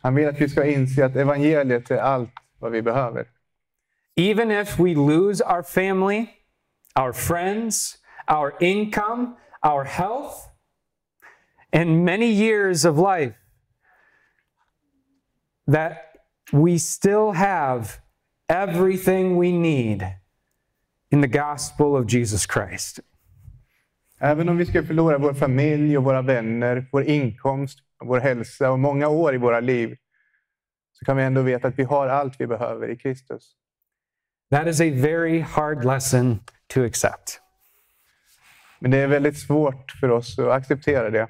Han 0.00 0.14
vill 0.14 0.28
att 0.28 0.40
vi 0.40 0.48
ska 0.48 0.64
inse 0.64 1.04
att 1.04 1.16
evangeliet 1.16 1.90
är 1.90 1.98
allt 1.98 2.30
vad 2.58 2.72
vi 2.72 2.82
behöver. 2.82 3.26
Even 4.16 4.50
if 4.50 4.78
we 4.78 4.94
lose 4.94 5.40
our 5.40 5.62
family, 5.62 6.30
our 6.94 7.12
friends, 7.12 7.98
our 8.28 8.54
income, 8.60 9.36
our 9.62 9.84
health, 9.84 10.48
and 11.72 12.04
many 12.04 12.30
years 12.30 12.84
of 12.84 12.98
life, 12.98 13.34
that 15.66 16.12
we 16.52 16.78
still 16.78 17.32
have 17.32 18.00
everything 18.48 19.36
we 19.36 19.52
need 19.52 20.16
in 21.10 21.20
the 21.20 21.28
gospel 21.28 21.96
of 21.96 22.06
Jesus 22.06 22.46
Christ. 22.46 23.00
Även 24.18 24.48
om 24.48 24.56
vi 24.56 24.66
ska 24.66 24.82
förlora 24.82 25.18
vår 25.18 25.34
familj 25.34 25.98
och 25.98 26.04
våra 26.04 26.22
vänner, 26.22 26.86
vår 26.92 27.02
inkomst, 27.02 27.78
vår 28.04 28.20
hälsa 28.20 28.70
och 28.70 28.78
många 28.78 29.08
år 29.08 29.34
i 29.34 29.38
våra 29.38 29.60
liv 29.60 29.96
så 30.92 31.04
kan 31.04 31.16
vi 31.16 31.22
ändå 31.22 31.42
veta 31.42 31.68
att 31.68 31.78
vi 31.78 31.82
har 31.82 32.08
allt 32.08 32.40
vi 32.40 32.46
behöver 32.46 32.88
i 32.88 32.96
Kristus. 32.96 33.56
That 34.50 34.68
is 34.68 34.80
a 34.80 34.90
very 34.90 35.40
hard 35.40 35.84
lesson 35.84 36.40
to 36.68 36.84
accept. 36.84 37.40
Men 38.80 38.90
det 38.90 38.98
är 38.98 39.06
väldigt 39.06 39.38
svårt 39.38 39.92
för 40.00 40.10
oss 40.10 40.38
att 40.38 40.48
acceptera 40.48 41.10
det. 41.10 41.28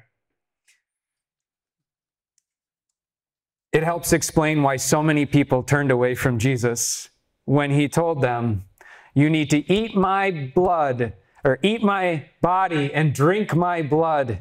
It 3.71 3.83
helps 3.83 4.13
explain 4.13 4.63
why 4.63 4.77
so 4.77 5.03
many 5.03 5.25
people 5.25 5.63
turned 5.63 5.91
away 5.91 6.15
from 6.15 6.39
Jesus 6.39 7.09
when 7.45 7.71
he 7.71 7.89
told 7.89 8.21
them, 8.21 8.63
You 9.13 9.29
need 9.29 9.49
to 9.49 9.57
eat 9.57 9.95
my 9.95 10.51
blood 10.55 11.13
or 11.43 11.59
eat 11.61 11.83
my 11.83 12.25
body 12.41 12.93
and 12.93 13.13
drink 13.13 13.55
my 13.55 13.81
blood. 13.81 14.39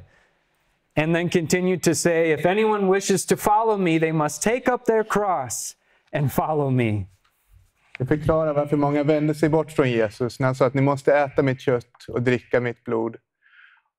And 0.96 1.14
then 1.14 1.28
continued 1.28 1.82
to 1.82 1.94
say, 1.94 2.32
If 2.32 2.46
anyone 2.46 2.88
wishes 2.88 3.26
to 3.26 3.36
follow 3.36 3.76
me, 3.76 3.98
they 3.98 4.12
must 4.12 4.42
take 4.42 4.68
up 4.68 4.86
their 4.86 5.04
cross 5.04 5.76
and 6.12 6.32
follow 6.32 6.70
me. 6.70 7.08
Det 7.98 8.06
förklarar 8.06 8.54
varför 8.54 8.76
många 8.76 9.02
vände 9.02 9.34
sig 9.34 9.48
bort 9.48 9.72
från 9.72 9.90
Jesus 9.90 10.40
när 10.40 10.46
han 10.46 10.54
sa 10.54 10.66
att 10.66 10.74
ni 10.74 10.82
måste 10.82 11.18
äta 11.18 11.42
mitt 11.42 11.60
kött 11.60 12.04
och 12.08 12.22
dricka 12.22 12.60
mitt 12.60 12.84
blod. 12.84 13.16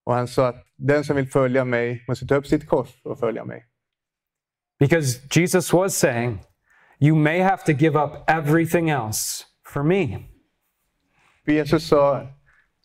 Och 0.03 0.13
han 0.13 0.27
sa 0.27 0.47
att 0.47 0.65
den 0.75 1.03
som 1.03 1.15
vill 1.15 1.27
följa 1.27 1.65
mig 1.65 2.05
måste 2.07 2.27
ta 2.27 2.35
upp 2.35 2.47
sitt 2.47 2.67
kors 2.67 3.01
och 3.03 3.19
följa 3.19 3.45
mig. 3.45 3.65
Because 4.79 5.19
Jesus 5.31 5.73
was 5.73 5.97
saying, 5.97 6.39
You 6.99 7.15
may 7.15 7.39
have 7.39 7.63
to 7.65 7.71
give 7.71 7.99
up 7.99 8.11
everything 8.27 8.89
else 8.89 9.43
for 9.67 9.83
me. 9.83 10.19
För 11.45 11.51
Jesus 11.51 11.87
sa 11.87 12.27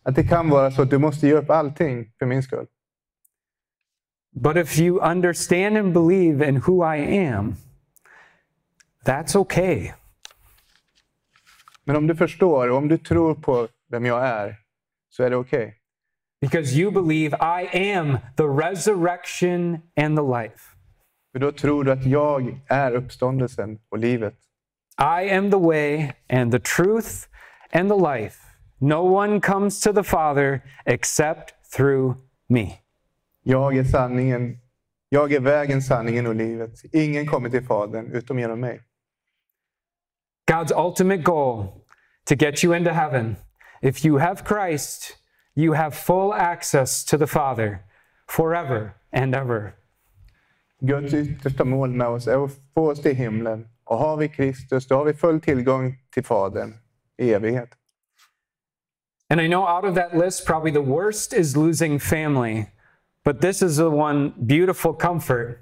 att 0.03 0.15
det 0.15 0.23
kan 0.23 0.49
vara 0.49 0.71
så 0.71 0.81
att 0.81 0.89
du 0.89 0.97
måste 0.97 1.27
ge 1.27 1.33
upp 1.33 1.49
allting 1.49 2.11
för 2.19 2.25
min 2.25 2.43
skull. 2.43 2.67
But 4.35 4.57
if 4.57 4.79
you 4.79 4.99
understand 4.99 5.77
and 5.77 5.93
believe 5.93 6.47
in 6.49 6.55
who 6.55 6.83
I 6.95 7.27
am, 7.27 7.55
that's 9.05 9.35
okay. 9.35 9.91
Men 11.85 11.95
om 11.95 12.07
du 12.07 12.15
förstår 12.15 12.69
och 12.69 12.77
om 12.77 12.87
du 12.87 12.97
tror 12.97 13.35
på 13.35 13.67
vem 13.89 14.05
jag 14.05 14.25
är 14.25 14.55
så 15.09 15.23
är 15.23 15.29
det 15.29 15.35
okej. 15.35 15.75
Because 16.41 16.75
you 16.75 16.91
believe 16.91 17.37
I 17.41 17.91
am 17.93 18.17
the 18.37 18.43
resurrection 18.43 19.81
and 19.95 20.17
the 20.17 20.23
life. 20.23 20.75
För 21.31 21.39
då 21.39 21.51
tror 21.51 21.83
du 21.83 21.91
att 21.91 22.05
jag 22.05 22.59
är 22.67 22.91
uppståndelsen 22.91 23.79
och 23.89 23.97
livet. 23.97 24.35
I 24.99 25.31
am 25.31 25.51
the 25.51 25.57
way 25.57 26.11
and 26.29 26.51
the 26.51 26.59
truth 26.59 27.27
and 27.71 27.89
the 27.89 27.95
life. 27.95 28.39
No 28.77 28.95
one 28.95 29.41
comes 29.41 29.81
to 29.81 29.93
the 29.93 30.03
Father 30.03 30.61
except 30.85 31.53
through 31.75 32.17
me. 32.47 32.73
Jag 33.43 33.77
är 33.77 33.83
sanningen. 33.83 34.57
Jag 35.09 35.33
är 35.33 35.39
vägen, 35.39 35.81
sanningen 35.81 36.27
och 36.27 36.35
livet. 36.35 36.71
Ingen 36.91 37.27
kommer 37.27 37.49
till 37.49 37.65
Fadern 37.65 38.11
utom 38.11 38.39
genom 38.39 38.59
mig. 38.59 38.81
God's 40.45 40.71
ultimate 40.71 41.23
goal 41.23 41.85
to 42.25 42.35
get 42.35 42.63
you 42.63 42.73
into 42.73 42.93
heaven. 42.93 43.37
If 43.81 44.05
you 44.05 44.17
have 44.17 44.43
Christ, 44.43 45.17
you 45.55 45.73
have 45.73 45.95
full 45.95 46.33
access 46.33 47.03
to 47.05 47.17
the 47.17 47.27
Father 47.27 47.85
forever 48.27 48.95
and 49.11 49.35
ever. 49.35 49.75
Guds 50.85 51.13
yttersta 51.13 51.63
mål 51.63 51.89
med 51.89 52.07
oss 52.07 52.27
är 52.27 52.45
att 52.45 52.51
få 52.73 52.91
oss 52.91 53.01
till 53.01 53.15
himlen. 53.15 53.67
Och 53.85 53.97
har 53.97 54.17
vi 54.17 54.29
Kristus, 54.29 54.87
då 54.87 54.95
har 54.95 55.05
vi 55.05 55.13
full 55.13 55.41
tillgång 55.41 55.97
till 56.13 56.23
Fadern 56.23 56.73
i 57.17 57.33
evighet. 57.33 57.69
And 59.29 59.41
I 59.41 59.47
know 59.47 59.63
out 59.63 59.85
of 59.85 59.95
that 59.95 60.17
list, 60.17 60.45
probably 60.45 60.71
the 60.71 60.81
worst 60.81 61.33
is 61.33 61.55
losing 61.55 61.99
family. 61.99 62.65
But 63.25 63.41
this 63.41 63.61
is 63.61 63.77
the 63.77 63.89
one 63.89 64.33
beautiful 64.45 64.93
comfort. 64.93 65.59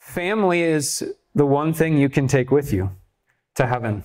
Family 0.00 0.62
is 0.62 1.02
the 1.34 1.44
one 1.44 1.72
thing 1.72 1.98
you 1.98 2.08
can 2.08 2.28
take 2.28 2.50
with 2.50 2.72
you 2.72 2.90
to 3.56 3.64
heaven. 3.64 4.02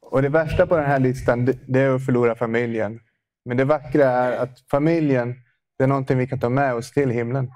Och 0.00 0.22
det 0.22 0.28
värsta 0.28 0.66
på 0.66 0.76
den 0.76 0.86
här 0.86 0.98
listan, 0.98 1.44
det- 1.44 1.80
är 1.80 1.94
att 1.94 2.04
förlora 2.04 2.34
familjen. 2.34 3.00
Men 3.44 3.56
det 3.56 3.64
vackra 3.64 4.04
är 4.10 4.32
att 4.32 4.60
familjen, 4.70 5.34
det 5.78 5.84
är 5.84 5.88
någonting 5.88 6.18
vi 6.18 6.26
kan 6.26 6.40
ta 6.40 6.48
med 6.48 6.74
oss 6.74 6.92
till 6.92 7.10
himlen. 7.10 7.50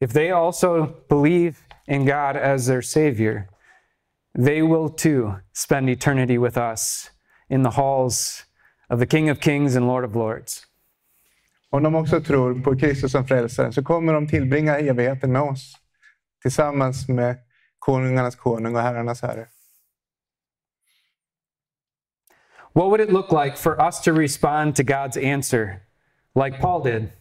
If 0.00 0.12
they 0.12 0.30
also 0.30 0.86
believe 1.08 1.56
in 1.86 2.06
God 2.06 2.36
as 2.36 2.66
their 2.66 2.80
Savior, 2.82 3.42
they 4.44 4.62
will 4.62 4.90
too 4.96 5.34
spend 5.54 5.90
eternity 5.90 6.38
with 6.38 6.58
us 6.58 7.10
in 7.48 7.64
the 7.64 7.70
halls 7.70 8.44
of 8.88 9.00
the 9.00 9.06
King 9.06 9.30
of 9.30 9.38
Kings 9.40 9.76
and 9.76 9.86
Lord 9.86 10.04
of 10.04 10.14
Lords. 10.14 10.64
Om 11.70 11.82
de 11.82 11.94
också 11.94 12.20
tror 12.20 12.62
på 12.62 12.76
Kristus 12.78 13.12
som 13.12 13.26
frälsaren 13.26 13.72
så 13.72 13.84
kommer 13.84 14.12
de 14.12 14.28
tillbringa 14.28 14.78
evigheten 14.78 15.32
med 15.32 15.42
oss. 15.42 15.74
Tillsammans 16.42 17.08
med 17.08 17.36
konungarnas 17.78 18.36
konung 18.36 18.76
och 18.76 18.82
herrarnas 18.82 19.22
herre. 19.22 19.46
What 22.72 22.90
would 22.90 23.00
it 23.00 23.12
look 23.12 23.32
like 23.32 23.56
for 23.56 23.80
us 23.80 24.00
to 24.00 24.12
respond 24.12 24.76
to 24.76 24.84
God's 24.84 25.16
answer 25.16 25.82
like 26.34 26.60
Paul 26.60 26.80
did? 26.80 27.12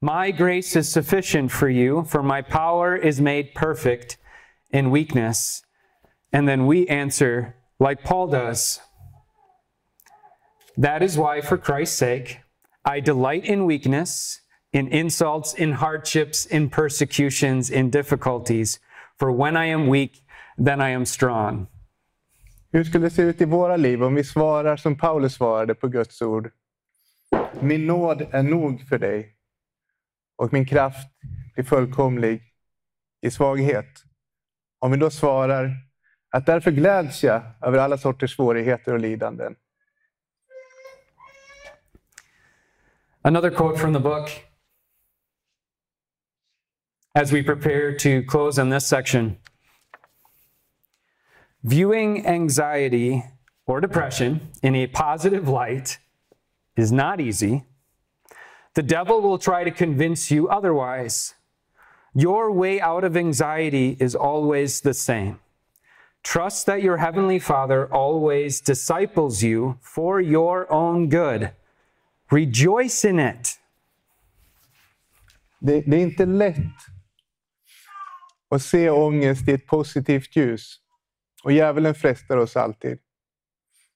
My 0.00 0.30
grace 0.30 0.76
is 0.76 0.90
sufficient 0.90 1.50
for 1.50 1.68
you, 1.68 2.04
for 2.04 2.22
my 2.22 2.40
power 2.40 2.96
is 2.96 3.20
made 3.20 3.54
perfect 3.54 4.16
in 4.70 4.90
weakness. 4.90 5.62
And 6.32 6.48
then 6.48 6.66
we 6.66 6.86
answer 6.86 7.56
like 7.78 8.02
Paul 8.02 8.28
does. 8.28 8.80
That 10.76 11.02
is 11.02 11.18
why, 11.18 11.42
for 11.42 11.58
Christ's 11.58 11.98
sake, 11.98 12.40
I 12.84 13.00
delight 13.00 13.44
in 13.44 13.66
weakness, 13.66 14.40
in 14.72 14.88
insults, 14.88 15.52
in 15.52 15.72
hardships, 15.72 16.46
in 16.46 16.70
persecutions, 16.70 17.68
in 17.68 17.90
difficulties. 17.90 18.78
For 19.18 19.30
when 19.30 19.56
I 19.56 19.66
am 19.66 19.88
weak, 19.88 20.24
then 20.56 20.80
I 20.80 20.90
am 20.90 21.04
strong. 21.04 21.68
Hur 22.72 22.84
skulle 22.84 23.06
det 23.06 23.10
se 23.10 23.22
ut 23.22 23.40
i 23.40 23.44
våra 23.44 23.76
liv 23.76 24.02
om 24.02 24.14
vi 24.14 24.24
svarar 24.24 24.76
som 24.76 24.98
Paulus 24.98 25.34
svarade 25.34 25.74
på 25.74 25.88
Guds 25.88 26.22
ord? 26.22 26.50
Min 27.60 27.86
nåd 27.86 28.26
är 28.30 28.42
nog 28.42 28.88
för 28.88 28.98
dig 28.98 29.36
och 30.36 30.52
min 30.52 30.66
kraft 30.66 31.08
blir 31.54 31.64
fullkomlig 31.64 32.42
i 33.22 33.30
svaghet. 33.30 34.04
Om 34.78 34.90
vi 34.90 34.96
då 34.96 35.10
svarar 35.10 35.70
att 36.30 36.46
därför 36.46 36.70
gläds 36.70 37.24
jag 37.24 37.42
över 37.62 37.78
alla 37.78 37.98
sorters 37.98 38.36
svårigheter 38.36 38.92
och 38.92 39.00
lidanden. 39.00 39.56
Another 43.22 43.50
quote 43.50 43.78
from 43.78 43.94
the 43.94 44.00
book 44.00 44.30
as 47.14 47.32
we 47.32 47.42
prepare 47.42 47.98
to 47.98 48.30
close 48.30 48.62
in 48.62 48.70
this 48.70 48.88
section. 48.88 49.36
Viewing 51.62 52.26
anxiety 52.26 53.22
or 53.66 53.80
depression 53.80 54.50
in 54.62 54.74
a 54.74 54.86
positive 54.86 55.46
light 55.46 55.98
is 56.76 56.90
not 56.90 57.20
easy. 57.20 57.64
The 58.74 58.82
devil 58.82 59.20
will 59.20 59.38
try 59.38 59.64
to 59.64 59.70
convince 59.70 60.30
you 60.30 60.48
otherwise. 60.48 61.34
Your 62.14 62.50
way 62.50 62.80
out 62.80 63.04
of 63.04 63.16
anxiety 63.16 63.96
is 64.00 64.14
always 64.14 64.80
the 64.80 64.94
same. 64.94 65.38
Trust 66.22 66.66
that 66.66 66.82
your 66.82 66.96
heavenly 66.96 67.38
Father 67.38 67.92
always 67.92 68.60
disciples 68.60 69.42
you 69.42 69.78
for 69.80 70.20
your 70.20 70.70
own 70.72 71.08
good. 71.08 71.52
Rejoice 72.30 73.04
in 73.04 73.18
it. 73.18 73.58
Det, 75.62 75.80
det 75.86 75.96
är 75.96 76.02
inte 76.02 76.26
lätt 76.26 76.56
att 78.50 78.62
se 78.62 78.90
ångest 78.90 79.48
i 79.48 79.52
ett 79.52 79.66
positivt 79.66 80.36
ljus. 80.36 80.80
Och 81.44 81.52
djävulen 81.52 81.94
frestar 81.94 82.36
oss 82.36 82.56
alltid. 82.56 82.98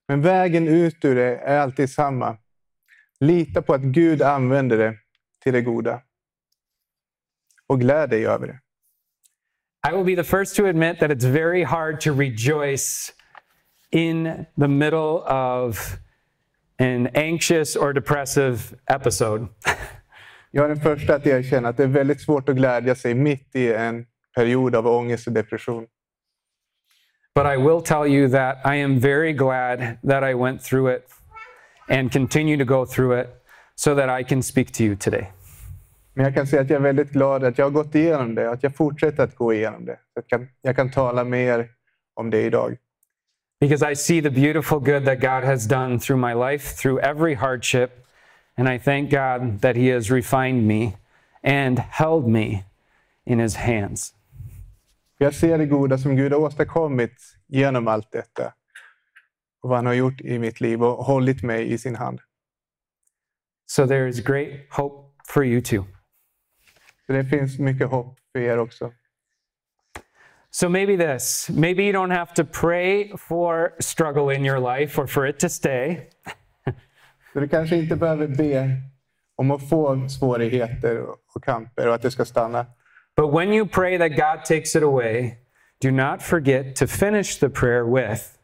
Men 0.09 0.23
vägen 0.23 0.69
ut 0.69 1.05
ur 1.05 1.15
det 1.15 1.37
är 1.37 1.59
alltid 1.59 1.91
samma. 1.91 2.37
Lita 3.21 3.63
på 3.63 3.75
att 3.75 3.81
Gud 3.81 4.23
använder 4.23 4.79
det 4.79 4.97
till 5.43 5.53
det 5.53 5.63
goda. 5.63 6.01
Och 7.67 7.81
gläd 7.81 8.11
dig 8.11 8.27
över 8.27 8.47
det. 8.47 8.61
I 9.89 9.97
will 9.97 10.05
be 10.05 10.17
the 10.17 10.25
first 10.25 10.57
to 10.57 10.67
admit 10.67 11.01
that 11.01 11.11
it's 11.11 11.33
very 11.33 11.63
hard 11.63 12.01
to 12.01 12.13
rejoice 12.15 13.13
in 13.91 14.47
the 14.57 14.69
middle 14.69 15.21
of 15.27 15.99
an 16.79 17.09
anxious 17.15 17.77
or 17.77 17.93
depressive 17.93 18.59
episode. 18.87 19.47
Jag 20.51 20.65
är 20.65 20.69
den 20.69 20.81
första 20.81 21.15
att 21.15 21.27
erkänna 21.27 21.69
att 21.69 21.77
det 21.77 21.83
är 21.83 21.89
väldigt 21.89 22.21
svårt 22.21 22.49
att 22.49 22.57
glädja 22.57 22.95
sig 22.95 23.15
mitt 23.15 23.57
i 23.57 23.73
en 23.73 24.07
period 24.35 24.75
av 24.75 24.87
ångest 24.87 25.27
och 25.27 25.33
depression. 25.33 25.87
But 27.35 27.47
I 27.47 27.57
will 27.57 27.81
tell 27.81 28.07
you 28.07 28.29
that 28.29 28.59
I 28.65 28.77
am 28.77 29.01
very 29.01 29.33
glad 29.33 29.99
that 30.05 30.23
I 30.23 30.35
went 30.35 30.63
through 30.63 30.95
it 30.95 31.09
and 31.89 32.13
continue 32.13 32.57
to 32.57 32.65
go 32.65 32.87
through 32.87 33.21
it 33.21 33.29
so 33.75 33.95
that 33.95 34.09
I 34.09 34.23
can 34.23 34.43
speak 34.43 34.71
to 34.73 34.85
you 34.85 34.97
today. 34.97 35.31
Men 36.15 36.25
jag 36.25 36.35
kan 36.35 36.47
säga 36.47 36.63
att 36.63 36.71
jag 36.71 36.77
är 36.77 36.83
väldigt 36.83 37.11
glad 37.11 37.45
att 37.45 37.59
jag 37.59 37.67
har 37.67 37.71
gått 37.71 37.95
igenom 37.95 38.35
det 38.35 38.51
att 38.51 38.63
jag 38.63 38.77
fortsätter 38.77 39.23
att 39.23 39.35
gå 39.37 39.53
igenom 39.55 39.85
det. 39.85 39.97
Så 39.97 40.01
Jag 40.15 40.27
kan, 40.27 40.49
jag 40.63 40.77
kan 40.77 40.91
tala 40.91 41.25
mer 41.25 41.69
om 42.15 42.31
det 42.31 42.43
idag. 42.43 42.77
Because 43.61 43.93
I 43.93 43.97
see 43.97 44.23
the 44.23 44.31
beautiful 44.31 44.79
good 44.79 45.05
that 45.05 45.21
God 45.21 45.45
has 45.45 45.67
done 45.67 45.99
through 45.99 46.21
my 46.21 46.35
life, 46.35 46.77
through 46.77 47.05
every 47.05 47.35
hardship. 47.35 47.91
And 48.57 48.69
I 48.69 48.79
thank 48.79 49.11
God 49.11 49.61
that 49.61 49.77
He 49.77 49.95
has 49.95 50.11
refined 50.11 50.67
me 50.67 50.93
and 51.43 51.79
held 51.79 52.29
me 52.29 52.65
in 53.27 53.41
His 53.41 53.57
hands. 53.57 54.13
Jag 55.19 55.35
ser 55.35 55.59
det 55.59 55.67
goda 55.67 55.99
som 55.99 56.17
Gud 56.17 56.33
har 56.33 56.41
åstadkommit 56.41 57.37
genom 57.47 57.89
allt 57.89 58.13
detta. 58.13 58.53
Och 59.63 59.69
vad 59.69 59.79
han 59.79 59.87
har 59.87 59.95
gjort 59.95 60.21
i 60.21 60.39
mitt 60.39 60.61
liv 60.61 60.83
och 60.83 61.05
hållit 61.05 61.43
mig 61.43 61.73
i 61.73 61.79
sin 61.79 61.97
hand. 61.97 62.21
So 63.67 63.87
there 63.87 64.09
is 64.09 64.21
great 64.21 64.51
hope 64.71 65.15
for 65.27 65.45
you 65.45 65.63
too. 65.63 65.85
Så 67.07 67.13
det 67.13 67.25
finns 67.25 67.59
mycket 67.59 67.89
hopp 67.89 68.19
för 68.33 68.41
er 68.41 68.59
också. 68.59 68.93
So 70.51 70.69
maybe 70.69 70.97
this. 70.97 71.51
Maybe 71.51 71.83
you 71.83 71.93
don't 71.93 72.17
have 72.17 72.35
to 72.35 72.45
pray 72.45 73.13
for 73.19 73.73
struggle 73.81 74.35
in 74.37 74.45
your 74.45 74.61
life 74.61 75.01
or 75.03 75.07
for 75.07 75.27
it 75.27 75.41
to 75.41 75.49
stay. 75.49 76.01
Så 77.33 77.41
du 77.41 77.49
kanske 77.49 77.77
inte 77.77 77.97
behöver 77.97 78.29
be 78.29 78.83
om 79.37 79.51
att 79.51 79.69
få 79.69 80.09
svårigheter 80.09 81.07
och 81.35 81.45
kamper 81.45 81.89
och 81.89 81.95
att 81.95 82.03
det 82.03 82.11
ska 82.11 82.25
stanna. 82.25 82.67
But 83.17 83.33
when 83.33 83.53
you 83.53 83.67
pray 83.67 83.99
that 83.99 84.17
God 84.17 84.45
takes 84.45 84.77
it 84.77 84.83
away, 84.83 85.39
do 85.81 85.91
not 85.91 86.23
forget 86.23 86.77
to 86.77 86.87
finish 86.87 87.39
the 87.39 87.49
prayer 87.49 87.85
with, 87.85 88.39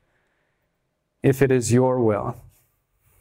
if 1.22 1.42
it 1.42 1.50
is 1.50 1.72
your 1.72 1.98
will. 1.98 2.34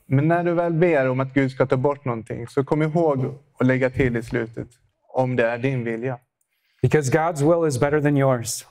Men 0.05 0.27
när 0.27 0.43
du 0.43 0.53
väl 0.53 0.73
ber 0.73 1.09
om 1.09 1.19
att 1.19 1.33
Gud 1.33 1.51
ska 1.51 1.65
ta 1.65 1.77
bort 1.77 2.05
någonting, 2.05 2.47
så 2.47 2.63
kom 2.63 2.81
ihåg 2.81 3.37
att 3.59 3.67
lägga 3.67 3.89
till 3.89 4.17
i 4.17 4.23
slutet, 4.23 4.67
om 5.07 5.35
det 5.35 5.47
är 5.47 5.57
din 5.57 5.83
vilja. 5.83 6.19
Because 6.81 7.11
God's 7.11 7.41
will 7.41 7.67
is 7.67 7.79
better 7.79 8.01
than 8.01 8.17
yours. 8.17 8.65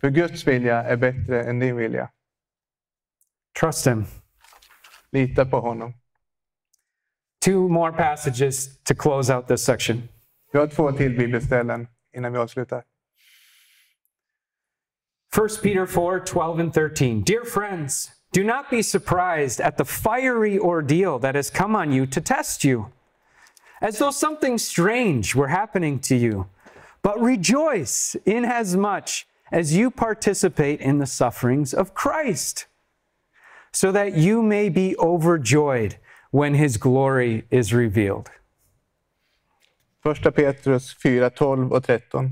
För 0.00 0.10
Guds 0.10 0.46
vilja 0.46 0.82
är 0.82 0.96
bättre 0.96 1.44
än 1.44 1.58
din 1.58 1.76
vilja. 1.76 2.08
Trust 3.60 3.86
Him. 3.86 4.04
Lita 5.10 5.44
på 5.44 5.60
honom. 5.60 5.94
Two 7.44 7.68
more 7.68 7.92
passages 7.92 8.82
to 8.82 8.94
close 8.94 9.34
out 9.36 9.48
this 9.48 9.64
section. 9.64 10.08
Vi 10.52 10.58
har 10.58 10.66
två 10.66 10.92
till 10.92 11.16
bibelställen 11.18 11.86
innan 12.14 12.32
vi 12.32 12.38
avslutar. 12.38 12.84
1 15.32 15.48
Peter 15.62 15.86
4 15.86 16.20
12 16.20 16.58
and 16.58 16.74
13. 16.74 17.22
Dear 17.22 17.44
friends, 17.44 18.10
do 18.32 18.44
not 18.44 18.70
be 18.70 18.82
surprised 18.82 19.60
at 19.60 19.76
the 19.76 19.84
fiery 19.84 20.58
ordeal 20.58 21.18
that 21.18 21.34
has 21.34 21.50
come 21.50 21.74
on 21.74 21.92
you 21.92 22.06
to 22.06 22.20
test 22.20 22.64
you, 22.64 22.92
as 23.80 23.98
though 23.98 24.10
something 24.10 24.58
strange 24.58 25.34
were 25.34 25.48
happening 25.48 25.98
to 26.00 26.16
you. 26.16 26.46
But 27.02 27.20
rejoice 27.20 28.14
inasmuch 28.26 29.26
as 29.50 29.74
you 29.74 29.90
participate 29.90 30.80
in 30.80 30.98
the 30.98 31.06
sufferings 31.06 31.74
of 31.74 31.94
Christ, 31.94 32.66
so 33.72 33.90
that 33.92 34.14
you 34.14 34.42
may 34.42 34.68
be 34.68 34.96
overjoyed 34.98 35.96
when 36.30 36.54
his 36.54 36.76
glory 36.76 37.44
is 37.50 37.74
revealed. 37.74 38.30
Första 40.02 40.32
Petrus 40.32 40.96
4, 41.02 41.30
12 41.30 41.72
och 41.72 41.84
13. 41.84 42.30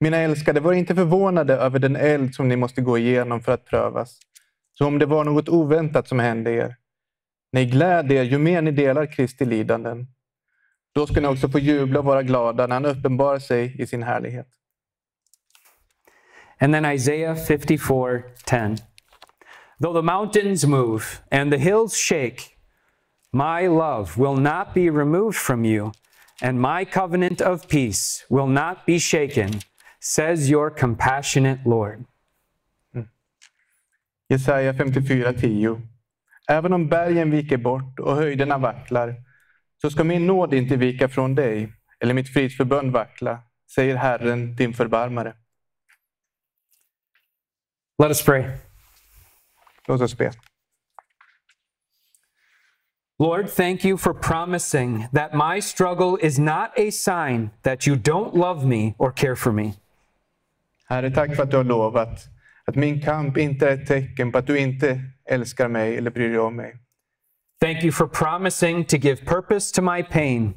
Mina 0.00 0.16
älskade, 0.16 0.60
var 0.60 0.72
inte 0.72 0.94
förvånade 0.94 1.54
över 1.54 1.78
den 1.78 1.96
eld 1.96 2.34
som 2.34 2.48
ni 2.48 2.56
måste 2.56 2.80
gå 2.80 2.98
igenom 2.98 3.40
för 3.40 3.52
att 3.52 3.64
prövas, 3.64 4.18
som 4.78 4.86
om 4.86 4.98
det 4.98 5.06
var 5.06 5.24
något 5.24 5.48
oväntat 5.48 6.08
som 6.08 6.18
hände 6.18 6.50
er. 6.50 6.76
Nej, 7.52 7.66
gläd 7.66 8.12
er 8.12 8.22
ju 8.22 8.38
mer 8.38 8.62
ni 8.62 8.70
delar 8.70 9.06
Kristi 9.06 9.44
lidanden. 9.44 10.06
Då 10.94 11.06
ska 11.06 11.20
ni 11.20 11.26
också 11.26 11.48
få 11.48 11.58
jubla 11.58 11.98
och 11.98 12.04
vara 12.04 12.22
glada 12.22 12.66
när 12.66 12.74
han 12.74 12.84
uppenbarar 12.86 13.38
sig 13.38 13.82
i 13.82 13.86
sin 13.86 14.02
härlighet. 14.02 14.48
And 16.58 16.74
then 16.74 16.84
Isaiah 16.84 17.36
54 17.36 18.22
10. 18.44 18.76
Though 19.78 19.94
the 19.94 20.02
mountains 20.02 20.64
move 20.64 21.04
and 21.30 21.52
the 21.52 21.58
hills 21.58 21.94
shake, 21.94 22.40
my 23.32 23.68
love 23.68 24.16
will 24.16 24.40
not 24.40 24.74
be 24.74 24.90
removed 24.90 25.36
from 25.36 25.64
you, 25.64 25.92
and 26.42 26.60
my 26.60 26.84
covenant 26.84 27.40
of 27.40 27.68
peace 27.68 28.26
will 28.28 28.46
not 28.46 28.86
be 28.86 28.98
shaken, 28.98 29.60
says 30.00 30.50
your 30.50 30.70
compassionate 30.70 31.60
Lord. 31.66 32.04
Hmm. 32.92 33.08
Jesaja 34.28 34.74
54, 34.74 35.32
10. 35.32 35.80
Även 36.48 36.72
om 36.72 36.88
bergen 36.88 37.30
viker 37.30 37.56
bort 37.56 37.98
och 37.98 38.16
höjderna 38.16 38.58
vacklar, 38.58 39.14
så 39.80 39.90
ska 39.90 40.04
min 40.04 40.26
nåd 40.26 40.54
inte 40.54 40.76
vika 40.76 41.08
från 41.08 41.34
dig, 41.34 41.72
eller 42.00 42.14
mitt 42.14 42.32
fridsförbund 42.32 42.92
vackla, 42.92 43.42
säger 43.74 43.96
Herren, 43.96 44.56
din 44.56 44.74
förbarmare. 44.74 45.34
Let 47.98 48.08
us 48.08 48.24
pray. 48.24 48.44
Låt 49.88 50.00
oss 50.00 50.18
be. 50.18 50.32
Lord, 53.18 53.48
thank 53.48 53.82
you 53.84 53.96
for 53.96 54.12
promising 54.12 55.08
that 55.12 55.34
my 55.34 55.60
struggle 55.60 56.18
is 56.20 56.38
not 56.38 56.78
a 56.78 56.90
sign 56.90 57.50
that 57.62 57.86
you 57.86 57.96
don't 57.96 58.34
love 58.34 58.66
me 58.66 58.94
or 58.98 59.10
care 59.10 59.36
for 59.36 59.52
me. 59.52 59.72
Herre, 60.88 61.10
tack 61.10 61.34
för 61.34 61.42
att 61.42 61.50
du 61.50 61.56
har 61.56 61.64
lovat 61.64 62.28
att 62.64 62.74
min 62.74 63.00
kamp 63.00 63.38
inte 63.38 63.68
är 63.68 63.74
ett 63.74 63.86
tecken 63.86 64.32
på 64.32 64.38
att 64.38 64.46
du 64.46 64.58
inte 64.58 65.00
älskar 65.24 65.68
mig 65.68 65.96
eller 65.96 66.10
bryr 66.10 66.28
dig 66.28 66.38
om 66.38 66.56
mig. 66.56 66.76
Thank 67.60 67.82
you 67.84 67.92
for 67.92 68.06
promising 68.06 68.84
to 68.84 68.96
give 68.96 69.24
purpose 69.24 69.74
to 69.74 69.82
my 69.82 70.02
pain, 70.02 70.54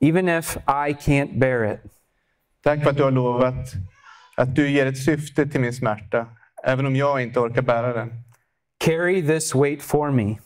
even 0.00 0.28
if 0.28 0.56
I 0.56 0.92
can't 0.92 1.38
bear 1.38 1.74
it. 1.74 1.80
Tack 2.62 2.82
för 2.82 2.90
att 2.90 2.96
du 2.96 3.02
har 3.02 3.10
lovat 3.10 3.72
att 4.36 4.54
du 4.54 4.70
ger 4.70 4.86
ett 4.86 4.98
syfte 4.98 5.46
till 5.46 5.60
min 5.60 5.72
smärta, 5.72 6.26
även 6.64 6.86
om 6.86 6.96
jag 6.96 7.22
inte 7.22 7.40
orkar 7.40 7.62
bära 7.62 7.92
den. 7.92 8.12
Carry 8.78 9.22
this 9.26 9.54
weight 9.54 9.82
for 9.82 10.10
me. 10.10 10.36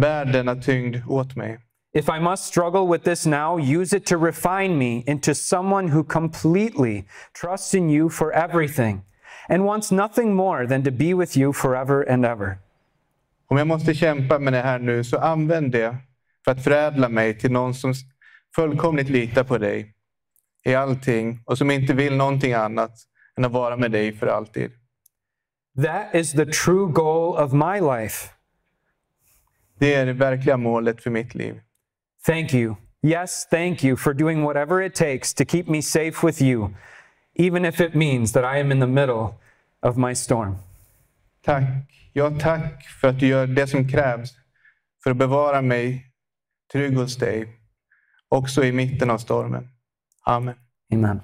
Bär 0.00 0.24
denna 0.24 0.54
tyngd 0.54 1.02
åt 1.08 1.36
mig. 1.36 1.58
If 1.94 2.08
I 2.08 2.20
must 2.20 2.44
struggle 2.44 2.86
with 2.92 3.04
this 3.04 3.26
now, 3.26 3.58
use 3.58 3.96
it 3.96 4.06
to 4.06 4.16
refine 4.16 4.78
me 4.78 5.02
into 5.06 5.34
someone 5.34 5.88
who 5.88 6.04
completely 6.04 7.04
trusts 7.40 7.74
in 7.74 7.90
you 7.90 8.10
for 8.10 8.32
everything 8.32 9.00
and 9.48 9.64
wants 9.64 9.90
nothing 9.90 10.34
more 10.34 10.66
than 10.66 10.84
to 10.84 10.90
be 10.90 11.14
with 11.14 11.38
you 11.38 11.52
forever 11.52 12.10
and 12.10 12.24
ever. 12.24 12.58
Om 13.50 13.56
jag 13.56 13.66
måste 13.66 13.94
kämpa 13.94 14.38
med 14.38 14.52
det 14.52 14.60
här 14.62 14.78
nu, 14.78 15.04
så 15.04 15.18
använd 15.18 15.72
det 15.72 15.96
för 16.44 16.52
att 16.52 16.64
förädla 16.64 17.08
mig 17.08 17.38
till 17.38 17.52
någon 17.52 17.74
som 17.74 17.94
fullkomligt 18.54 19.08
litar 19.08 19.44
på 19.44 19.58
dig 19.58 19.94
i 20.64 20.74
allting 20.74 21.40
och 21.44 21.58
som 21.58 21.70
inte 21.70 21.94
vill 21.94 22.16
någonting 22.16 22.52
annat 22.52 22.92
än 23.38 23.44
att 23.44 23.52
vara 23.52 23.76
med 23.76 23.90
dig 23.90 24.12
för 24.12 24.26
alltid. 24.26 24.70
That 25.84 26.14
is 26.14 26.32
the 26.32 26.46
true 26.46 26.92
goal 26.92 27.44
of 27.44 27.52
my 27.52 27.80
life. 27.80 28.37
Det 29.78 29.94
är 29.94 30.06
det 30.06 30.12
verkliga 30.12 30.56
målet 30.56 31.02
för 31.02 31.10
mitt 31.10 31.34
liv. 31.34 31.60
Thank 32.26 32.54
you. 32.54 32.74
Yes, 33.02 33.46
thank 33.50 33.84
you 33.84 33.96
for 33.96 34.12
doing 34.12 34.42
whatever 34.42 34.82
it 34.82 34.94
takes 34.94 35.34
to 35.34 35.44
keep 35.44 35.64
me 35.68 35.82
safe 35.82 36.26
with 36.26 36.42
you, 36.42 36.74
even 37.34 37.64
if 37.64 37.80
it 37.80 37.94
means 37.94 38.32
that 38.32 38.44
I 38.44 38.60
am 38.60 38.72
in 38.72 38.80
the 38.80 38.86
middle 38.86 39.34
of 39.82 39.96
my 39.96 40.14
storm. 40.14 40.56
Tack. 41.44 41.64
Ja, 42.12 42.30
tack 42.40 42.84
för 43.00 43.08
att 43.08 43.20
du 43.20 43.26
gör 43.26 43.46
det 43.46 43.66
som 43.66 43.88
krävs 43.88 44.30
för 45.02 45.10
att 45.10 45.16
bevara 45.16 45.62
mig 45.62 46.06
trygg 46.72 46.96
hos 46.96 47.16
dig, 47.16 47.48
också 48.28 48.64
i 48.64 48.72
mitten 48.72 49.10
av 49.10 49.18
stormen. 49.18 49.68
Amen. 50.24 50.54
Amen. 50.92 51.20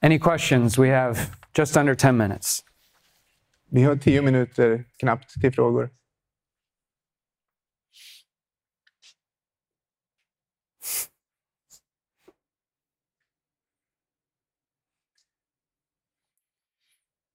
Any 0.00 0.18
questions? 0.18 0.78
We 0.78 0.88
have 0.88 1.18
just 1.58 1.76
under 1.76 1.94
10 1.94 2.12
minutes. 2.12 2.64
Vi 3.74 3.82
har 3.82 3.96
tio 3.96 4.22
minuter 4.22 4.84
knappt 4.96 5.40
till 5.40 5.52
frågor. 5.52 5.90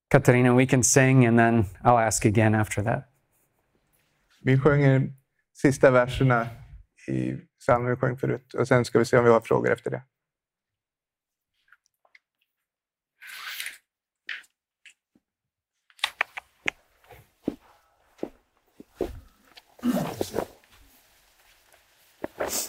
Katarina, 0.10 0.56
we 0.56 0.68
can 0.68 0.84
sing 0.84 1.26
and 1.26 1.40
then 1.40 1.66
I'll 1.84 2.08
ask 2.08 2.26
again 2.26 2.56
after 2.56 2.84
that. 2.84 3.04
Vi 4.42 4.60
sjunger 4.60 5.14
sista 5.54 5.92
verserna 5.92 6.48
i 7.08 7.38
psalmen 7.60 7.90
vi 7.90 7.96
sjöng 7.96 8.18
förut 8.18 8.54
och 8.54 8.68
sen 8.68 8.86
ska 8.86 9.00
vi 9.00 9.06
se 9.06 9.18
om 9.18 9.24
vi 9.24 9.32
har 9.32 9.42
frågor 9.42 9.72
efter 9.74 9.92
det. 9.92 10.04
Thanks. 22.38 22.67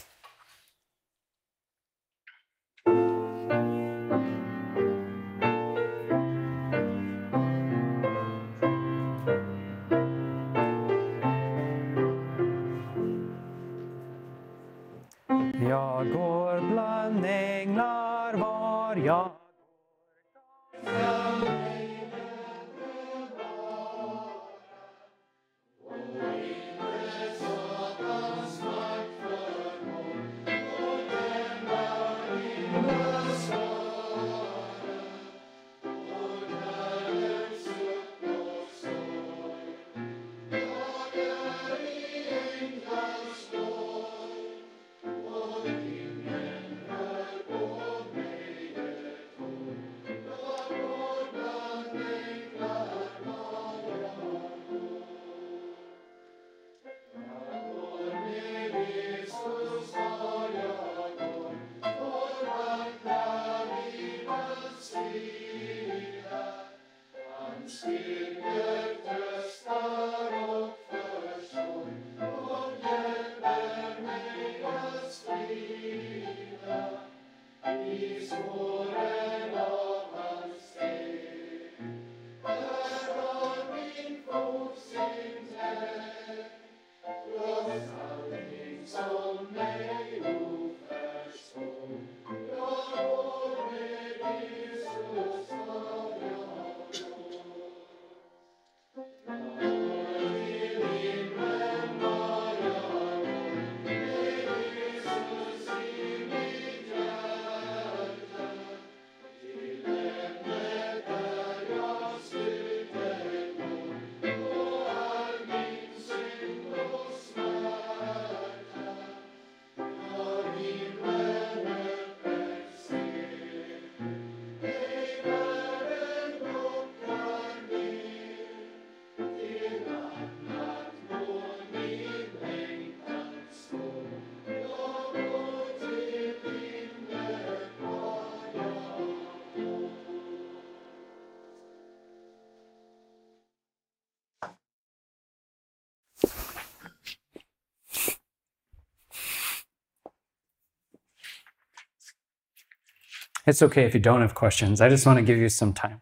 It's 153.49 153.63
okay 153.63 153.85
if 153.85 153.95
you 153.95 154.01
don't 154.01 154.21
have 154.21 154.35
questions. 154.35 154.83
I 154.83 154.91
just 154.91 155.07
want 155.07 155.19
to 155.19 155.23
give 155.25 155.39
you 155.39 155.49
some 155.49 155.73
time. 155.73 156.01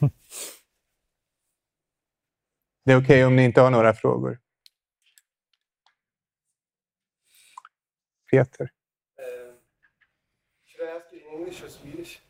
Det 2.84 2.92
är 2.92 2.96
okej 2.96 3.24
om 3.24 3.36
ni 3.36 3.44
inte 3.44 3.60
har 3.60 3.70
några 3.70 3.94
frågor. 3.94 4.38
Peter. 8.30 8.62
Um, 8.62 8.68
should 10.66 10.88
I 10.88 10.96
ask 10.96 11.06
you 11.12 11.20
in 11.20 11.38
English 11.38 11.64
or 11.64 11.68
Swedish? 11.68 12.20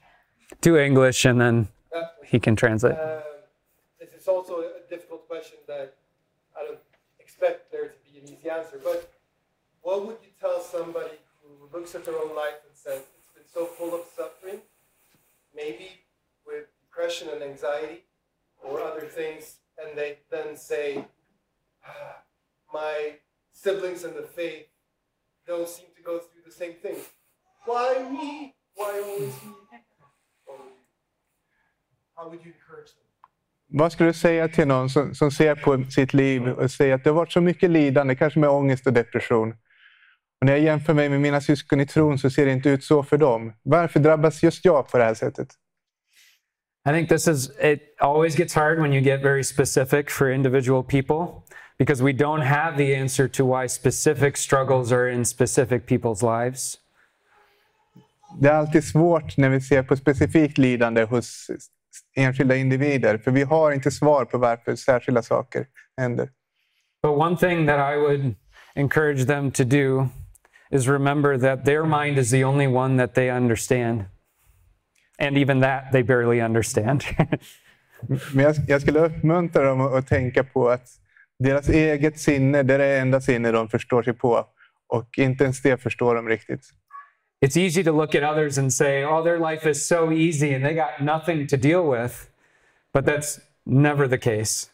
Do 0.61 0.77
English 0.79 1.27
and 1.27 1.41
then 1.41 1.69
he 2.25 2.41
can 2.41 2.57
translate. 2.57 2.99
Um, 2.99 3.18
skulle 33.99 34.11
du 34.11 34.15
säga 34.15 34.49
till 34.49 34.69
någon 34.69 34.91
som, 34.91 35.15
som 35.15 35.31
ser 35.31 35.55
på 35.55 35.85
sitt 35.91 36.15
liv 36.15 36.49
och 36.49 36.71
säger 36.71 36.95
att 36.95 37.05
det 37.05 37.11
har 37.11 37.15
varit 37.15 37.33
så 37.33 37.41
mycket 37.41 37.71
lidande, 37.71 38.15
kanske 38.15 38.39
med 38.39 38.51
ångest 38.51 38.87
och 38.87 38.93
depression. 38.93 39.51
Och 40.41 40.47
när 40.47 40.53
jag 40.53 40.61
jämför 40.61 40.95
mig 40.95 41.09
med 41.09 41.21
mina 41.21 41.41
syskon 41.41 41.81
i 41.81 41.87
tron 41.87 42.19
så 42.19 42.31
ser 42.31 42.47
det 42.47 42.53
inte 42.53 42.69
ut 42.69 42.85
så 42.85 43.03
för 43.03 43.19
dem. 43.19 43.53
Varför 43.63 44.01
drabbas 44.01 44.43
just 44.43 44.65
jag 44.65 44.89
på 44.89 44.99
det 44.99 45.05
här 45.05 45.15
sättet? 45.15 45.49
I 46.89 46.93
think 46.93 47.09
this 47.09 47.29
is, 47.29 47.51
it 47.63 47.81
always 47.99 48.39
gets 48.39 48.55
hard 48.55 48.79
when 48.79 48.93
you 48.93 49.03
get 49.03 49.23
very 49.23 49.45
specific 49.45 50.11
for 50.11 50.31
individual 50.31 50.85
people 50.85 51.43
because 51.79 52.05
we 52.05 52.13
don't 52.13 52.45
have 52.45 52.77
the 52.77 53.01
answer 53.01 53.29
to 53.29 53.61
why 53.61 53.69
specific 53.69 54.37
struggles 54.37 54.93
are 54.93 55.13
in 55.13 55.25
specific 55.25 55.87
people's 55.87 56.23
lives. 56.23 56.79
Det 58.41 58.49
är 58.49 58.55
alltid 58.55 58.85
svårt 58.85 59.37
när 59.37 59.49
vi 59.49 59.61
ser 59.61 59.83
på 59.83 59.97
specifikt 59.97 60.59
lidande 60.59 61.05
hos 61.05 61.51
enskilda 62.17 62.57
individer, 62.57 63.19
för 63.19 63.31
vi 63.31 63.43
har 63.43 63.73
inte 63.73 63.91
svar 63.91 64.25
på 64.25 64.39
varför 64.39 64.77
särskilda 64.77 65.23
saker 65.23 65.67
händer. 65.97 66.29
But 67.03 67.17
one 67.17 67.37
thing 67.37 67.67
that 67.67 67.95
I 67.95 67.97
would 67.97 68.35
encourage 68.75 69.27
them 69.27 69.51
to 69.51 69.65
do 69.65 70.09
is 70.71 70.89
remember 70.89 71.39
that 71.39 71.65
their 71.65 71.85
mind 71.85 72.19
is 72.19 72.31
the 72.31 72.45
only 72.45 72.67
one 72.67 72.99
that 72.99 73.15
they 73.15 73.31
understand. 73.31 74.05
And 75.19 75.39
even 75.39 75.61
that 75.61 75.93
they 75.93 76.03
barely 76.03 76.41
understand. 76.41 77.05
Men 78.33 78.45
jag, 78.45 78.55
jag 78.69 78.83
skulle 78.83 79.01
uppmuntra 79.01 79.63
dem 79.63 79.81
att, 79.81 79.93
att 79.93 80.07
tänka 80.07 80.45
på 80.45 80.69
att 80.69 80.89
deras 81.39 81.69
eget 81.69 82.19
sinne, 82.19 82.63
det 82.63 82.75
är 82.75 82.79
det 82.79 82.99
enda 82.99 83.21
sinne 83.21 83.53
de 83.53 83.69
förstår 83.69 84.03
sig 84.03 84.13
på. 84.13 84.47
Och 84.89 85.19
inte 85.19 85.45
ens 85.45 85.63
det 85.63 85.83
förstår 85.83 86.15
de 86.15 86.29
riktigt. 86.29 86.63
It's 87.41 87.57
easy 87.57 87.85
to 87.85 87.93
look 87.93 88.15
at 88.15 88.23
others 88.23 88.59
and 88.59 88.73
say, 88.73 89.05
oh, 89.05 89.23
their 89.23 89.39
life 89.39 89.67
is 89.67 89.87
so 89.87 90.11
easy 90.11 90.55
and 90.55 90.65
they 90.65 90.75
got 90.75 91.01
nothing 91.01 91.47
to 91.47 91.57
deal 91.57 91.87
with. 91.87 92.31
But 92.93 93.05
that's 93.05 93.41
never 93.67 94.09
the 94.09 94.19
case. 94.19 94.71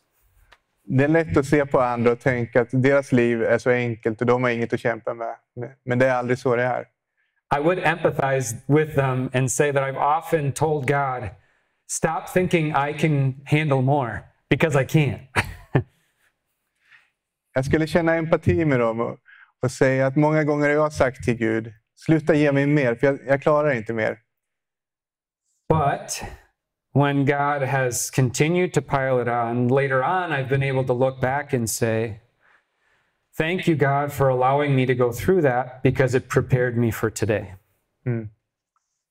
Det 0.87 1.05
är 1.05 1.09
lätt 1.09 1.37
att 1.37 1.47
se 1.47 1.67
på 1.67 1.81
andra 1.81 2.13
och 2.13 2.21
tänka 2.21 2.61
att 2.61 2.69
deras 2.71 3.13
liv 3.13 3.43
är 3.43 3.59
så 3.59 3.71
enkelt 3.71 4.21
och 4.21 4.27
de 4.27 4.43
har 4.43 4.51
inget 4.51 4.73
att 4.73 4.81
kämpa 4.81 5.15
med. 5.15 5.37
Men 5.85 5.99
det 5.99 6.07
är 6.07 6.15
aldrig 6.15 6.39
så 6.39 6.57
det 6.57 6.63
är. 6.63 6.85
I 7.57 7.61
would 7.61 7.79
empathize 7.79 8.57
with 8.67 8.95
them 8.95 9.31
and 9.35 9.53
say 9.53 9.73
that 9.73 9.83
I've 9.83 10.19
often 10.19 10.53
told 10.53 10.87
God, 10.87 11.31
stop 11.87 12.33
thinking 12.35 12.71
I 12.71 12.93
can 12.93 13.35
handle 13.45 13.83
more 13.83 14.21
because 14.51 14.83
I 14.83 14.85
can't. 14.85 15.21
Jag 17.55 17.65
skulle 17.65 17.87
känna 17.87 18.15
empati 18.15 18.65
med 18.65 18.81
dem 18.81 19.01
och, 19.01 19.19
och 19.63 19.71
säga 19.71 20.07
att 20.07 20.17
många 20.17 20.45
gånger 20.45 20.69
har 20.69 20.75
jag 20.75 20.93
sagt 20.93 21.25
till 21.25 21.35
Gud, 21.37 21.73
sluta 21.97 22.35
ge 22.35 22.53
mig 22.53 22.67
mer, 22.67 22.95
för 22.95 23.07
jag, 23.07 23.19
jag 23.27 23.43
klarar 23.43 23.73
inte 23.73 23.93
mer. 23.93 24.19
But 25.69 26.23
when 26.93 27.25
God 27.25 27.69
has 27.69 28.11
continued 28.11 28.73
to 28.75 28.83
pile 28.83 29.23
it 29.23 29.29
on, 29.29 29.69
later 29.69 30.03
on, 30.03 30.33
I've 30.33 30.49
been 30.49 30.63
able 30.63 30.85
to 30.85 30.93
look 30.93 31.21
back 31.21 31.55
and 31.55 31.71
say, 31.71 32.21
Thank 33.37 33.67
you, 33.69 33.77
God, 33.77 34.13
for 34.13 34.29
allowing 34.29 34.77
me 34.77 34.87
to 34.87 34.95
go 34.95 35.13
through 35.13 35.43
that 35.43 35.83
because 35.83 36.15
it 36.15 36.29
prepared 36.29 36.77
me 36.77 36.93
for 36.93 37.11
today. 37.11 37.55
Mm. 38.07 38.31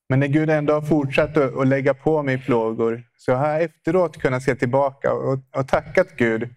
Men 0.10 0.20
när 0.20 0.28
Gud 0.28 0.50
ändå 0.50 0.74
har 0.74 0.82
fortsatt 0.82 1.38
att, 1.38 1.58
att 1.58 1.68
lägga 1.68 1.94
på 1.94 2.24
mig 2.24 2.38
plågor 2.38 3.04
så 3.18 3.34
har 3.34 3.50
jag 3.50 3.64
efteråt 3.64 4.18
kunnat 4.18 4.44
se 4.44 4.56
tillbaka 4.56 5.14
och, 5.14 5.40
och 5.56 5.68
tackat 5.68 6.08
Gud 6.18 6.50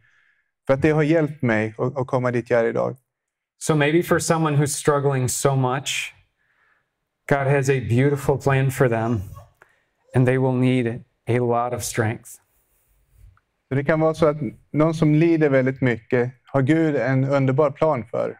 för 0.66 0.74
att 0.74 0.82
det 0.82 0.90
har 0.90 1.02
hjälpt 1.02 1.42
mig 1.42 1.74
att, 1.78 1.96
att 1.96 2.06
komma 2.06 2.30
dit 2.30 2.50
jag 2.50 2.60
är 2.60 2.64
idag. 2.64 2.96
So 3.58 3.74
maybe 3.74 4.02
for 4.02 4.18
someone 4.18 4.56
who's 4.56 4.76
struggling 4.76 5.28
so 5.28 5.56
much, 5.56 6.14
God 7.26 7.46
has 7.46 7.68
a 7.70 7.80
beautiful 7.80 8.38
plan 8.38 8.70
for 8.70 8.88
them, 8.88 9.22
and 10.14 10.26
they 10.26 10.38
will 10.38 10.52
need 10.52 11.04
a 11.28 11.40
lot 11.40 11.74
of 11.74 11.82
strength. 11.82 12.40
Så 13.68 13.74
det 13.74 13.84
kan 13.84 14.00
vara 14.00 14.14
så 14.14 14.26
att 14.26 14.36
någon 14.72 14.94
som 14.94 15.14
lider 15.14 15.48
väldigt 15.50 15.80
mycket 15.80 16.32
har 16.44 16.62
Gud 16.62 16.96
en 16.96 17.24
underbar 17.24 17.70
plan 17.70 18.04
för 18.10 18.38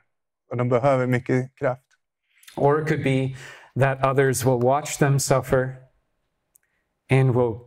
och 0.50 0.56
de 0.56 0.68
behöver 0.68 1.06
mycket 1.06 1.54
kraft. 1.54 1.82
Or 2.56 2.80
it 2.80 2.88
could 2.88 3.04
be 3.04 3.36
that 3.80 4.04
others 4.04 4.44
will 4.44 4.60
watch 4.60 4.98
them 4.98 5.18
suffer 5.18 5.76
and 7.10 7.34
will 7.34 7.60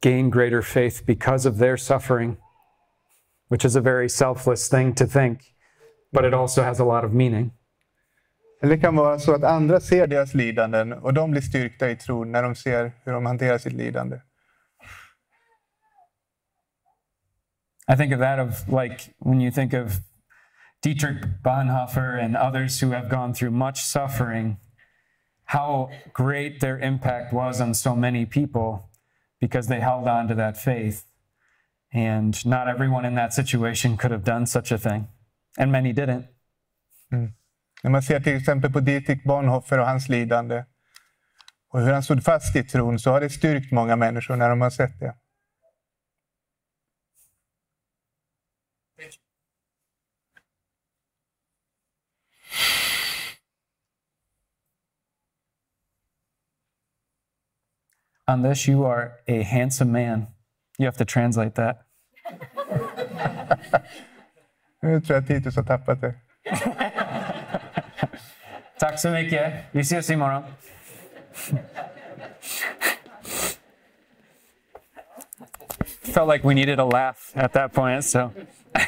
gain 0.00 0.30
greater 0.30 0.62
faith 0.62 1.06
because 1.06 1.48
of 1.48 1.58
their 1.58 1.76
suffering, 1.76 2.36
which 3.48 3.64
is 3.64 3.76
a 3.76 3.80
very 3.80 4.08
selfless 4.08 4.68
thing 4.68 4.94
to 4.94 5.06
think, 5.06 5.54
but 6.12 6.24
it 6.24 6.34
also 6.34 6.62
has 6.62 6.80
a 6.80 6.84
lot 6.84 7.04
of 7.04 7.12
meaning. 7.12 7.52
Eller 8.60 8.76
det 8.76 8.80
kan 8.80 8.96
vara 8.96 9.18
så 9.18 9.34
att 9.34 9.44
andra 9.44 9.80
ser 9.80 10.06
deras 10.06 10.34
lidanden 10.34 10.92
och 10.92 11.14
de 11.14 11.30
blir 11.30 11.40
styrkta 11.40 11.90
i 11.90 11.96
tron 11.96 12.32
när 12.32 12.42
de 12.42 12.54
ser 12.54 12.92
hur 13.04 13.12
de 13.12 13.26
hanterar 13.26 13.58
sitt 13.58 13.72
lidande. 13.72 14.20
I 17.92 17.96
think 17.96 18.12
of 18.12 18.20
that 18.20 18.38
of 18.38 18.68
like 18.68 19.14
when 19.18 19.40
you 19.40 19.50
think 19.52 19.74
of 19.74 19.92
Dietrich 20.82 21.24
Bonhoeffer 21.42 22.24
and 22.24 22.36
others 22.36 22.82
who 22.82 22.92
have 22.92 23.08
gone 23.08 23.34
through 23.34 23.50
much 23.50 23.76
suffering, 23.76 24.56
how 25.44 25.90
great 26.12 26.60
their 26.60 26.78
impact 26.78 27.32
was 27.32 27.60
on 27.60 27.74
so 27.74 27.96
many 27.96 28.26
people. 28.26 28.88
because 29.40 29.68
they 29.68 29.80
held 29.80 30.08
on 30.08 30.28
to 30.28 30.34
that 30.34 30.56
faith. 30.56 31.04
And 31.92 32.44
not 32.44 32.68
everyone 32.68 33.04
in 33.04 33.14
that 33.14 33.32
situation 33.32 33.96
could 33.96 34.10
have 34.10 34.24
done 34.24 34.46
such 34.46 34.70
a 34.70 34.78
thing, 34.78 35.08
and 35.56 35.72
many 35.72 35.92
didn't. 35.92 36.26
Mm. 37.10 37.32
När 37.82 37.90
man 37.90 38.02
ser 38.02 38.20
till 38.20 38.36
exempel 38.36 38.72
på 38.72 38.80
Dietrich 38.80 39.24
Bonhoeffer 39.24 39.78
och 39.78 39.86
hans 39.86 40.08
lidande 40.08 40.64
och 41.70 41.80
hur 41.80 41.92
han 41.92 42.02
stod 42.02 42.24
fast 42.24 42.56
i 42.56 42.64
tron 42.64 42.98
så 42.98 43.10
har 43.10 43.20
det 43.20 43.30
styrkt 43.30 43.72
många 43.72 43.96
människor 43.96 44.36
när 44.36 44.50
de 44.50 44.60
har 44.60 44.70
sett 44.70 45.00
det. 45.00 45.14
Anders, 58.26 58.68
you 58.68 58.86
are 58.86 59.10
a 59.26 59.42
handsome 59.42 59.92
man. 59.92 60.26
You 60.78 60.86
have 60.86 60.98
to 60.98 61.04
translate 61.04 61.54
that. 61.54 61.78
Nu 64.82 65.00
tror 65.00 65.16
jag 65.16 65.26
Titus 65.26 65.56
har 65.56 65.62
tappat 65.62 66.00
det. 66.00 66.14
Tack 68.78 69.00
så 69.00 69.10
mycket. 69.10 69.52
Vi 69.72 69.80
ses 69.80 70.10
imorgon. 70.10 70.42
Felt 76.14 76.28
like 76.28 76.48
we 76.48 76.54
needed 76.54 76.78
a 76.78 76.84
laugh 76.84 77.32
at 77.34 77.52
that 77.52 77.72
point, 77.72 78.04
so. 78.04 78.32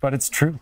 but 0.00 0.14
it's 0.14 0.28
true. 0.28 0.58